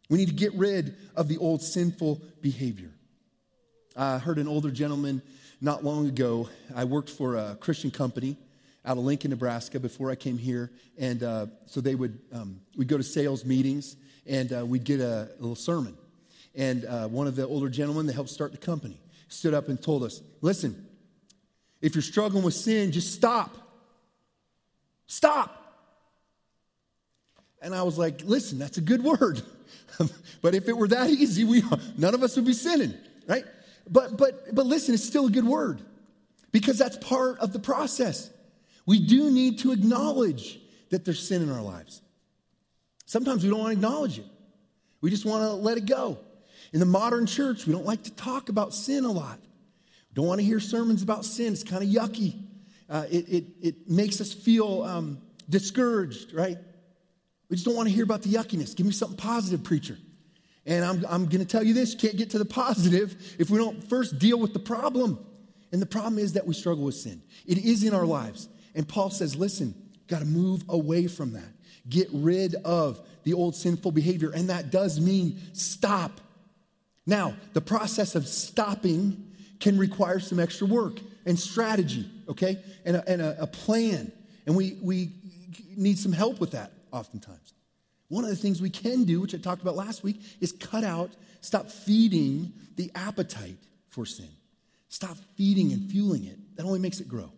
We 0.09 0.17
need 0.17 0.29
to 0.29 0.33
get 0.33 0.53
rid 0.55 0.95
of 1.15 1.27
the 1.27 1.37
old 1.37 1.61
sinful 1.61 2.21
behavior. 2.41 2.91
I 3.95 4.17
heard 4.17 4.39
an 4.39 4.47
older 4.47 4.71
gentleman 4.71 5.21
not 5.61 5.83
long 5.83 6.07
ago. 6.07 6.49
I 6.75 6.85
worked 6.85 7.09
for 7.09 7.35
a 7.35 7.55
Christian 7.59 7.91
company 7.91 8.37
out 8.85 8.97
of 8.97 9.03
Lincoln, 9.03 9.31
Nebraska, 9.31 9.79
before 9.79 10.11
I 10.11 10.15
came 10.15 10.37
here, 10.37 10.71
and 10.97 11.23
uh, 11.23 11.47
so 11.65 11.81
they 11.81 11.95
would 11.95 12.19
um, 12.31 12.59
we'd 12.75 12.87
go 12.87 12.97
to 12.97 13.03
sales 13.03 13.45
meetings 13.45 13.95
and 14.25 14.53
uh, 14.53 14.65
we'd 14.65 14.83
get 14.83 14.99
a, 14.99 15.29
a, 15.37 15.39
little 15.39 15.55
sermon. 15.55 15.97
And 16.55 16.85
uh, 16.85 17.07
one 17.07 17.27
of 17.27 17.35
the 17.35 17.47
older 17.47 17.69
gentlemen 17.69 18.05
that 18.07 18.13
helped 18.13 18.29
start 18.29 18.51
the 18.51 18.57
company 18.57 19.01
stood 19.27 19.53
up 19.53 19.69
and 19.69 19.81
told 19.81 20.03
us, 20.03 20.21
"Listen, 20.41 20.87
if 21.83 21.95
you're 21.95 22.01
struggling 22.01 22.43
with 22.43 22.53
sin, 22.53 22.93
just 22.93 23.13
stop. 23.13 23.57
Stop. 25.05 25.59
And 27.61 27.75
I 27.75 27.83
was 27.83 27.97
like, 27.97 28.21
listen, 28.23 28.57
that's 28.57 28.77
a 28.77 28.81
good 28.81 29.03
word. 29.03 29.41
but 30.41 30.55
if 30.55 30.69
it 30.69 30.77
were 30.77 30.87
that 30.87 31.09
easy, 31.09 31.43
we 31.43 31.61
none 31.97 32.13
of 32.13 32.23
us 32.23 32.37
would 32.37 32.45
be 32.45 32.53
sinning, 32.53 32.93
right? 33.27 33.43
But 33.89 34.17
but 34.17 34.55
but 34.55 34.65
listen, 34.65 34.93
it's 34.93 35.03
still 35.03 35.27
a 35.27 35.29
good 35.29 35.45
word 35.45 35.81
because 36.53 36.77
that's 36.77 36.97
part 36.97 37.39
of 37.39 37.51
the 37.51 37.59
process. 37.59 38.29
We 38.85 38.99
do 38.99 39.31
need 39.31 39.59
to 39.59 39.71
acknowledge 39.71 40.59
that 40.89 41.05
there's 41.05 41.25
sin 41.25 41.41
in 41.41 41.51
our 41.51 41.61
lives. 41.61 42.01
Sometimes 43.05 43.43
we 43.43 43.49
don't 43.49 43.59
want 43.59 43.71
to 43.71 43.77
acknowledge 43.77 44.19
it. 44.19 44.25
We 45.01 45.09
just 45.09 45.25
want 45.25 45.43
to 45.43 45.53
let 45.53 45.77
it 45.77 45.85
go. 45.85 46.17
In 46.71 46.79
the 46.79 46.85
modern 46.85 47.25
church, 47.25 47.67
we 47.67 47.73
don't 47.73 47.85
like 47.85 48.03
to 48.03 48.11
talk 48.11 48.49
about 48.49 48.73
sin 48.73 49.05
a 49.05 49.11
lot. 49.11 49.39
We 49.39 50.15
Don't 50.15 50.27
want 50.27 50.39
to 50.39 50.45
hear 50.45 50.59
sermons 50.59 51.03
about 51.03 51.25
sin. 51.25 51.53
It's 51.53 51.63
kind 51.63 51.83
of 51.83 51.89
yucky. 51.89 52.41
Uh, 52.89 53.05
it, 53.09 53.29
it, 53.29 53.45
it 53.61 53.89
makes 53.89 54.21
us 54.21 54.33
feel 54.33 54.83
um, 54.83 55.21
discouraged, 55.49 56.33
right? 56.33 56.57
We 57.49 57.55
just 57.55 57.65
don't 57.65 57.75
want 57.75 57.89
to 57.89 57.93
hear 57.93 58.03
about 58.03 58.23
the 58.23 58.29
yuckiness. 58.29 58.75
Give 58.75 58.85
me 58.85 58.91
something 58.91 59.17
positive, 59.17 59.63
preacher. 59.63 59.97
And 60.65 60.83
I'm, 60.83 61.05
I'm 61.09 61.25
going 61.25 61.39
to 61.39 61.45
tell 61.45 61.63
you 61.63 61.73
this 61.73 61.93
you 61.93 61.99
can't 61.99 62.17
get 62.17 62.31
to 62.31 62.39
the 62.39 62.45
positive 62.45 63.35
if 63.37 63.49
we 63.49 63.57
don't 63.57 63.87
first 63.89 64.17
deal 64.17 64.39
with 64.39 64.53
the 64.53 64.59
problem. 64.59 65.23
And 65.71 65.81
the 65.81 65.85
problem 65.85 66.19
is 66.19 66.33
that 66.33 66.45
we 66.45 66.53
struggle 66.53 66.85
with 66.85 66.95
sin. 66.95 67.21
It 67.45 67.57
is 67.57 67.83
in 67.83 67.93
our 67.93 68.05
lives. 68.05 68.47
And 68.75 68.87
Paul 68.87 69.09
says, 69.09 69.35
listen, 69.35 69.75
got 70.07 70.19
to 70.19 70.25
move 70.25 70.63
away 70.69 71.07
from 71.07 71.33
that. 71.33 71.51
Get 71.87 72.07
rid 72.11 72.55
of 72.55 72.99
the 73.23 73.33
old 73.33 73.55
sinful 73.55 73.91
behavior. 73.91 74.31
And 74.31 74.49
that 74.49 74.71
does 74.71 74.99
mean 74.99 75.39
stop. 75.53 76.21
Now, 77.05 77.35
the 77.53 77.61
process 77.61 78.15
of 78.15 78.27
stopping 78.27 79.31
can 79.59 79.77
require 79.77 80.19
some 80.19 80.39
extra 80.39 80.67
work 80.67 80.99
and 81.25 81.39
strategy, 81.39 82.09
okay? 82.27 82.61
And 82.85 82.97
a, 82.97 83.09
and 83.09 83.21
a, 83.21 83.43
a 83.43 83.47
plan. 83.47 84.11
And 84.45 84.55
we, 84.55 84.77
we 84.81 85.11
need 85.75 85.97
some 85.97 86.11
help 86.11 86.39
with 86.39 86.51
that 86.51 86.71
oftentimes. 86.91 87.53
One 88.09 88.23
of 88.23 88.29
the 88.29 88.35
things 88.35 88.61
we 88.61 88.69
can 88.69 89.05
do, 89.05 89.21
which 89.21 89.33
I 89.33 89.37
talked 89.37 89.61
about 89.61 89.75
last 89.75 90.03
week, 90.03 90.21
is 90.39 90.51
cut 90.51 90.83
out, 90.83 91.11
stop 91.41 91.69
feeding 91.69 92.53
the 92.75 92.91
appetite 92.95 93.57
for 93.89 94.05
sin. 94.05 94.29
Stop 94.89 95.17
feeding 95.35 95.71
and 95.73 95.89
fueling 95.89 96.25
it. 96.25 96.37
That 96.55 96.65
only 96.65 96.79
makes 96.79 96.99
it 96.99 97.07
grow. 97.07 97.31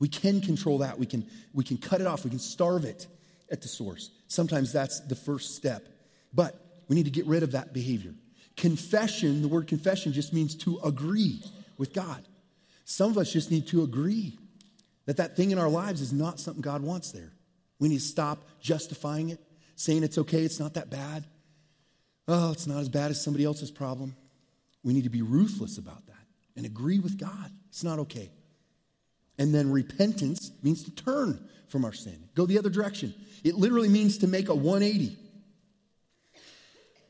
We 0.00 0.08
can 0.08 0.40
control 0.40 0.78
that. 0.78 0.98
We 0.98 1.06
can, 1.06 1.26
we 1.52 1.62
can 1.62 1.76
cut 1.76 2.00
it 2.00 2.06
off. 2.06 2.24
We 2.24 2.30
can 2.30 2.40
starve 2.40 2.84
it 2.84 3.06
at 3.50 3.62
the 3.62 3.68
source. 3.68 4.10
Sometimes 4.26 4.72
that's 4.72 5.00
the 5.00 5.14
first 5.14 5.54
step. 5.54 5.86
But 6.32 6.54
we 6.88 6.96
need 6.96 7.04
to 7.04 7.10
get 7.10 7.26
rid 7.26 7.42
of 7.42 7.52
that 7.52 7.72
behavior. 7.72 8.14
Confession, 8.56 9.42
the 9.42 9.48
word 9.48 9.68
confession 9.68 10.12
just 10.12 10.32
means 10.32 10.54
to 10.56 10.80
agree 10.82 11.42
with 11.78 11.92
God. 11.92 12.26
Some 12.84 13.10
of 13.10 13.18
us 13.18 13.32
just 13.32 13.50
need 13.50 13.68
to 13.68 13.82
agree 13.82 14.38
that 15.06 15.18
that 15.18 15.36
thing 15.36 15.50
in 15.50 15.58
our 15.58 15.68
lives 15.68 16.00
is 16.00 16.12
not 16.12 16.40
something 16.40 16.62
God 16.62 16.82
wants 16.82 17.12
there. 17.12 17.32
We 17.78 17.88
need 17.88 18.00
to 18.00 18.04
stop 18.04 18.44
justifying 18.60 19.30
it, 19.30 19.40
saying 19.76 20.02
it's 20.02 20.18
okay, 20.18 20.42
it's 20.42 20.60
not 20.60 20.74
that 20.74 20.90
bad. 20.90 21.24
Oh, 22.28 22.52
it's 22.52 22.66
not 22.66 22.80
as 22.80 22.88
bad 22.88 23.10
as 23.10 23.22
somebody 23.22 23.44
else's 23.44 23.70
problem. 23.70 24.14
We 24.84 24.92
need 24.92 25.04
to 25.04 25.10
be 25.10 25.22
ruthless 25.22 25.78
about 25.78 26.06
that 26.06 26.14
and 26.56 26.64
agree 26.66 26.98
with 26.98 27.18
God. 27.18 27.50
It's 27.68 27.84
not 27.84 27.98
okay. 28.00 28.30
And 29.40 29.54
then 29.54 29.72
repentance 29.72 30.52
means 30.62 30.84
to 30.84 30.90
turn 30.90 31.48
from 31.66 31.86
our 31.86 31.94
sin, 31.94 32.28
go 32.34 32.44
the 32.44 32.58
other 32.58 32.68
direction. 32.68 33.14
It 33.42 33.54
literally 33.54 33.88
means 33.88 34.18
to 34.18 34.26
make 34.26 34.50
a 34.50 34.54
180. 34.54 35.16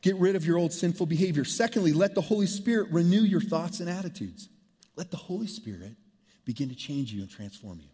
Get 0.01 0.17
rid 0.17 0.37
of 0.37 0.47
your 0.47 0.57
old 0.57 0.73
sinful 0.73 1.07
behavior. 1.07 1.45
Secondly, 1.45 1.93
let 1.93 2.15
the 2.15 2.21
Holy 2.21 2.47
Spirit 2.47 2.93
renew 2.93 3.23
your 3.23 3.41
thoughts 3.41 3.81
and 3.81 3.91
attitudes. 3.91 4.49
Let 4.95 5.11
the 5.11 5.17
Holy 5.17 5.49
Spirit 5.49 5.97
begin 6.45 6.69
to 6.69 6.75
change 6.77 7.13
you 7.13 7.21
and 7.21 7.29
transform 7.29 7.81
you. 7.81 7.89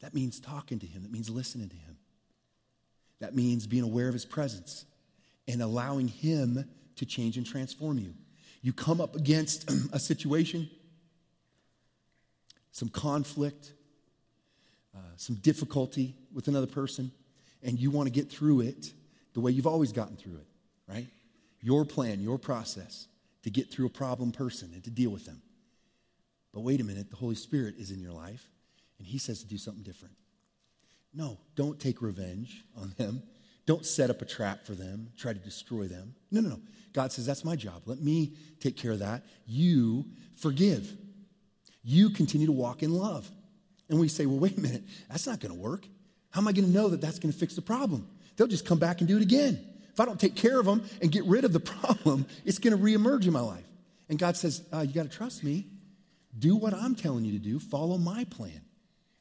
That 0.00 0.14
means 0.14 0.38
talking 0.38 0.78
to 0.78 0.86
Him, 0.86 1.02
that 1.02 1.10
means 1.10 1.28
listening 1.28 1.70
to 1.70 1.76
Him. 1.76 1.96
That 3.18 3.34
means 3.34 3.66
being 3.66 3.82
aware 3.82 4.06
of 4.06 4.14
His 4.14 4.24
presence 4.24 4.84
and 5.48 5.60
allowing 5.60 6.06
Him 6.06 6.68
to 6.96 7.04
change 7.04 7.36
and 7.36 7.46
transform 7.46 7.98
you. 7.98 8.14
You 8.62 8.72
come 8.72 9.00
up 9.00 9.16
against 9.16 9.68
a 9.92 9.98
situation, 9.98 10.70
some 12.74 12.88
conflict, 12.88 13.72
uh, 14.96 14.98
some 15.16 15.36
difficulty 15.36 16.16
with 16.32 16.48
another 16.48 16.66
person, 16.66 17.12
and 17.62 17.78
you 17.78 17.88
want 17.88 18.08
to 18.08 18.12
get 18.12 18.28
through 18.28 18.62
it 18.62 18.92
the 19.32 19.40
way 19.40 19.52
you've 19.52 19.66
always 19.66 19.92
gotten 19.92 20.16
through 20.16 20.38
it, 20.38 20.46
right? 20.88 21.06
Your 21.60 21.84
plan, 21.84 22.20
your 22.20 22.36
process 22.36 23.06
to 23.44 23.50
get 23.50 23.70
through 23.70 23.86
a 23.86 23.90
problem 23.90 24.32
person 24.32 24.72
and 24.74 24.82
to 24.82 24.90
deal 24.90 25.10
with 25.10 25.24
them. 25.24 25.40
But 26.52 26.62
wait 26.62 26.80
a 26.80 26.84
minute, 26.84 27.10
the 27.10 27.16
Holy 27.16 27.36
Spirit 27.36 27.76
is 27.78 27.92
in 27.92 28.00
your 28.00 28.12
life, 28.12 28.48
and 28.98 29.06
He 29.06 29.18
says 29.18 29.40
to 29.42 29.46
do 29.46 29.56
something 29.56 29.84
different. 29.84 30.16
No, 31.14 31.38
don't 31.54 31.78
take 31.78 32.02
revenge 32.02 32.64
on 32.76 32.92
them. 32.98 33.22
Don't 33.66 33.86
set 33.86 34.10
up 34.10 34.20
a 34.20 34.24
trap 34.24 34.66
for 34.66 34.72
them, 34.72 35.12
try 35.16 35.32
to 35.32 35.38
destroy 35.38 35.86
them. 35.86 36.16
No, 36.32 36.40
no, 36.40 36.48
no. 36.48 36.60
God 36.92 37.12
says, 37.12 37.24
That's 37.24 37.44
my 37.44 37.54
job. 37.54 37.82
Let 37.86 38.00
me 38.00 38.32
take 38.58 38.76
care 38.76 38.90
of 38.90 38.98
that. 38.98 39.22
You 39.46 40.06
forgive. 40.34 40.96
You 41.84 42.10
continue 42.10 42.46
to 42.46 42.52
walk 42.52 42.82
in 42.82 42.92
love. 42.92 43.30
And 43.88 44.00
we 44.00 44.08
say, 44.08 44.26
Well, 44.26 44.38
wait 44.38 44.56
a 44.56 44.60
minute, 44.60 44.82
that's 45.10 45.26
not 45.26 45.40
going 45.40 45.54
to 45.54 45.60
work. 45.60 45.86
How 46.30 46.40
am 46.40 46.48
I 46.48 46.52
going 46.52 46.64
to 46.64 46.70
know 46.70 46.88
that 46.88 47.00
that's 47.00 47.18
going 47.18 47.32
to 47.32 47.38
fix 47.38 47.54
the 47.54 47.62
problem? 47.62 48.08
They'll 48.36 48.48
just 48.48 48.66
come 48.66 48.78
back 48.78 49.00
and 49.00 49.06
do 49.06 49.16
it 49.16 49.22
again. 49.22 49.64
If 49.92 50.00
I 50.00 50.06
don't 50.06 50.18
take 50.18 50.34
care 50.34 50.58
of 50.58 50.66
them 50.66 50.82
and 51.00 51.12
get 51.12 51.24
rid 51.26 51.44
of 51.44 51.52
the 51.52 51.60
problem, 51.60 52.26
it's 52.44 52.58
going 52.58 52.76
to 52.76 52.82
reemerge 52.82 53.26
in 53.26 53.32
my 53.32 53.40
life. 53.40 53.64
And 54.08 54.18
God 54.18 54.36
says, 54.36 54.62
uh, 54.72 54.80
You 54.80 54.94
got 54.94 55.04
to 55.04 55.16
trust 55.16 55.44
me. 55.44 55.66
Do 56.36 56.56
what 56.56 56.74
I'm 56.74 56.96
telling 56.96 57.24
you 57.24 57.32
to 57.32 57.38
do, 57.38 57.60
follow 57.60 57.96
my 57.96 58.24
plan. 58.24 58.60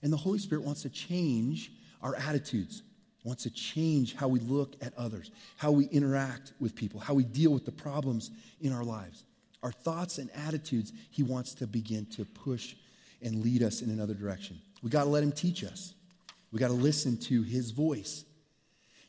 And 0.02 0.12
the 0.12 0.18
Holy 0.18 0.40
Spirit 0.40 0.64
wants 0.64 0.82
to 0.82 0.90
change 0.90 1.72
our 2.02 2.16
attitudes, 2.16 2.82
wants 3.24 3.44
to 3.44 3.50
change 3.50 4.16
how 4.16 4.28
we 4.28 4.40
look 4.40 4.76
at 4.82 4.98
others, 4.98 5.30
how 5.58 5.72
we 5.72 5.86
interact 5.86 6.54
with 6.60 6.76
people, 6.76 7.00
how 7.00 7.14
we 7.14 7.24
deal 7.24 7.52
with 7.52 7.66
the 7.66 7.72
problems 7.72 8.32
in 8.60 8.74
our 8.74 8.84
lives. 8.84 9.24
Our 9.64 9.72
thoughts 9.72 10.20
and 10.20 10.30
attitudes, 10.36 10.94
He 11.10 11.24
wants 11.24 11.56
to 11.56 11.68
begin 11.68 12.06
to 12.18 12.26
push 12.26 12.76
and 13.22 13.44
lead 13.44 13.64
us 13.64 13.82
in 13.82 13.90
another 13.90 14.14
direction. 14.14 14.60
We 14.84 14.90
got 14.90 15.06
to 15.06 15.10
let 15.10 15.24
Him 15.24 15.32
teach 15.32 15.64
us. 15.64 15.96
We 16.52 16.60
got 16.60 16.68
to 16.68 16.74
listen 16.74 17.18
to 17.22 17.42
His 17.42 17.72
voice. 17.72 18.26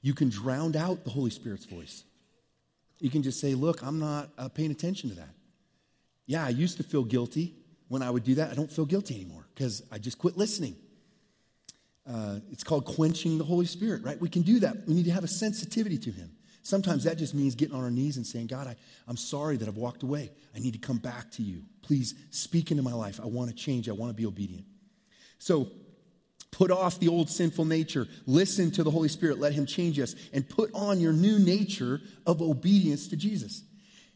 You 0.00 0.14
can 0.14 0.30
drown 0.30 0.76
out 0.76 1.04
the 1.04 1.10
Holy 1.10 1.30
Spirit's 1.30 1.66
voice. 1.66 2.04
You 3.00 3.10
can 3.10 3.22
just 3.22 3.40
say, 3.40 3.54
Look, 3.54 3.82
I'm 3.82 3.98
not 3.98 4.30
uh, 4.38 4.48
paying 4.48 4.70
attention 4.70 5.10
to 5.10 5.16
that. 5.16 5.34
Yeah, 6.26 6.46
I 6.46 6.50
used 6.50 6.78
to 6.78 6.82
feel 6.82 7.04
guilty 7.04 7.54
when 7.88 8.02
I 8.02 8.10
would 8.10 8.24
do 8.24 8.34
that, 8.36 8.50
I 8.50 8.54
don't 8.54 8.70
feel 8.70 8.86
guilty 8.86 9.14
anymore 9.14 9.46
because 9.54 9.82
I 9.92 9.98
just 9.98 10.18
quit 10.18 10.36
listening. 10.36 10.76
Uh, 12.04 12.40
it's 12.50 12.64
called 12.64 12.84
quenching 12.84 13.38
the 13.38 13.44
Holy 13.44 13.66
Spirit, 13.66 14.02
right? 14.02 14.20
We 14.20 14.28
can 14.28 14.42
do 14.42 14.60
that. 14.60 14.86
We 14.86 14.94
need 14.94 15.04
to 15.04 15.12
have 15.12 15.24
a 15.24 15.28
sensitivity 15.28 15.98
to 15.98 16.10
Him. 16.10 16.30
Sometimes 16.64 17.04
that 17.04 17.16
just 17.18 17.34
means 17.34 17.54
getting 17.54 17.76
on 17.76 17.84
our 17.84 17.90
knees 17.90 18.16
and 18.16 18.26
saying, 18.26 18.48
God, 18.48 18.66
I, 18.66 18.74
I'm 19.06 19.16
sorry 19.16 19.56
that 19.58 19.68
I've 19.68 19.76
walked 19.76 20.02
away. 20.02 20.32
I 20.56 20.58
need 20.58 20.72
to 20.72 20.80
come 20.80 20.96
back 20.98 21.30
to 21.32 21.42
you. 21.42 21.62
Please 21.82 22.14
speak 22.30 22.72
into 22.72 22.82
my 22.82 22.92
life. 22.92 23.20
I 23.22 23.26
want 23.26 23.50
to 23.50 23.54
change. 23.54 23.88
I 23.88 23.92
want 23.92 24.10
to 24.10 24.14
be 24.14 24.26
obedient. 24.26 24.64
So, 25.38 25.68
put 26.50 26.70
off 26.72 26.98
the 26.98 27.08
old 27.08 27.30
sinful 27.30 27.66
nature. 27.66 28.08
Listen 28.26 28.72
to 28.72 28.82
the 28.82 28.90
Holy 28.90 29.08
Spirit. 29.08 29.38
Let 29.38 29.52
Him 29.52 29.66
change 29.66 30.00
us. 30.00 30.16
And 30.32 30.48
put 30.48 30.70
on 30.74 31.00
your 31.00 31.12
new 31.12 31.38
nature 31.38 32.00
of 32.26 32.42
obedience 32.42 33.08
to 33.08 33.16
Jesus. 33.16 33.62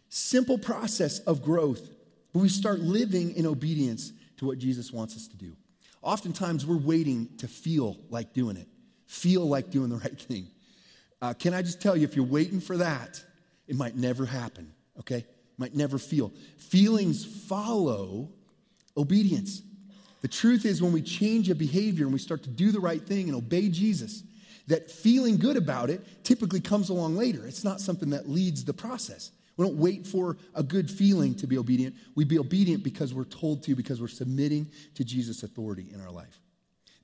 Simple 0.09 0.59
process 0.59 1.21
of 1.21 1.43
growth 1.43 1.89
but 2.33 2.41
we 2.41 2.49
start 2.49 2.81
living 2.81 3.35
in 3.37 3.47
obedience 3.47 4.13
to 4.39 4.47
what 4.47 4.59
Jesus 4.59 4.93
wants 4.93 5.17
us 5.17 5.29
to 5.29 5.37
do. 5.37 5.57
Oftentimes, 6.03 6.65
we're 6.65 6.77
waiting 6.77 7.29
to 7.39 7.49
feel 7.49 7.97
like 8.11 8.33
doing 8.33 8.57
it, 8.57 8.69
feel 9.07 9.47
like 9.47 9.71
doing 9.71 9.91
the 9.91 9.97
right 9.97 10.21
thing. 10.21 10.49
Uh, 11.21 11.35
can 11.35 11.55
I 11.55 11.63
just 11.63 11.81
tell 11.81 11.97
you, 11.97 12.05
if 12.05 12.15
you're 12.15 12.25
waiting 12.25 12.61
for 12.61 12.77
that, 12.77 13.23
it 13.67 13.77
might 13.77 13.97
never 13.97 14.25
happen, 14.25 14.73
okay? 15.01 15.27
Might 15.57 15.75
never 15.75 15.99
feel. 15.99 16.33
Feelings 16.57 17.25
follow 17.25 18.31
obedience. 18.97 19.63
The 20.21 20.29
truth 20.29 20.65
is, 20.65 20.83
when 20.83 20.93
we 20.93 21.03
change 21.03 21.51
a 21.51 21.55
behavior 21.55 22.05
and 22.05 22.13
we 22.13 22.19
start 22.19 22.43
to 22.45 22.51
do 22.51 22.73
the 22.73 22.81
right 22.81 23.03
thing 23.03 23.29
and 23.29 23.37
obey 23.37 23.69
Jesus, 23.69 24.23
that 24.69 24.91
feeling 24.91 25.39
good 25.39 25.57
about 25.57 25.91
it 25.91 26.25
typically 26.25 26.61
comes 26.61 26.89
along 26.89 27.17
later. 27.17 27.47
It's 27.47 27.65
not 27.65 27.81
something 27.81 28.11
that 28.11 28.29
leads 28.29 28.65
the 28.65 28.75
process. 28.75 29.31
We 29.57 29.65
don't 29.65 29.77
wait 29.77 30.07
for 30.07 30.37
a 30.55 30.63
good 30.63 30.89
feeling 30.89 31.35
to 31.37 31.47
be 31.47 31.59
obedient. 31.59 31.97
We 32.15 32.25
be 32.25 32.39
obedient 32.39 32.85
because 32.85 33.13
we're 33.13 33.25
told 33.25 33.65
to, 33.65 33.75
because 33.75 34.01
we're 34.01 34.09
submitting 34.09 34.71
to 34.95 35.05
Jesus' 35.05 35.43
authority 35.43 35.89
in 35.93 36.01
our 36.01 36.13
life. 36.13 36.41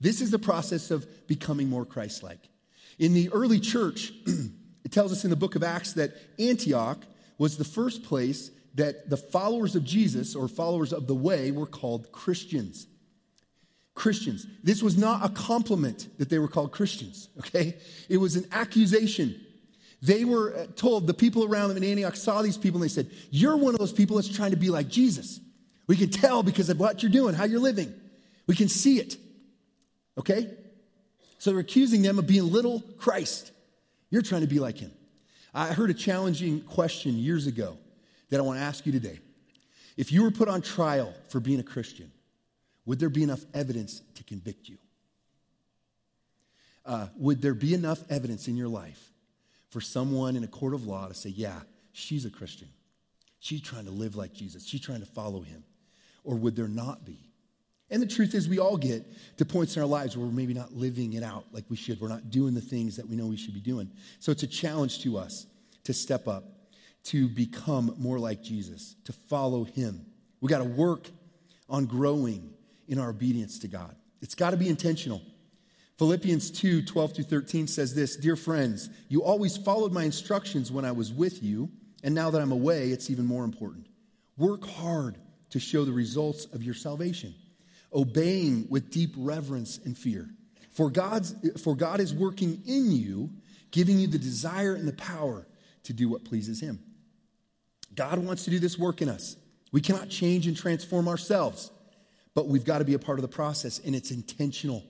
This 0.00 0.20
is 0.20 0.30
the 0.30 0.38
process 0.38 0.90
of 0.90 1.06
becoming 1.26 1.68
more 1.68 1.84
Christ 1.84 2.22
like. 2.22 2.48
In 2.98 3.14
the 3.14 3.30
early 3.30 3.60
church, 3.60 4.12
it 4.84 4.92
tells 4.92 5.12
us 5.12 5.24
in 5.24 5.30
the 5.30 5.36
book 5.36 5.54
of 5.54 5.62
Acts 5.62 5.94
that 5.94 6.12
Antioch 6.38 6.98
was 7.38 7.56
the 7.56 7.64
first 7.64 8.02
place 8.02 8.50
that 8.74 9.08
the 9.08 9.16
followers 9.16 9.76
of 9.76 9.84
Jesus 9.84 10.34
or 10.34 10.48
followers 10.48 10.92
of 10.92 11.06
the 11.06 11.14
way 11.14 11.50
were 11.50 11.66
called 11.66 12.10
Christians. 12.12 12.86
Christians. 13.94 14.46
This 14.62 14.82
was 14.82 14.98
not 14.98 15.24
a 15.24 15.28
compliment 15.28 16.08
that 16.18 16.28
they 16.28 16.38
were 16.38 16.48
called 16.48 16.72
Christians, 16.72 17.28
okay? 17.38 17.76
It 18.08 18.16
was 18.16 18.34
an 18.34 18.46
accusation. 18.50 19.40
They 20.02 20.24
were 20.24 20.54
uh, 20.54 20.66
told, 20.74 21.06
the 21.06 21.14
people 21.14 21.44
around 21.44 21.68
them 21.68 21.76
in 21.78 21.84
Antioch 21.84 22.16
saw 22.16 22.42
these 22.42 22.58
people 22.58 22.82
and 22.82 22.90
they 22.90 22.92
said, 22.92 23.10
You're 23.30 23.56
one 23.56 23.74
of 23.74 23.80
those 23.80 23.92
people 23.92 24.16
that's 24.16 24.28
trying 24.28 24.50
to 24.50 24.56
be 24.56 24.68
like 24.68 24.88
Jesus. 24.88 25.40
We 25.86 25.96
can 25.96 26.10
tell 26.10 26.42
because 26.42 26.68
of 26.68 26.80
what 26.80 27.02
you're 27.02 27.12
doing, 27.12 27.34
how 27.34 27.44
you're 27.44 27.60
living. 27.60 27.94
We 28.46 28.56
can 28.56 28.68
see 28.68 28.98
it. 28.98 29.16
Okay? 30.18 30.50
So 31.44 31.50
they're 31.50 31.60
accusing 31.60 32.00
them 32.00 32.18
of 32.18 32.26
being 32.26 32.50
little 32.50 32.80
Christ. 32.96 33.52
You're 34.08 34.22
trying 34.22 34.40
to 34.40 34.46
be 34.46 34.60
like 34.60 34.78
him. 34.78 34.90
I 35.52 35.74
heard 35.74 35.90
a 35.90 35.94
challenging 35.94 36.62
question 36.62 37.18
years 37.18 37.46
ago 37.46 37.76
that 38.30 38.40
I 38.40 38.42
want 38.42 38.58
to 38.58 38.64
ask 38.64 38.86
you 38.86 38.92
today. 38.92 39.18
If 39.98 40.10
you 40.10 40.22
were 40.22 40.30
put 40.30 40.48
on 40.48 40.62
trial 40.62 41.12
for 41.28 41.40
being 41.40 41.60
a 41.60 41.62
Christian, 41.62 42.10
would 42.86 42.98
there 42.98 43.10
be 43.10 43.22
enough 43.22 43.44
evidence 43.52 44.00
to 44.14 44.24
convict 44.24 44.70
you? 44.70 44.78
Uh, 46.86 47.08
would 47.18 47.42
there 47.42 47.52
be 47.52 47.74
enough 47.74 48.02
evidence 48.08 48.48
in 48.48 48.56
your 48.56 48.68
life 48.68 49.12
for 49.68 49.82
someone 49.82 50.36
in 50.36 50.44
a 50.44 50.48
court 50.48 50.72
of 50.72 50.86
law 50.86 51.08
to 51.08 51.14
say, 51.14 51.28
yeah, 51.28 51.60
she's 51.92 52.24
a 52.24 52.30
Christian? 52.30 52.68
She's 53.38 53.60
trying 53.60 53.84
to 53.84 53.90
live 53.90 54.16
like 54.16 54.32
Jesus. 54.32 54.66
She's 54.66 54.80
trying 54.80 55.00
to 55.00 55.06
follow 55.06 55.42
him. 55.42 55.62
Or 56.24 56.36
would 56.36 56.56
there 56.56 56.68
not 56.68 57.04
be? 57.04 57.23
And 57.94 58.02
the 58.02 58.08
truth 58.08 58.34
is, 58.34 58.48
we 58.48 58.58
all 58.58 58.76
get 58.76 59.06
to 59.36 59.44
points 59.44 59.76
in 59.76 59.82
our 59.82 59.86
lives 59.86 60.16
where 60.16 60.26
we're 60.26 60.32
maybe 60.32 60.52
not 60.52 60.72
living 60.72 61.12
it 61.12 61.22
out 61.22 61.44
like 61.52 61.64
we 61.68 61.76
should. 61.76 62.00
We're 62.00 62.08
not 62.08 62.28
doing 62.28 62.52
the 62.52 62.60
things 62.60 62.96
that 62.96 63.08
we 63.08 63.14
know 63.14 63.26
we 63.26 63.36
should 63.36 63.54
be 63.54 63.60
doing. 63.60 63.88
So 64.18 64.32
it's 64.32 64.42
a 64.42 64.48
challenge 64.48 65.04
to 65.04 65.16
us 65.16 65.46
to 65.84 65.94
step 65.94 66.26
up, 66.26 66.42
to 67.04 67.28
become 67.28 67.94
more 67.96 68.18
like 68.18 68.42
Jesus, 68.42 68.96
to 69.04 69.12
follow 69.12 69.62
him. 69.62 70.04
We 70.40 70.48
got 70.48 70.58
to 70.58 70.64
work 70.64 71.08
on 71.70 71.86
growing 71.86 72.52
in 72.88 72.98
our 72.98 73.10
obedience 73.10 73.60
to 73.60 73.68
God. 73.68 73.94
It's 74.20 74.34
got 74.34 74.50
to 74.50 74.56
be 74.56 74.68
intentional. 74.68 75.22
Philippians 75.96 76.50
2 76.50 76.82
12 76.82 77.14
through 77.14 77.24
13 77.26 77.68
says 77.68 77.94
this 77.94 78.16
Dear 78.16 78.34
friends, 78.34 78.90
you 79.08 79.22
always 79.22 79.56
followed 79.56 79.92
my 79.92 80.02
instructions 80.02 80.72
when 80.72 80.84
I 80.84 80.90
was 80.90 81.12
with 81.12 81.44
you, 81.44 81.70
and 82.02 82.12
now 82.12 82.28
that 82.30 82.42
I'm 82.42 82.50
away, 82.50 82.88
it's 82.88 83.08
even 83.08 83.24
more 83.24 83.44
important. 83.44 83.86
Work 84.36 84.66
hard 84.66 85.16
to 85.50 85.60
show 85.60 85.84
the 85.84 85.92
results 85.92 86.46
of 86.46 86.64
your 86.64 86.74
salvation, 86.74 87.36
obeying 87.94 88.66
with 88.68 88.90
deep 88.90 89.14
reverence 89.16 89.78
and 89.84 89.96
fear. 89.96 90.28
For, 90.72 90.90
God's, 90.90 91.34
for 91.62 91.76
God 91.76 92.00
is 92.00 92.12
working 92.12 92.62
in 92.66 92.90
you, 92.90 93.30
giving 93.70 93.98
you 93.98 94.06
the 94.08 94.18
desire 94.18 94.74
and 94.74 94.88
the 94.88 94.92
power 94.94 95.46
to 95.84 95.92
do 95.92 96.08
what 96.08 96.24
pleases 96.24 96.60
Him. 96.60 96.80
God 97.94 98.18
wants 98.18 98.44
to 98.44 98.50
do 98.50 98.58
this 98.58 98.78
work 98.78 99.00
in 99.00 99.08
us. 99.08 99.36
We 99.70 99.80
cannot 99.80 100.08
change 100.08 100.46
and 100.46 100.56
transform 100.56 101.08
ourselves, 101.08 101.70
but 102.34 102.48
we've 102.48 102.64
got 102.64 102.78
to 102.78 102.84
be 102.84 102.94
a 102.94 102.98
part 102.98 103.18
of 103.18 103.22
the 103.22 103.28
process, 103.28 103.80
and 103.84 103.94
it's 103.94 104.10
intentional. 104.10 104.82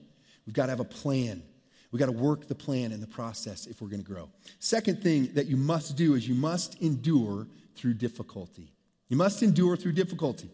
We've 0.45 0.55
got 0.55 0.67
to 0.67 0.71
have 0.71 0.79
a 0.79 0.85
plan. 0.85 1.43
We've 1.91 1.99
got 1.99 2.07
to 2.07 2.11
work 2.11 2.47
the 2.47 2.55
plan 2.55 2.91
and 2.91 3.01
the 3.01 3.07
process 3.07 3.67
if 3.67 3.81
we're 3.81 3.87
going 3.87 4.03
to 4.03 4.11
grow. 4.11 4.29
Second 4.59 5.01
thing 5.01 5.29
that 5.33 5.45
you 5.47 5.57
must 5.57 5.95
do 5.95 6.15
is 6.15 6.27
you 6.27 6.35
must 6.35 6.81
endure 6.81 7.47
through 7.75 7.93
difficulty. 7.95 8.71
You 9.07 9.17
must 9.17 9.43
endure 9.43 9.77
through 9.77 9.93
difficulty. 9.93 10.49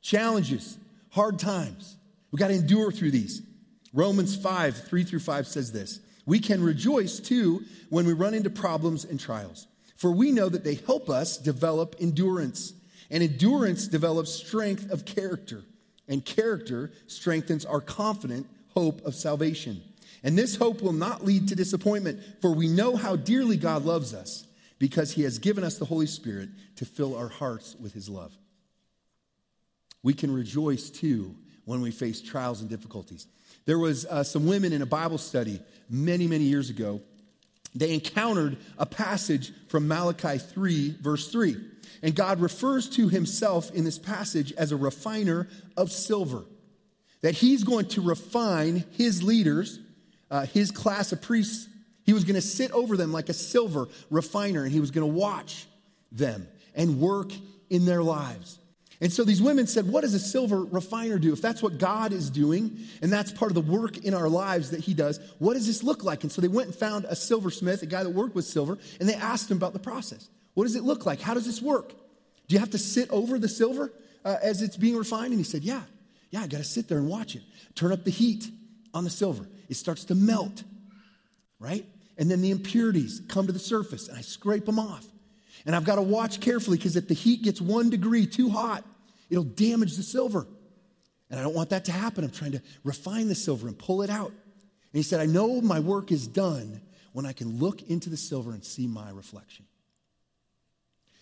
Challenges, 0.00 0.78
hard 1.14 1.38
times. 1.38 1.96
We've 2.30 2.40
got 2.40 2.48
to 2.48 2.54
endure 2.54 2.90
through 2.90 3.12
these. 3.12 3.40
Romans 3.92 4.36
5, 4.36 4.76
3 4.76 5.04
through 5.04 5.20
5 5.20 5.46
says 5.46 5.72
this 5.72 6.00
We 6.26 6.40
can 6.40 6.62
rejoice 6.62 7.20
too 7.20 7.62
when 7.88 8.06
we 8.06 8.12
run 8.12 8.34
into 8.34 8.50
problems 8.50 9.04
and 9.04 9.18
trials, 9.18 9.68
for 9.96 10.10
we 10.10 10.32
know 10.32 10.48
that 10.48 10.64
they 10.64 10.74
help 10.74 11.08
us 11.08 11.38
develop 11.38 11.96
endurance. 12.00 12.74
And 13.10 13.22
endurance 13.22 13.86
develops 13.86 14.32
strength 14.32 14.90
of 14.90 15.04
character, 15.04 15.62
and 16.08 16.24
character 16.24 16.90
strengthens 17.06 17.64
our 17.64 17.80
confident 17.80 18.48
hope 18.70 19.04
of 19.04 19.14
salvation. 19.14 19.82
And 20.24 20.36
this 20.38 20.56
hope 20.56 20.80
will 20.80 20.94
not 20.94 21.24
lead 21.24 21.48
to 21.48 21.54
disappointment, 21.54 22.20
for 22.40 22.52
we 22.52 22.66
know 22.66 22.96
how 22.96 23.14
dearly 23.14 23.58
God 23.58 23.84
loves 23.84 24.14
us 24.14 24.46
because 24.78 25.12
he 25.12 25.22
has 25.22 25.38
given 25.38 25.62
us 25.62 25.78
the 25.78 25.84
Holy 25.84 26.06
Spirit 26.06 26.48
to 26.76 26.86
fill 26.86 27.14
our 27.14 27.28
hearts 27.28 27.76
with 27.78 27.92
his 27.92 28.08
love. 28.08 28.36
We 30.04 30.14
can 30.14 30.32
rejoice 30.32 30.90
too 30.90 31.34
when 31.64 31.80
we 31.80 31.90
face 31.90 32.22
trials 32.22 32.60
and 32.60 32.70
difficulties. 32.70 33.26
There 33.64 33.78
was 33.78 34.04
uh, 34.06 34.22
some 34.22 34.46
women 34.46 34.72
in 34.72 34.82
a 34.82 34.86
Bible 34.86 35.18
study 35.18 35.60
many, 35.90 36.28
many 36.28 36.44
years 36.44 36.70
ago. 36.70 37.00
They 37.74 37.92
encountered 37.92 38.58
a 38.78 38.86
passage 38.86 39.52
from 39.68 39.88
Malachi 39.88 40.38
3, 40.38 40.98
verse 41.00 41.32
3. 41.32 41.56
And 42.02 42.14
God 42.14 42.40
refers 42.40 42.88
to 42.90 43.08
himself 43.08 43.72
in 43.72 43.84
this 43.84 43.98
passage 43.98 44.52
as 44.52 44.70
a 44.70 44.76
refiner 44.76 45.48
of 45.76 45.90
silver 45.90 46.44
that 47.22 47.32
he's 47.32 47.64
going 47.64 47.86
to 47.86 48.02
refine 48.02 48.84
his 48.92 49.22
leaders, 49.22 49.80
uh, 50.30 50.44
his 50.44 50.70
class 50.70 51.10
of 51.10 51.22
priests. 51.22 51.66
He 52.04 52.12
was 52.12 52.24
going 52.24 52.34
to 52.34 52.42
sit 52.42 52.70
over 52.72 52.98
them 52.98 53.12
like 53.12 53.30
a 53.30 53.32
silver 53.32 53.88
refiner, 54.10 54.64
and 54.64 54.70
he 54.70 54.80
was 54.80 54.90
going 54.90 55.10
to 55.10 55.18
watch 55.18 55.66
them 56.12 56.46
and 56.74 57.00
work 57.00 57.32
in 57.70 57.86
their 57.86 58.02
lives. 58.02 58.58
And 59.00 59.12
so 59.12 59.24
these 59.24 59.42
women 59.42 59.66
said, 59.66 59.86
What 59.88 60.02
does 60.02 60.14
a 60.14 60.18
silver 60.18 60.62
refiner 60.64 61.18
do? 61.18 61.32
If 61.32 61.42
that's 61.42 61.62
what 61.62 61.78
God 61.78 62.12
is 62.12 62.30
doing, 62.30 62.78
and 63.02 63.12
that's 63.12 63.32
part 63.32 63.50
of 63.50 63.54
the 63.54 63.72
work 63.72 63.98
in 63.98 64.14
our 64.14 64.28
lives 64.28 64.70
that 64.70 64.80
He 64.80 64.94
does, 64.94 65.18
what 65.38 65.54
does 65.54 65.66
this 65.66 65.82
look 65.82 66.04
like? 66.04 66.22
And 66.22 66.30
so 66.30 66.40
they 66.40 66.48
went 66.48 66.68
and 66.68 66.74
found 66.74 67.04
a 67.06 67.16
silversmith, 67.16 67.82
a 67.82 67.86
guy 67.86 68.02
that 68.02 68.10
worked 68.10 68.34
with 68.34 68.44
silver, 68.44 68.78
and 69.00 69.08
they 69.08 69.14
asked 69.14 69.50
him 69.50 69.56
about 69.56 69.72
the 69.72 69.78
process. 69.78 70.28
What 70.54 70.64
does 70.64 70.76
it 70.76 70.84
look 70.84 71.06
like? 71.06 71.20
How 71.20 71.34
does 71.34 71.46
this 71.46 71.60
work? 71.60 71.90
Do 72.46 72.54
you 72.54 72.58
have 72.60 72.70
to 72.70 72.78
sit 72.78 73.10
over 73.10 73.38
the 73.38 73.48
silver 73.48 73.92
uh, 74.24 74.36
as 74.42 74.62
it's 74.62 74.76
being 74.76 74.96
refined? 74.96 75.32
And 75.32 75.38
he 75.38 75.44
said, 75.44 75.62
Yeah. 75.62 75.82
Yeah, 76.30 76.40
I 76.40 76.48
got 76.48 76.58
to 76.58 76.64
sit 76.64 76.88
there 76.88 76.98
and 76.98 77.08
watch 77.08 77.36
it. 77.36 77.42
Turn 77.76 77.92
up 77.92 78.02
the 78.02 78.10
heat 78.10 78.50
on 78.92 79.04
the 79.04 79.10
silver. 79.10 79.46
It 79.68 79.74
starts 79.74 80.04
to 80.06 80.16
melt, 80.16 80.64
right? 81.60 81.86
And 82.18 82.28
then 82.28 82.40
the 82.40 82.50
impurities 82.50 83.22
come 83.28 83.46
to 83.46 83.52
the 83.52 83.60
surface, 83.60 84.08
and 84.08 84.18
I 84.18 84.20
scrape 84.20 84.66
them 84.66 84.80
off. 84.80 85.06
And 85.66 85.74
I've 85.74 85.84
got 85.84 85.96
to 85.96 86.02
watch 86.02 86.40
carefully 86.40 86.76
because 86.76 86.96
if 86.96 87.08
the 87.08 87.14
heat 87.14 87.42
gets 87.42 87.60
one 87.60 87.90
degree 87.90 88.26
too 88.26 88.50
hot, 88.50 88.84
it'll 89.30 89.44
damage 89.44 89.96
the 89.96 90.02
silver. 90.02 90.46
And 91.30 91.40
I 91.40 91.42
don't 91.42 91.54
want 91.54 91.70
that 91.70 91.86
to 91.86 91.92
happen. 91.92 92.22
I'm 92.24 92.30
trying 92.30 92.52
to 92.52 92.62
refine 92.84 93.28
the 93.28 93.34
silver 93.34 93.66
and 93.66 93.78
pull 93.78 94.02
it 94.02 94.10
out. 94.10 94.28
And 94.28 94.98
he 94.98 95.02
said, 95.02 95.20
I 95.20 95.26
know 95.26 95.60
my 95.60 95.80
work 95.80 96.12
is 96.12 96.26
done 96.26 96.80
when 97.12 97.26
I 97.26 97.32
can 97.32 97.58
look 97.58 97.82
into 97.82 98.10
the 98.10 98.16
silver 98.16 98.52
and 98.52 98.64
see 98.64 98.86
my 98.86 99.10
reflection. 99.10 99.64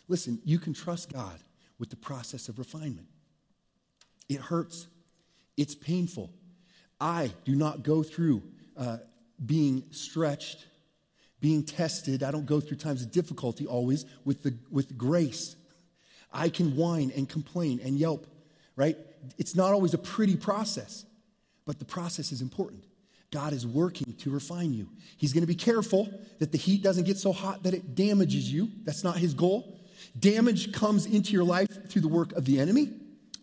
Listen, 0.09 0.41
you 0.45 0.59
can 0.59 0.75
trust 0.75 1.13
God 1.13 1.39
with 1.79 1.91
the 1.91 1.97
process 1.97 2.49
of 2.49 2.59
refinement. 2.59 3.07
It 4.29 4.41
hurts, 4.41 4.87
it's 5.57 5.75
painful. 5.75 6.31
I 7.01 7.33
do 7.45 7.55
not 7.55 7.83
go 7.83 8.03
through 8.03 8.43
uh, 8.77 8.99
being 9.45 9.85
stretched, 9.91 10.67
being 11.43 11.65
tested. 11.65 12.23
I 12.23 12.31
don't 12.31 12.47
go 12.47 12.61
through 12.61 12.79
times 12.79 13.03
of 13.03 13.11
difficulty 13.11 13.67
always 13.67 14.07
with, 14.25 14.45
the, 14.45 14.55
with 14.71 14.97
grace. 14.97 15.57
I 16.33 16.49
can 16.49 16.77
whine 16.77 17.13
and 17.15 17.29
complain 17.29 17.81
and 17.85 17.99
yelp, 17.99 18.27
right? 18.77 18.97
It's 19.37 19.55
not 19.55 19.73
always 19.73 19.93
a 19.93 19.99
pretty 19.99 20.37
process, 20.37 21.05
but 21.67 21.81
the 21.81 21.85
process 21.85 22.31
is 22.33 22.41
important. 22.41 22.85
God 23.33 23.53
is 23.53 23.67
working 23.67 24.15
to 24.19 24.31
refine 24.31 24.73
you. 24.73 24.89
He's 25.17 25.33
going 25.33 25.43
to 25.43 25.49
be 25.49 25.55
careful 25.55 26.09
that 26.39 26.53
the 26.53 26.59
heat 26.59 26.83
doesn't 26.83 27.05
get 27.05 27.19
so 27.19 27.33
hot 27.33 27.65
that 27.65 27.75
it 27.75 27.97
damages 27.97 28.51
you. 28.51 28.71
That's 28.85 29.03
not 29.03 29.17
his 29.17 29.35
goal. 29.35 29.81
Damage 30.19 30.73
comes 30.73 31.07
into 31.07 31.33
your 31.33 31.45
life 31.45 31.89
through 31.89 32.03
the 32.03 32.09
work 32.09 32.33
of 32.33 32.45
the 32.45 32.61
enemy, 32.61 32.91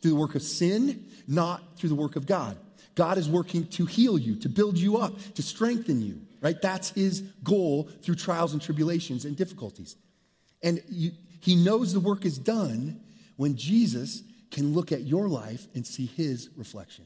through 0.02 0.12
the 0.12 0.18
work 0.18 0.36
of 0.36 0.42
sin, 0.42 1.06
not 1.28 1.78
through 1.78 1.90
the 1.90 1.96
work 1.96 2.16
of 2.16 2.26
God. 2.26 2.58
God 2.96 3.18
is 3.18 3.28
working 3.28 3.68
to 3.68 3.86
heal 3.86 4.18
you, 4.18 4.36
to 4.38 4.50
build 4.50 4.78
you 4.78 4.98
up, 4.98 5.14
to 5.34 5.42
strengthen 5.42 6.02
you, 6.02 6.22
right? 6.42 6.62
That's 6.62 6.90
his 6.92 7.22
goal 7.44 7.90
through 8.02 8.16
trials 8.16 8.54
and 8.54 8.62
tribulations 8.62 9.26
and 9.26 9.36
difficulties. 9.36 9.96
And 10.62 10.82
you, 10.90 11.12
he 11.40 11.56
knows 11.56 11.94
the 11.94 12.00
work 12.00 12.26
is 12.26 12.38
done 12.38 13.02
when 13.38 13.56
Jesus 13.56 14.24
can 14.52 14.74
look 14.74 14.92
at 14.92 15.02
your 15.02 15.30
life 15.30 15.68
and 15.76 15.86
see 15.86 16.06
his 16.06 16.50
reflection, 16.56 17.06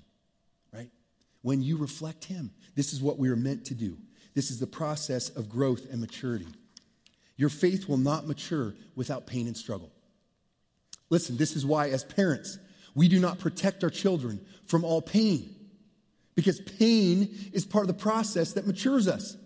right? 0.74 0.90
When 1.42 1.62
you 1.62 1.78
reflect 1.78 2.26
him. 2.26 2.52
This 2.76 2.94
is 2.94 3.02
what 3.02 3.20
we 3.20 3.30
are 3.30 3.36
meant 3.36 3.66
to 3.66 3.76
do. 3.76 3.98
This 4.34 4.50
is 4.50 4.60
the 4.60 4.68
process 4.68 5.30
of 5.30 5.50
growth 5.50 5.86
and 5.92 6.02
maturity. 6.02 6.48
Your 7.36 7.50
faith 7.50 7.88
will 7.88 7.98
not 7.98 8.28
mature 8.28 8.74
without 8.96 9.28
pain 9.28 9.48
and 9.48 9.58
struggle. 9.58 9.92
Listen, 11.10 11.38
this 11.38 11.56
is 11.56 11.66
why, 11.66 11.90
as 11.90 12.04
parents, 12.04 12.58
we 12.96 13.08
do 13.08 13.20
not 13.20 13.40
protect 13.40 13.84
our 13.84 13.90
children 13.90 14.44
from 14.66 14.84
all 14.84 15.02
pain 15.02 15.54
because 16.36 16.62
pain 16.62 17.30
is 17.54 17.66
part 17.66 17.84
of 17.84 17.88
the 17.88 18.02
process 18.02 18.54
that 18.54 18.68
matures 18.68 19.08
us. 19.08 19.38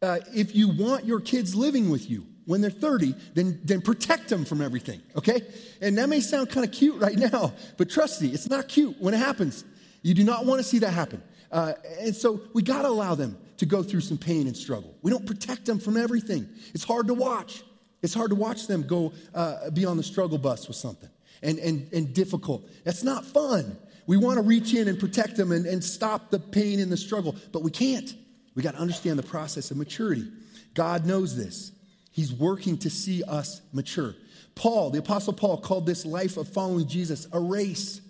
Uh, 0.00 0.18
if 0.34 0.54
you 0.54 0.68
want 0.68 1.04
your 1.04 1.20
kids 1.20 1.54
living 1.54 1.90
with 1.90 2.10
you 2.10 2.26
when 2.46 2.60
they're 2.60 2.70
30, 2.70 3.14
then, 3.34 3.60
then 3.64 3.80
protect 3.80 4.28
them 4.28 4.44
from 4.44 4.60
everything, 4.60 5.00
okay? 5.16 5.42
And 5.80 5.96
that 5.98 6.08
may 6.08 6.20
sound 6.20 6.50
kind 6.50 6.66
of 6.66 6.72
cute 6.72 7.00
right 7.00 7.16
now, 7.16 7.52
but 7.76 7.88
trust 7.88 8.20
me, 8.20 8.28
it's 8.28 8.48
not 8.48 8.68
cute 8.68 8.96
when 8.98 9.14
it 9.14 9.18
happens. 9.18 9.64
You 10.02 10.14
do 10.14 10.24
not 10.24 10.44
want 10.44 10.58
to 10.58 10.64
see 10.64 10.80
that 10.80 10.90
happen. 10.90 11.22
Uh, 11.52 11.74
and 12.00 12.16
so 12.16 12.40
we 12.52 12.62
got 12.62 12.82
to 12.82 12.88
allow 12.88 13.14
them 13.14 13.36
to 13.58 13.66
go 13.66 13.82
through 13.82 14.00
some 14.00 14.18
pain 14.18 14.48
and 14.48 14.56
struggle. 14.56 14.96
We 15.02 15.10
don't 15.10 15.26
protect 15.26 15.66
them 15.66 15.78
from 15.78 15.96
everything. 15.96 16.48
It's 16.74 16.82
hard 16.82 17.06
to 17.06 17.14
watch. 17.14 17.62
It's 18.02 18.14
hard 18.14 18.30
to 18.30 18.36
watch 18.36 18.66
them 18.66 18.82
go 18.82 19.12
uh, 19.34 19.70
be 19.70 19.84
on 19.84 19.96
the 19.96 20.02
struggle 20.02 20.38
bus 20.38 20.66
with 20.66 20.76
something 20.76 21.10
and, 21.42 21.58
and, 21.58 21.92
and 21.92 22.12
difficult. 22.12 22.68
That's 22.84 23.04
not 23.04 23.24
fun. 23.24 23.76
We 24.06 24.16
want 24.16 24.36
to 24.36 24.42
reach 24.42 24.74
in 24.74 24.88
and 24.88 24.98
protect 24.98 25.36
them 25.36 25.52
and, 25.52 25.66
and 25.66 25.82
stop 25.82 26.30
the 26.30 26.38
pain 26.38 26.80
and 26.80 26.90
the 26.90 26.96
struggle, 26.96 27.36
but 27.52 27.62
we 27.62 27.70
can't. 27.70 28.14
We 28.54 28.62
got 28.62 28.74
to 28.74 28.80
understand 28.80 29.18
the 29.18 29.22
process 29.22 29.70
of 29.70 29.76
maturity. 29.76 30.28
God 30.74 31.06
knows 31.06 31.36
this. 31.36 31.72
He's 32.10 32.32
working 32.32 32.78
to 32.78 32.90
see 32.90 33.22
us 33.22 33.62
mature. 33.72 34.14
Paul, 34.54 34.90
the 34.90 34.98
Apostle 34.98 35.32
Paul, 35.32 35.58
called 35.58 35.86
this 35.86 36.04
life 36.04 36.36
of 36.36 36.48
following 36.48 36.86
Jesus 36.86 37.26
a 37.32 37.40
race. 37.40 38.00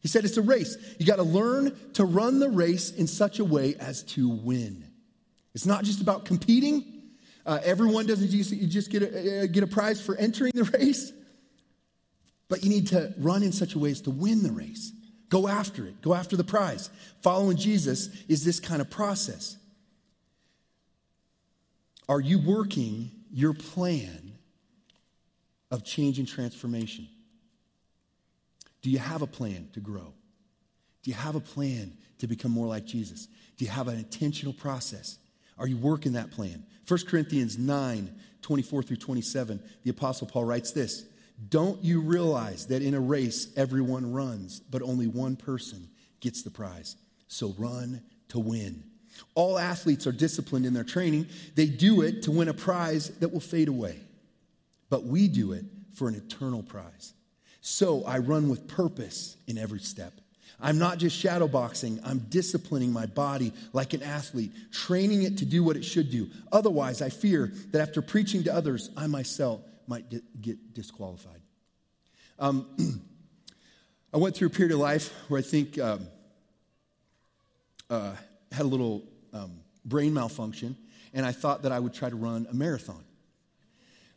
He 0.00 0.08
said 0.08 0.24
it's 0.24 0.36
a 0.36 0.42
race. 0.42 0.76
You 0.98 1.06
got 1.06 1.16
to 1.16 1.22
learn 1.22 1.76
to 1.94 2.04
run 2.04 2.38
the 2.38 2.48
race 2.48 2.90
in 2.90 3.06
such 3.06 3.38
a 3.38 3.44
way 3.44 3.74
as 3.80 4.02
to 4.04 4.28
win. 4.28 4.84
It's 5.54 5.66
not 5.66 5.84
just 5.84 6.00
about 6.00 6.24
competing. 6.24 6.84
Uh, 7.44 7.58
everyone 7.64 8.06
doesn't 8.06 8.30
just, 8.30 8.52
you 8.52 8.66
just 8.66 8.90
get 8.90 9.02
a, 9.02 9.42
uh, 9.42 9.46
get 9.46 9.64
a 9.64 9.66
prize 9.66 10.00
for 10.00 10.14
entering 10.16 10.52
the 10.54 10.64
race, 10.78 11.12
but 12.48 12.62
you 12.62 12.70
need 12.70 12.88
to 12.88 13.12
run 13.18 13.42
in 13.42 13.50
such 13.50 13.74
a 13.74 13.78
way 13.78 13.90
as 13.90 14.00
to 14.02 14.10
win 14.10 14.42
the 14.42 14.52
race. 14.52 14.92
Go 15.32 15.48
after 15.48 15.86
it, 15.86 16.02
go 16.02 16.12
after 16.12 16.36
the 16.36 16.44
prize. 16.44 16.90
Following 17.22 17.56
Jesus 17.56 18.10
is 18.28 18.44
this 18.44 18.60
kind 18.60 18.82
of 18.82 18.90
process. 18.90 19.56
Are 22.06 22.20
you 22.20 22.38
working 22.38 23.10
your 23.32 23.54
plan 23.54 24.34
of 25.70 25.84
change 25.84 26.18
and 26.18 26.28
transformation? 26.28 27.08
Do 28.82 28.90
you 28.90 28.98
have 28.98 29.22
a 29.22 29.26
plan 29.26 29.70
to 29.72 29.80
grow? 29.80 30.12
Do 31.02 31.10
you 31.10 31.14
have 31.14 31.34
a 31.34 31.40
plan 31.40 31.96
to 32.18 32.26
become 32.26 32.50
more 32.50 32.66
like 32.66 32.84
Jesus? 32.84 33.26
Do 33.56 33.64
you 33.64 33.70
have 33.70 33.88
an 33.88 33.96
intentional 33.96 34.52
process? 34.52 35.16
Are 35.56 35.66
you 35.66 35.78
working 35.78 36.12
that 36.12 36.30
plan? 36.30 36.66
1 36.86 37.06
Corinthians 37.08 37.56
9, 37.56 38.14
24 38.42 38.82
through 38.82 38.96
27, 38.98 39.62
the 39.82 39.90
Apostle 39.92 40.26
Paul 40.26 40.44
writes 40.44 40.72
this 40.72 41.06
Don't 41.48 41.82
you 41.82 42.00
realize 42.00 42.66
that 42.66 42.82
in 42.82 42.94
a 42.94 43.00
race 43.00 43.48
everyone 43.56 44.12
runs, 44.12 44.60
but 44.60 44.82
only 44.82 45.06
one 45.06 45.36
person 45.36 45.88
gets 46.20 46.42
the 46.42 46.50
prize? 46.50 46.96
So 47.28 47.54
run 47.58 48.02
to 48.28 48.38
win. 48.38 48.84
All 49.34 49.58
athletes 49.58 50.06
are 50.06 50.12
disciplined 50.12 50.66
in 50.66 50.74
their 50.74 50.84
training. 50.84 51.26
They 51.54 51.66
do 51.66 52.02
it 52.02 52.22
to 52.24 52.30
win 52.30 52.48
a 52.48 52.54
prize 52.54 53.08
that 53.20 53.32
will 53.32 53.40
fade 53.40 53.68
away. 53.68 53.98
But 54.90 55.04
we 55.04 55.28
do 55.28 55.52
it 55.52 55.64
for 55.94 56.08
an 56.08 56.14
eternal 56.14 56.62
prize. 56.62 57.14
So 57.60 58.04
I 58.04 58.18
run 58.18 58.48
with 58.48 58.68
purpose 58.68 59.36
in 59.46 59.56
every 59.56 59.80
step. 59.80 60.12
I'm 60.60 60.78
not 60.78 60.98
just 60.98 61.22
shadowboxing, 61.22 62.00
I'm 62.04 62.20
disciplining 62.28 62.92
my 62.92 63.06
body 63.06 63.52
like 63.72 63.94
an 63.94 64.02
athlete, 64.02 64.52
training 64.70 65.24
it 65.24 65.38
to 65.38 65.44
do 65.44 65.64
what 65.64 65.76
it 65.76 65.84
should 65.84 66.10
do. 66.10 66.28
Otherwise, 66.52 67.02
I 67.02 67.08
fear 67.08 67.52
that 67.72 67.80
after 67.80 68.00
preaching 68.00 68.44
to 68.44 68.54
others, 68.54 68.90
I 68.96 69.08
myself 69.08 69.60
might 69.88 70.08
di- 70.08 70.22
get 70.40 70.74
disqualified. 70.74 71.40
Um, 72.38 72.66
I 74.14 74.18
went 74.18 74.36
through 74.36 74.48
a 74.48 74.50
period 74.50 74.72
of 74.72 74.78
life 74.78 75.12
where 75.28 75.38
I 75.38 75.42
think 75.42 75.78
um, 75.78 76.06
uh, 77.88 78.14
had 78.50 78.62
a 78.62 78.68
little 78.68 79.04
um, 79.32 79.60
brain 79.84 80.12
malfunction, 80.12 80.76
and 81.14 81.24
I 81.24 81.32
thought 81.32 81.62
that 81.62 81.72
I 81.72 81.78
would 81.78 81.94
try 81.94 82.10
to 82.10 82.16
run 82.16 82.46
a 82.50 82.54
marathon. 82.54 83.04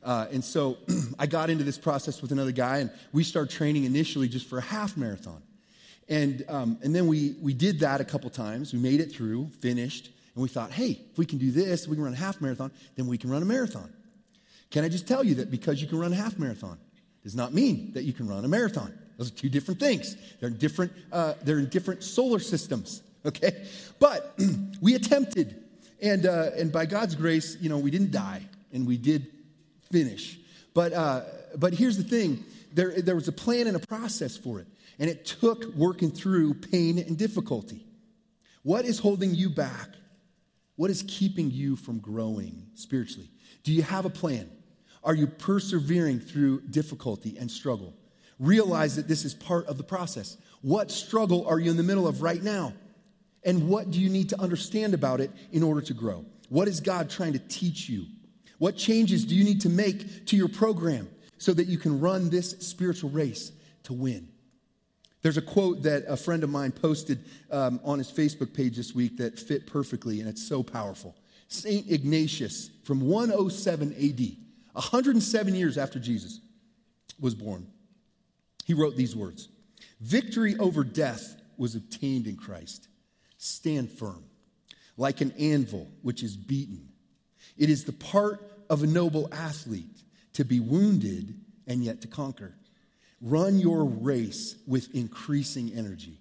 Uh, 0.04 0.28
and 0.32 0.44
so 0.44 0.78
I 1.20 1.26
got 1.26 1.50
into 1.50 1.64
this 1.64 1.78
process 1.78 2.22
with 2.22 2.32
another 2.32 2.52
guy, 2.52 2.80
and 2.80 2.92
we 3.12 3.24
started 3.24 3.56
training 3.56 3.86
initially 3.86 4.28
just 4.28 4.48
for 4.48 4.58
a 4.58 4.62
half 4.62 4.96
marathon. 4.96 5.42
And, 6.08 6.46
um, 6.48 6.78
and 6.84 6.96
then 6.96 7.08
we, 7.08 7.36
we 7.42 7.54
did 7.54 7.80
that 7.80 8.02
a 8.02 8.06
couple 8.06 8.30
times. 8.30 8.72
We 8.72 8.80
made 8.80 9.00
it 9.00 9.12
through, 9.12 9.50
finished, 9.60 10.12
and 10.36 10.44
we 10.44 10.50
thought, 10.50 10.72
hey, 10.72 11.00
if 11.12 11.18
we 11.18 11.26
can 11.26 11.40
do 11.40 11.52
this, 11.52 11.88
we 11.88 11.96
can 11.96 12.04
run 12.04 12.14
a 12.14 12.18
half 12.18 12.42
marathon, 12.42 12.72
then 12.96 13.08
we 13.08 13.18
can 13.18 13.30
run 13.30 13.42
a 13.42 13.46
marathon. 13.46 13.92
Can 14.76 14.84
I 14.84 14.90
just 14.90 15.08
tell 15.08 15.24
you 15.24 15.36
that 15.36 15.50
because 15.50 15.82
you 15.82 15.88
can 15.88 16.00
run 16.00 16.12
a 16.12 16.18
half 16.18 16.38
marathon 16.38 16.78
does 17.24 17.34
not 17.34 17.54
mean 17.54 17.94
that 17.94 18.04
you 18.04 18.12
can 18.12 18.28
run 18.28 18.44
a 18.44 18.50
marathon? 18.50 18.94
Those 19.18 19.32
are 19.32 19.34
two 19.34 19.48
different 19.48 19.80
things. 19.80 20.18
They're 20.42 20.50
in 20.50 20.58
different, 20.58 20.92
uh, 21.14 21.36
they're 21.44 21.60
in 21.60 21.70
different 21.70 22.04
solar 22.04 22.40
systems, 22.40 23.02
okay? 23.26 23.68
But 24.00 24.38
we 24.82 24.96
attempted, 24.96 25.64
and, 26.02 26.26
uh, 26.26 26.50
and 26.58 26.74
by 26.74 26.88
God's 26.88 27.16
grace, 27.16 27.56
you 27.62 27.70
know, 27.70 27.78
we 27.78 27.90
didn't 27.90 28.12
die, 28.12 28.42
and 28.74 28.86
we 28.86 28.98
did 28.98 29.28
finish. 29.94 30.38
But, 30.74 30.92
uh, 30.92 31.22
but 31.56 31.74
here's 31.74 31.96
the 31.96 32.04
thing 32.04 32.44
there, 32.74 33.02
there 33.02 33.16
was 33.16 33.30
a 33.30 33.32
plan 33.32 33.68
and 33.68 33.78
a 33.78 33.88
process 33.88 34.36
for 34.36 34.60
it. 34.60 34.68
And 35.00 35.10
it 35.10 35.26
took 35.26 35.74
working 35.74 36.12
through 36.12 36.56
pain 36.56 37.00
and 37.00 37.18
difficulty. 37.18 37.86
What 38.64 38.84
is 38.84 39.00
holding 39.00 39.36
you 39.36 39.50
back? 39.50 39.88
What 40.76 40.92
is 40.92 41.06
keeping 41.08 41.50
you 41.50 41.78
from 41.78 42.00
growing 42.00 42.68
spiritually? 42.74 43.30
Do 43.64 43.72
you 43.72 43.82
have 43.82 44.04
a 44.04 44.10
plan? 44.10 44.52
Are 45.06 45.14
you 45.16 45.28
persevering 45.28 46.20
through 46.20 46.62
difficulty 46.62 47.38
and 47.38 47.50
struggle? 47.50 47.94
Realize 48.40 48.96
that 48.96 49.08
this 49.08 49.24
is 49.24 49.34
part 49.34 49.68
of 49.68 49.78
the 49.78 49.84
process. 49.84 50.38
What 50.62 50.92
struggle 50.92 51.48
are 51.48 51.60
you 51.60 51.72
in 51.72 51.78
the 51.78 51.84
middle 51.84 52.08
of 52.08 52.24
right 52.24 52.42
now? 52.42 52.74
And 53.44 53.70
what 53.70 53.92
do 53.92 54.02
you 54.02 54.10
need 54.10 54.30
to 54.30 54.42
understand 54.42 54.96
about 54.96 55.22
it 55.22 55.32
in 55.52 55.62
order 55.62 55.82
to 55.82 55.94
grow? 55.94 56.26
What 56.50 56.68
is 56.68 56.80
God 56.80 57.10
trying 57.10 57.34
to 57.34 57.40
teach 57.40 57.88
you? 57.88 58.08
What 58.58 58.76
changes 58.76 59.26
do 59.26 59.36
you 59.36 59.44
need 59.44 59.62
to 59.62 59.70
make 59.70 60.26
to 60.28 60.36
your 60.36 60.48
program 60.48 61.08
so 61.38 61.54
that 61.54 61.68
you 61.68 61.78
can 61.78 62.00
run 62.00 62.30
this 62.30 62.52
spiritual 62.60 63.12
race 63.12 63.52
to 63.84 63.94
win? 63.94 64.30
There's 65.22 65.38
a 65.38 65.42
quote 65.42 65.84
that 65.84 66.06
a 66.08 66.18
friend 66.18 66.44
of 66.44 66.50
mine 66.50 66.72
posted 66.72 67.24
um, 67.52 67.80
on 67.84 68.00
his 68.00 68.12
Facebook 68.12 68.54
page 68.54 68.78
this 68.78 68.94
week 68.94 69.18
that 69.18 69.40
fit 69.40 69.68
perfectly, 69.68 70.20
and 70.20 70.30
it's 70.30 70.48
so 70.48 70.64
powerful. 70.64 71.16
St. 71.48 71.90
Ignatius 71.92 72.72
from 72.84 73.02
107 73.02 73.94
AD, 73.94 74.45
107 74.76 75.56
years 75.56 75.78
after 75.78 76.00
Jesus 76.00 76.42
was 77.20 77.34
born, 77.34 77.66
he 78.66 78.74
wrote 78.74 78.98
these 78.98 79.16
words 79.16 79.48
Victory 80.02 80.58
over 80.58 80.84
death 80.84 81.42
was 81.58 81.76
obtained 81.76 82.28
in 82.28 82.36
Christ. 82.36 82.90
Stand 83.38 83.90
firm, 83.90 84.26
like 84.98 85.22
an 85.22 85.34
anvil 85.40 85.88
which 86.02 86.24
is 86.24 86.36
beaten. 86.36 86.90
It 87.58 87.70
is 87.70 87.86
the 87.86 87.94
part 87.94 88.42
of 88.70 88.84
a 88.84 88.88
noble 88.88 89.30
athlete 89.32 90.04
to 90.34 90.44
be 90.44 90.60
wounded 90.60 91.40
and 91.68 91.84
yet 91.84 92.02
to 92.02 92.08
conquer. 92.08 92.54
Run 93.22 93.60
your 93.60 93.86
race 93.86 94.56
with 94.68 94.94
increasing 94.94 95.72
energy. 95.74 96.20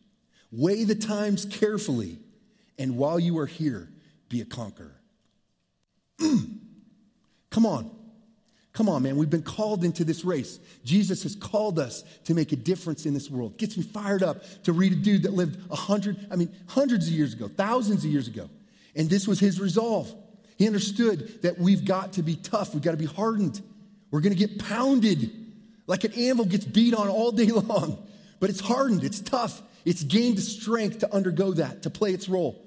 Weigh 0.53 0.85
the 0.85 0.95
times 0.95 1.45
carefully, 1.45 2.19
and 2.79 2.97
while 2.97 3.19
you 3.19 3.37
are 3.39 3.47
here, 3.47 3.89
be 4.29 4.41
a 4.41 4.45
conqueror. 4.45 5.01
Come 7.51 7.67
on. 7.67 8.04
Come 8.75 8.89
on, 8.89 9.05
man. 9.05 9.16
We've 9.16 9.31
been 9.31 9.43
called 9.43 9.85
into 9.85 10.05
this 10.05 10.25
race. 10.25 10.59
Jesus 10.85 11.22
has 11.22 11.37
called 11.37 11.79
us 11.79 12.03
to 12.25 12.35
make 12.35 12.51
a 12.51 12.57
difference 12.57 13.07
in 13.07 13.14
this 13.14 13.31
world. 13.31 13.57
Gets 13.57 13.77
me 13.77 13.85
fired 13.85 14.22
up 14.22 14.43
to 14.64 14.72
read 14.72 14.93
a 14.93 14.97
dude 14.97 15.22
that 15.22 15.33
lived 15.33 15.59
a 15.70 15.77
hundred, 15.77 16.27
I 16.31 16.37
mean, 16.37 16.53
hundreds 16.66 17.07
of 17.07 17.14
years 17.14 17.33
ago, 17.35 17.49
thousands 17.49 18.05
of 18.05 18.11
years 18.11 18.27
ago. 18.27 18.51
And 18.97 19.09
this 19.09 19.29
was 19.29 19.39
his 19.39 19.61
resolve. 19.61 20.12
He 20.57 20.66
understood 20.66 21.43
that 21.43 21.59
we've 21.59 21.85
got 21.85 22.14
to 22.14 22.22
be 22.22 22.35
tough. 22.35 22.75
We've 22.75 22.83
got 22.83 22.93
to 22.93 22.97
be 22.97 23.07
hardened. 23.07 23.62
We're 24.11 24.20
going 24.20 24.37
to 24.37 24.39
get 24.47 24.59
pounded. 24.59 25.31
Like 25.87 26.05
an 26.05 26.12
anvil 26.12 26.45
gets 26.45 26.64
beat 26.64 26.95
on 26.95 27.09
all 27.09 27.31
day 27.31 27.47
long, 27.51 28.07
but 28.41 28.51
it's 28.51 28.61
hardened, 28.61 29.05
it's 29.05 29.20
tough, 29.20 29.62
it's 29.85 30.03
gained 30.03 30.39
the 30.39 30.43
strength 30.43 31.01
to 31.01 31.14
undergo 31.14 31.53
that, 31.53 31.83
to 31.83 31.91
play 31.91 32.12
its 32.12 32.29
role. 32.29 32.61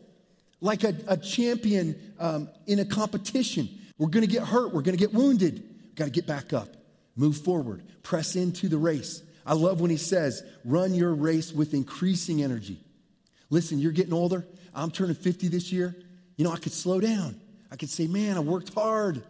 Like 0.62 0.84
a, 0.84 0.96
a 1.08 1.18
champion 1.18 2.14
um, 2.20 2.50
in 2.66 2.80
a 2.80 2.86
competition, 2.86 3.70
we're 3.98 4.10
gonna 4.10 4.28
get 4.28 4.44
hurt, 4.44 4.74
we're 4.74 4.82
gonna 4.82 4.98
get 4.98 5.14
wounded, 5.14 5.64
gotta 5.98 6.12
get 6.12 6.26
back 6.26 6.54
up, 6.54 6.70
move 7.16 7.38
forward, 7.38 7.84
press 8.04 8.36
into 8.36 8.70
the 8.70 8.78
race. 8.78 9.22
I 9.46 9.54
love 9.54 9.82
when 9.82 9.92
he 9.92 9.98
says, 9.98 10.44
run 10.64 10.94
your 10.94 11.14
race 11.14 11.52
with 11.52 11.74
increasing 11.74 12.44
energy. 12.44 12.80
Listen, 13.50 13.80
you're 13.80 13.92
getting 13.92 14.14
older. 14.14 14.46
I'm 14.74 14.92
turning 14.92 15.16
50 15.16 15.48
this 15.48 15.72
year. 15.72 15.96
You 16.36 16.46
know, 16.46 16.52
I 16.52 16.58
could 16.58 16.74
slow 16.74 17.00
down. 17.00 17.40
I 17.72 17.76
could 17.76 17.90
say, 17.90 18.08
man, 18.08 18.38
I 18.38 18.42
worked 18.42 18.74
hard. 18.74 19.24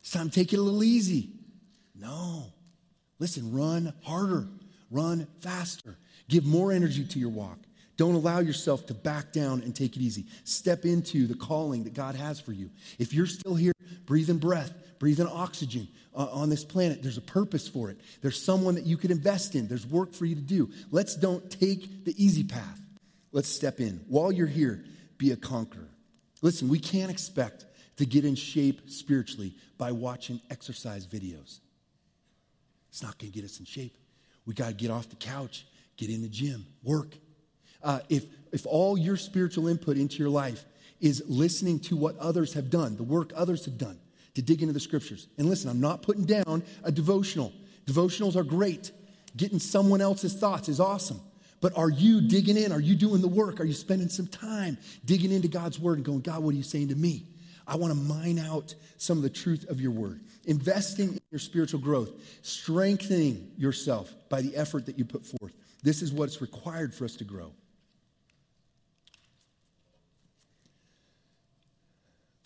It's 0.00 0.10
time 0.10 0.30
to 0.30 0.34
take 0.34 0.52
it 0.52 0.58
a 0.58 0.62
little 0.62 0.84
easy. 0.84 1.30
No. 1.94 2.44
Listen, 3.18 3.52
run 3.52 3.92
harder, 4.04 4.46
run 4.90 5.26
faster, 5.40 5.96
give 6.28 6.44
more 6.44 6.72
energy 6.72 7.04
to 7.04 7.18
your 7.18 7.30
walk. 7.30 7.58
Don't 7.96 8.14
allow 8.14 8.40
yourself 8.40 8.86
to 8.86 8.94
back 8.94 9.32
down 9.32 9.62
and 9.62 9.74
take 9.74 9.96
it 9.96 10.00
easy. 10.00 10.26
Step 10.44 10.84
into 10.84 11.26
the 11.26 11.34
calling 11.34 11.84
that 11.84 11.94
God 11.94 12.14
has 12.14 12.38
for 12.38 12.52
you. 12.52 12.70
If 12.98 13.14
you're 13.14 13.26
still 13.26 13.54
here, 13.54 13.72
breathing 14.04 14.38
breath, 14.38 14.72
breathing 14.98 15.26
oxygen 15.26 15.88
uh, 16.05 16.05
on 16.16 16.48
this 16.48 16.64
planet, 16.64 17.02
there's 17.02 17.18
a 17.18 17.22
purpose 17.22 17.68
for 17.68 17.90
it. 17.90 18.00
There's 18.22 18.42
someone 18.42 18.74
that 18.76 18.86
you 18.86 18.96
could 18.96 19.10
invest 19.10 19.54
in, 19.54 19.68
there's 19.68 19.86
work 19.86 20.14
for 20.14 20.24
you 20.24 20.34
to 20.34 20.40
do. 20.40 20.70
Let's 20.90 21.14
don't 21.14 21.50
take 21.50 22.04
the 22.04 22.14
easy 22.22 22.44
path. 22.44 22.80
Let's 23.32 23.48
step 23.48 23.80
in. 23.80 24.04
While 24.08 24.32
you're 24.32 24.46
here, 24.46 24.84
be 25.18 25.32
a 25.32 25.36
conqueror. 25.36 25.88
Listen, 26.42 26.68
we 26.68 26.78
can't 26.78 27.10
expect 27.10 27.66
to 27.96 28.06
get 28.06 28.24
in 28.24 28.34
shape 28.34 28.90
spiritually 28.90 29.54
by 29.78 29.92
watching 29.92 30.40
exercise 30.50 31.06
videos. 31.06 31.60
It's 32.88 33.02
not 33.02 33.18
going 33.18 33.30
to 33.32 33.38
get 33.38 33.44
us 33.44 33.58
in 33.58 33.66
shape. 33.66 33.96
We 34.46 34.54
got 34.54 34.68
to 34.68 34.74
get 34.74 34.90
off 34.90 35.08
the 35.10 35.16
couch, 35.16 35.66
get 35.96 36.08
in 36.08 36.22
the 36.22 36.28
gym, 36.28 36.66
work. 36.82 37.14
Uh, 37.82 38.00
if, 38.08 38.24
if 38.52 38.64
all 38.66 38.96
your 38.96 39.16
spiritual 39.16 39.68
input 39.68 39.96
into 39.96 40.16
your 40.16 40.30
life 40.30 40.64
is 41.00 41.22
listening 41.26 41.78
to 41.80 41.96
what 41.96 42.16
others 42.18 42.54
have 42.54 42.70
done, 42.70 42.96
the 42.96 43.02
work 43.02 43.32
others 43.36 43.66
have 43.66 43.76
done, 43.76 43.98
to 44.36 44.42
dig 44.42 44.62
into 44.62 44.72
the 44.72 44.80
scriptures. 44.80 45.26
And 45.38 45.48
listen, 45.48 45.68
I'm 45.70 45.80
not 45.80 46.02
putting 46.02 46.24
down 46.24 46.62
a 46.84 46.92
devotional. 46.92 47.52
Devotionals 47.86 48.36
are 48.36 48.44
great. 48.44 48.92
Getting 49.36 49.58
someone 49.58 50.00
else's 50.00 50.34
thoughts 50.34 50.68
is 50.68 50.78
awesome. 50.78 51.20
But 51.60 51.76
are 51.76 51.88
you 51.88 52.20
digging 52.20 52.58
in? 52.58 52.70
Are 52.70 52.80
you 52.80 52.94
doing 52.94 53.22
the 53.22 53.28
work? 53.28 53.60
Are 53.60 53.64
you 53.64 53.72
spending 53.72 54.10
some 54.10 54.26
time 54.26 54.76
digging 55.04 55.32
into 55.32 55.48
God's 55.48 55.80
word 55.80 55.96
and 55.96 56.04
going, 56.04 56.20
God, 56.20 56.42
what 56.42 56.52
are 56.54 56.56
you 56.56 56.62
saying 56.62 56.88
to 56.88 56.94
me? 56.94 57.26
I 57.66 57.76
want 57.76 57.94
to 57.94 57.98
mine 57.98 58.38
out 58.38 58.74
some 58.98 59.16
of 59.16 59.22
the 59.22 59.30
truth 59.30 59.68
of 59.68 59.80
your 59.80 59.90
word 59.90 60.20
investing 60.44 61.08
in 61.08 61.20
your 61.32 61.40
spiritual 61.40 61.80
growth, 61.80 62.10
strengthening 62.42 63.50
yourself 63.56 64.14
by 64.28 64.40
the 64.40 64.54
effort 64.54 64.86
that 64.86 64.96
you 64.96 65.04
put 65.04 65.24
forth. 65.24 65.52
This 65.82 66.02
is 66.02 66.12
what's 66.12 66.40
required 66.40 66.94
for 66.94 67.04
us 67.04 67.16
to 67.16 67.24
grow. 67.24 67.52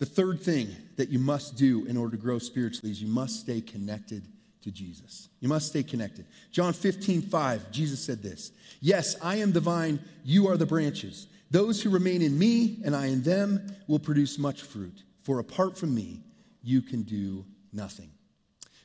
The 0.01 0.07
third 0.07 0.41
thing 0.41 0.75
that 0.95 1.09
you 1.09 1.19
must 1.19 1.57
do 1.57 1.85
in 1.85 1.95
order 1.95 2.17
to 2.17 2.21
grow 2.23 2.39
spiritually 2.39 2.89
is 2.89 2.99
you 2.99 3.07
must 3.07 3.41
stay 3.41 3.61
connected 3.61 4.27
to 4.63 4.71
Jesus. 4.71 5.29
You 5.41 5.47
must 5.47 5.67
stay 5.67 5.83
connected. 5.83 6.25
John 6.51 6.73
15, 6.73 7.21
5, 7.21 7.71
Jesus 7.71 8.03
said 8.03 8.23
this 8.23 8.51
Yes, 8.79 9.15
I 9.21 9.35
am 9.35 9.51
the 9.51 9.59
vine, 9.59 9.99
you 10.23 10.47
are 10.47 10.57
the 10.57 10.65
branches. 10.65 11.27
Those 11.51 11.83
who 11.83 11.91
remain 11.91 12.23
in 12.23 12.35
me 12.35 12.79
and 12.83 12.95
I 12.95 13.05
in 13.07 13.21
them 13.21 13.75
will 13.87 13.99
produce 13.99 14.39
much 14.39 14.63
fruit. 14.63 15.03
For 15.21 15.37
apart 15.37 15.77
from 15.77 15.93
me, 15.93 16.23
you 16.63 16.81
can 16.81 17.03
do 17.03 17.45
nothing. 17.71 18.09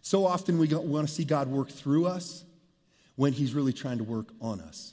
So 0.03 0.27
often 0.27 0.59
we 0.59 0.69
want 0.69 1.09
to 1.09 1.15
see 1.15 1.25
God 1.25 1.49
work 1.49 1.71
through 1.71 2.09
us 2.09 2.45
when 3.15 3.33
He's 3.33 3.55
really 3.55 3.73
trying 3.73 3.97
to 3.97 4.05
work 4.05 4.35
on 4.43 4.61
us. 4.61 4.93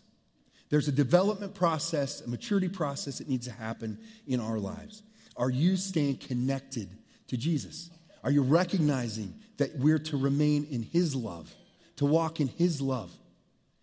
There's 0.69 0.87
a 0.87 0.93
development 0.93 1.53
process, 1.53 2.21
a 2.21 2.29
maturity 2.29 2.69
process 2.69 3.17
that 3.17 3.27
needs 3.27 3.45
to 3.47 3.51
happen 3.51 3.99
in 4.25 4.39
our 4.39 4.57
lives. 4.57 5.03
Are 5.35 5.49
you 5.49 5.77
staying 5.77 6.17
connected 6.17 6.89
to 7.27 7.37
Jesus? 7.37 7.89
Are 8.23 8.31
you 8.31 8.41
recognizing 8.41 9.33
that 9.57 9.75
we're 9.77 9.99
to 9.99 10.17
remain 10.17 10.65
in 10.69 10.83
His 10.83 11.15
love, 11.15 11.53
to 11.97 12.05
walk 12.05 12.39
in 12.39 12.47
His 12.47 12.81
love? 12.81 13.11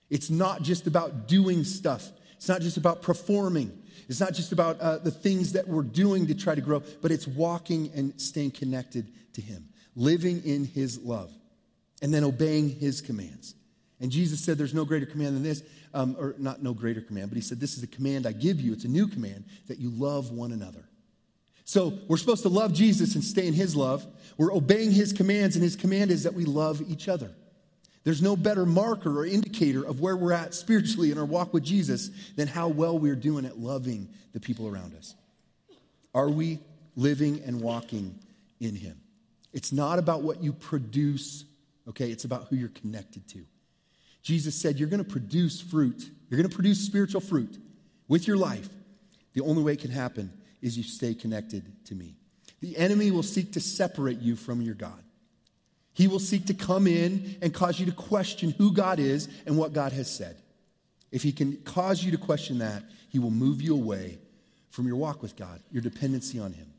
It's 0.08 0.30
not 0.30 0.62
just 0.62 0.86
about 0.86 1.28
doing 1.28 1.64
stuff, 1.64 2.08
it's 2.36 2.48
not 2.48 2.60
just 2.60 2.76
about 2.76 3.02
performing, 3.02 3.76
it's 4.08 4.20
not 4.20 4.32
just 4.32 4.52
about 4.52 4.80
uh, 4.80 4.98
the 4.98 5.10
things 5.10 5.52
that 5.52 5.68
we're 5.68 5.82
doing 5.82 6.26
to 6.26 6.34
try 6.34 6.54
to 6.54 6.60
grow, 6.60 6.82
but 7.02 7.10
it's 7.10 7.26
walking 7.26 7.90
and 7.94 8.18
staying 8.20 8.52
connected 8.52 9.12
to 9.34 9.40
Him, 9.40 9.68
living 9.94 10.42
in 10.44 10.64
His 10.64 10.98
love, 10.98 11.32
and 12.02 12.12
then 12.12 12.24
obeying 12.24 12.70
His 12.70 13.00
commands. 13.00 13.54
And 14.00 14.10
Jesus 14.10 14.40
said, 14.40 14.56
There's 14.56 14.74
no 14.74 14.84
greater 14.84 15.06
command 15.06 15.36
than 15.36 15.42
this, 15.42 15.62
um, 15.92 16.16
or 16.18 16.34
not 16.38 16.62
no 16.62 16.72
greater 16.72 17.02
command, 17.02 17.30
but 17.30 17.36
He 17.36 17.42
said, 17.42 17.60
This 17.60 17.76
is 17.76 17.82
a 17.82 17.86
command 17.86 18.26
I 18.26 18.32
give 18.32 18.60
you. 18.60 18.72
It's 18.72 18.84
a 18.84 18.88
new 18.88 19.06
command 19.06 19.44
that 19.68 19.78
you 19.78 19.90
love 19.90 20.30
one 20.30 20.52
another. 20.52 20.89
So 21.70 21.96
we're 22.08 22.16
supposed 22.16 22.42
to 22.42 22.48
love 22.48 22.72
Jesus 22.72 23.14
and 23.14 23.22
stay 23.22 23.46
in 23.46 23.54
his 23.54 23.76
love. 23.76 24.04
We're 24.36 24.52
obeying 24.52 24.90
his 24.90 25.12
commands, 25.12 25.54
and 25.54 25.62
his 25.62 25.76
command 25.76 26.10
is 26.10 26.24
that 26.24 26.34
we 26.34 26.44
love 26.44 26.82
each 26.90 27.06
other. 27.06 27.30
There's 28.02 28.20
no 28.20 28.34
better 28.34 28.66
marker 28.66 29.20
or 29.20 29.24
indicator 29.24 29.86
of 29.86 30.00
where 30.00 30.16
we're 30.16 30.32
at 30.32 30.52
spiritually 30.52 31.12
in 31.12 31.18
our 31.18 31.24
walk 31.24 31.54
with 31.54 31.62
Jesus 31.62 32.10
than 32.34 32.48
how 32.48 32.66
well 32.66 32.98
we're 32.98 33.14
doing 33.14 33.44
at 33.44 33.56
loving 33.56 34.08
the 34.32 34.40
people 34.40 34.66
around 34.66 34.96
us. 34.96 35.14
Are 36.12 36.28
we 36.28 36.58
living 36.96 37.40
and 37.46 37.60
walking 37.60 38.18
in 38.58 38.74
him? 38.74 39.00
It's 39.52 39.70
not 39.70 40.00
about 40.00 40.22
what 40.22 40.42
you 40.42 40.52
produce, 40.52 41.44
okay? 41.88 42.10
It's 42.10 42.24
about 42.24 42.48
who 42.48 42.56
you're 42.56 42.70
connected 42.70 43.28
to. 43.28 43.44
Jesus 44.24 44.56
said, 44.56 44.80
You're 44.80 44.88
going 44.88 45.04
to 45.04 45.08
produce 45.08 45.60
fruit. 45.60 46.10
You're 46.28 46.38
going 46.38 46.50
to 46.50 46.56
produce 46.56 46.84
spiritual 46.84 47.20
fruit 47.20 47.56
with 48.08 48.26
your 48.26 48.38
life. 48.38 48.68
The 49.34 49.42
only 49.42 49.62
way 49.62 49.74
it 49.74 49.80
can 49.80 49.92
happen 49.92 50.32
is 50.62 50.76
you 50.76 50.82
stay 50.82 51.14
connected 51.14 51.64
to 51.86 51.94
me. 51.94 52.16
The 52.60 52.76
enemy 52.76 53.10
will 53.10 53.22
seek 53.22 53.52
to 53.52 53.60
separate 53.60 54.20
you 54.20 54.36
from 54.36 54.60
your 54.60 54.74
God. 54.74 55.02
He 55.92 56.06
will 56.06 56.18
seek 56.18 56.46
to 56.46 56.54
come 56.54 56.86
in 56.86 57.36
and 57.42 57.52
cause 57.52 57.80
you 57.80 57.86
to 57.86 57.92
question 57.92 58.54
who 58.56 58.72
God 58.72 58.98
is 58.98 59.28
and 59.46 59.56
what 59.56 59.72
God 59.72 59.92
has 59.92 60.10
said. 60.10 60.36
If 61.10 61.22
he 61.22 61.32
can 61.32 61.56
cause 61.58 62.04
you 62.04 62.10
to 62.12 62.18
question 62.18 62.58
that, 62.58 62.84
he 63.08 63.18
will 63.18 63.30
move 63.30 63.60
you 63.60 63.74
away 63.74 64.18
from 64.70 64.86
your 64.86 64.96
walk 64.96 65.22
with 65.22 65.36
God, 65.36 65.60
your 65.70 65.82
dependency 65.82 66.38
on 66.38 66.52
him. 66.52 66.72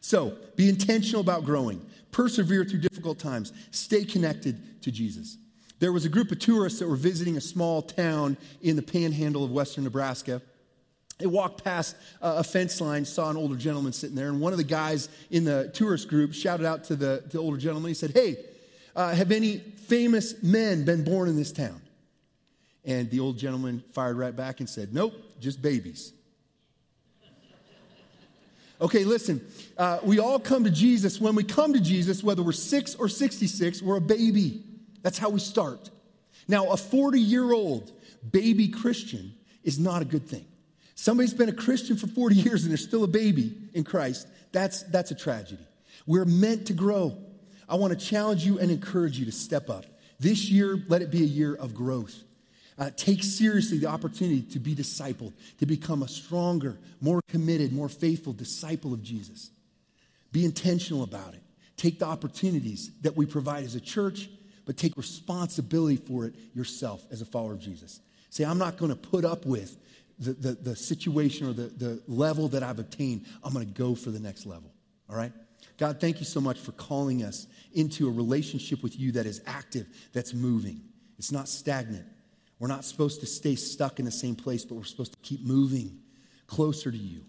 So 0.00 0.36
be 0.56 0.68
intentional 0.68 1.20
about 1.20 1.44
growing, 1.44 1.84
persevere 2.12 2.64
through 2.64 2.80
difficult 2.80 3.18
times, 3.18 3.52
stay 3.70 4.04
connected 4.04 4.82
to 4.82 4.92
Jesus. 4.92 5.38
There 5.80 5.92
was 5.92 6.04
a 6.04 6.08
group 6.08 6.30
of 6.32 6.38
tourists 6.38 6.78
that 6.80 6.88
were 6.88 6.96
visiting 6.96 7.36
a 7.36 7.40
small 7.40 7.82
town 7.82 8.36
in 8.60 8.76
the 8.76 8.82
panhandle 8.82 9.44
of 9.44 9.50
western 9.50 9.84
Nebraska. 9.84 10.42
They 11.18 11.26
walked 11.26 11.64
past 11.64 11.96
a 12.20 12.44
fence 12.44 12.80
line, 12.80 13.04
saw 13.04 13.28
an 13.30 13.36
older 13.36 13.56
gentleman 13.56 13.92
sitting 13.92 14.14
there, 14.14 14.28
and 14.28 14.40
one 14.40 14.52
of 14.52 14.58
the 14.58 14.64
guys 14.64 15.08
in 15.30 15.44
the 15.44 15.70
tourist 15.74 16.08
group 16.08 16.32
shouted 16.32 16.64
out 16.64 16.84
to 16.84 16.96
the, 16.96 17.24
the 17.28 17.38
older 17.38 17.56
gentleman. 17.56 17.88
He 17.88 17.94
said, 17.94 18.12
Hey, 18.12 18.36
uh, 18.94 19.14
have 19.14 19.32
any 19.32 19.58
famous 19.58 20.40
men 20.42 20.84
been 20.84 21.02
born 21.02 21.28
in 21.28 21.36
this 21.36 21.52
town? 21.52 21.80
And 22.84 23.10
the 23.10 23.18
old 23.18 23.36
gentleman 23.36 23.82
fired 23.92 24.16
right 24.16 24.34
back 24.34 24.60
and 24.60 24.68
said, 24.68 24.94
Nope, 24.94 25.14
just 25.40 25.60
babies. 25.60 26.12
Okay, 28.80 29.02
listen, 29.02 29.44
uh, 29.76 29.98
we 30.04 30.20
all 30.20 30.38
come 30.38 30.62
to 30.62 30.70
Jesus. 30.70 31.20
When 31.20 31.34
we 31.34 31.42
come 31.42 31.72
to 31.72 31.80
Jesus, 31.80 32.22
whether 32.22 32.44
we're 32.44 32.52
six 32.52 32.94
or 32.94 33.08
66, 33.08 33.82
we're 33.82 33.96
a 33.96 34.00
baby. 34.00 34.62
That's 35.02 35.18
how 35.18 35.30
we 35.30 35.40
start. 35.40 35.90
Now, 36.46 36.68
a 36.70 36.76
40 36.76 37.20
year 37.20 37.52
old 37.52 37.90
baby 38.30 38.68
Christian 38.68 39.34
is 39.64 39.80
not 39.80 40.00
a 40.00 40.04
good 40.04 40.28
thing. 40.28 40.46
Somebody's 41.00 41.32
been 41.32 41.48
a 41.48 41.52
Christian 41.52 41.96
for 41.96 42.08
40 42.08 42.34
years 42.34 42.64
and 42.64 42.72
they're 42.72 42.76
still 42.76 43.04
a 43.04 43.08
baby 43.08 43.54
in 43.72 43.84
Christ. 43.84 44.26
That's, 44.50 44.82
that's 44.82 45.12
a 45.12 45.14
tragedy. 45.14 45.64
We're 46.08 46.24
meant 46.24 46.66
to 46.66 46.72
grow. 46.72 47.16
I 47.68 47.76
want 47.76 47.96
to 47.96 48.04
challenge 48.04 48.44
you 48.44 48.58
and 48.58 48.68
encourage 48.68 49.16
you 49.16 49.24
to 49.26 49.30
step 49.30 49.70
up. 49.70 49.84
This 50.18 50.50
year, 50.50 50.82
let 50.88 51.00
it 51.00 51.12
be 51.12 51.22
a 51.22 51.26
year 51.26 51.54
of 51.54 51.72
growth. 51.72 52.16
Uh, 52.76 52.90
take 52.96 53.22
seriously 53.22 53.78
the 53.78 53.86
opportunity 53.86 54.42
to 54.42 54.58
be 54.58 54.74
discipled, 54.74 55.34
to 55.60 55.66
become 55.66 56.02
a 56.02 56.08
stronger, 56.08 56.76
more 57.00 57.20
committed, 57.28 57.72
more 57.72 57.88
faithful 57.88 58.32
disciple 58.32 58.92
of 58.92 59.00
Jesus. 59.00 59.50
Be 60.32 60.44
intentional 60.44 61.04
about 61.04 61.32
it. 61.34 61.42
Take 61.76 62.00
the 62.00 62.06
opportunities 62.06 62.90
that 63.02 63.16
we 63.16 63.24
provide 63.24 63.62
as 63.62 63.76
a 63.76 63.80
church, 63.80 64.28
but 64.66 64.76
take 64.76 64.96
responsibility 64.96 65.96
for 65.96 66.24
it 66.24 66.34
yourself 66.56 67.06
as 67.12 67.22
a 67.22 67.24
follower 67.24 67.52
of 67.52 67.60
Jesus. 67.60 68.00
Say, 68.30 68.44
I'm 68.44 68.58
not 68.58 68.78
going 68.78 68.90
to 68.90 68.96
put 68.96 69.24
up 69.24 69.46
with 69.46 69.76
the, 70.18 70.32
the, 70.32 70.52
the 70.52 70.76
situation 70.76 71.48
or 71.48 71.52
the, 71.52 71.68
the 71.68 72.02
level 72.06 72.48
that 72.48 72.62
I've 72.62 72.78
obtained, 72.78 73.26
I'm 73.42 73.52
going 73.52 73.66
to 73.66 73.72
go 73.72 73.94
for 73.94 74.10
the 74.10 74.20
next 74.20 74.46
level. 74.46 74.72
All 75.08 75.16
right? 75.16 75.32
God, 75.78 76.00
thank 76.00 76.18
you 76.18 76.26
so 76.26 76.40
much 76.40 76.58
for 76.58 76.72
calling 76.72 77.22
us 77.22 77.46
into 77.72 78.08
a 78.08 78.10
relationship 78.10 78.82
with 78.82 78.98
you 78.98 79.12
that 79.12 79.26
is 79.26 79.40
active, 79.46 79.86
that's 80.12 80.34
moving. 80.34 80.82
It's 81.18 81.32
not 81.32 81.48
stagnant. 81.48 82.06
We're 82.58 82.68
not 82.68 82.84
supposed 82.84 83.20
to 83.20 83.26
stay 83.26 83.54
stuck 83.54 84.00
in 84.00 84.04
the 84.04 84.10
same 84.10 84.34
place, 84.34 84.64
but 84.64 84.74
we're 84.74 84.84
supposed 84.84 85.12
to 85.12 85.18
keep 85.22 85.44
moving 85.44 86.00
closer 86.46 86.90
to 86.90 86.96
you. 86.96 87.22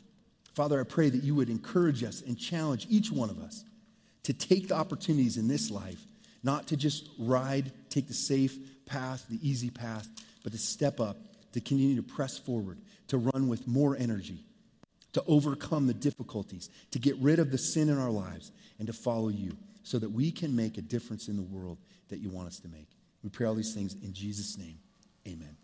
Father, 0.56 0.80
I 0.80 0.84
pray 0.84 1.10
that 1.10 1.24
you 1.24 1.36
would 1.36 1.50
encourage 1.50 2.04
us 2.04 2.22
and 2.22 2.38
challenge 2.38 2.88
each 2.90 3.12
one 3.12 3.30
of 3.30 3.40
us 3.40 3.64
to 4.24 4.34
take 4.34 4.68
the 4.68 4.76
opportunities 4.76 5.38
in 5.38 5.48
this 5.48 5.70
life, 5.70 6.04
not 6.44 6.68
to 6.68 6.78
just 6.78 7.10
ride, 7.20 7.72
take 7.90 8.08
the 8.08 8.14
safe 8.14 8.58
path, 8.86 9.26
the 9.30 9.40
easy 9.48 9.70
path, 9.70 10.08
but 10.44 10.52
to 10.52 10.58
step 10.58 11.00
up 11.00 11.18
to 11.54 11.60
continue 11.60 11.96
to 11.96 12.04
press 12.04 12.38
forward, 12.38 12.80
to 13.08 13.18
run 13.18 13.48
with 13.48 13.68
more 13.68 13.96
energy, 13.98 14.44
to 15.14 15.24
overcome 15.28 15.88
the 15.88 15.94
difficulties, 15.94 16.70
to 16.92 17.00
get 17.00 17.16
rid 17.18 17.40
of 17.40 17.52
the 17.52 17.58
sin 17.58 17.90
in 17.90 17.98
our 17.98 18.12
lives, 18.12 18.52
and 18.78 18.88
to 18.88 18.94
follow 18.94 19.30
you 19.30 19.58
so 19.84 19.98
that 20.00 20.10
we 20.10 20.32
can 20.32 20.56
make 20.56 20.78
a 20.78 20.82
difference 20.82 21.28
in 21.28 21.36
the 21.36 21.44
world 21.44 21.78
that 22.10 22.20
you 22.20 22.30
want 22.30 22.48
us 22.48 22.60
to 22.60 22.68
make. 22.68 22.88
We 23.24 23.30
pray 23.30 23.48
all 23.48 23.56
these 23.56 23.74
things 23.74 23.96
in 24.04 24.14
Jesus' 24.14 24.58
name. 24.58 24.80
Amen. 25.28 25.59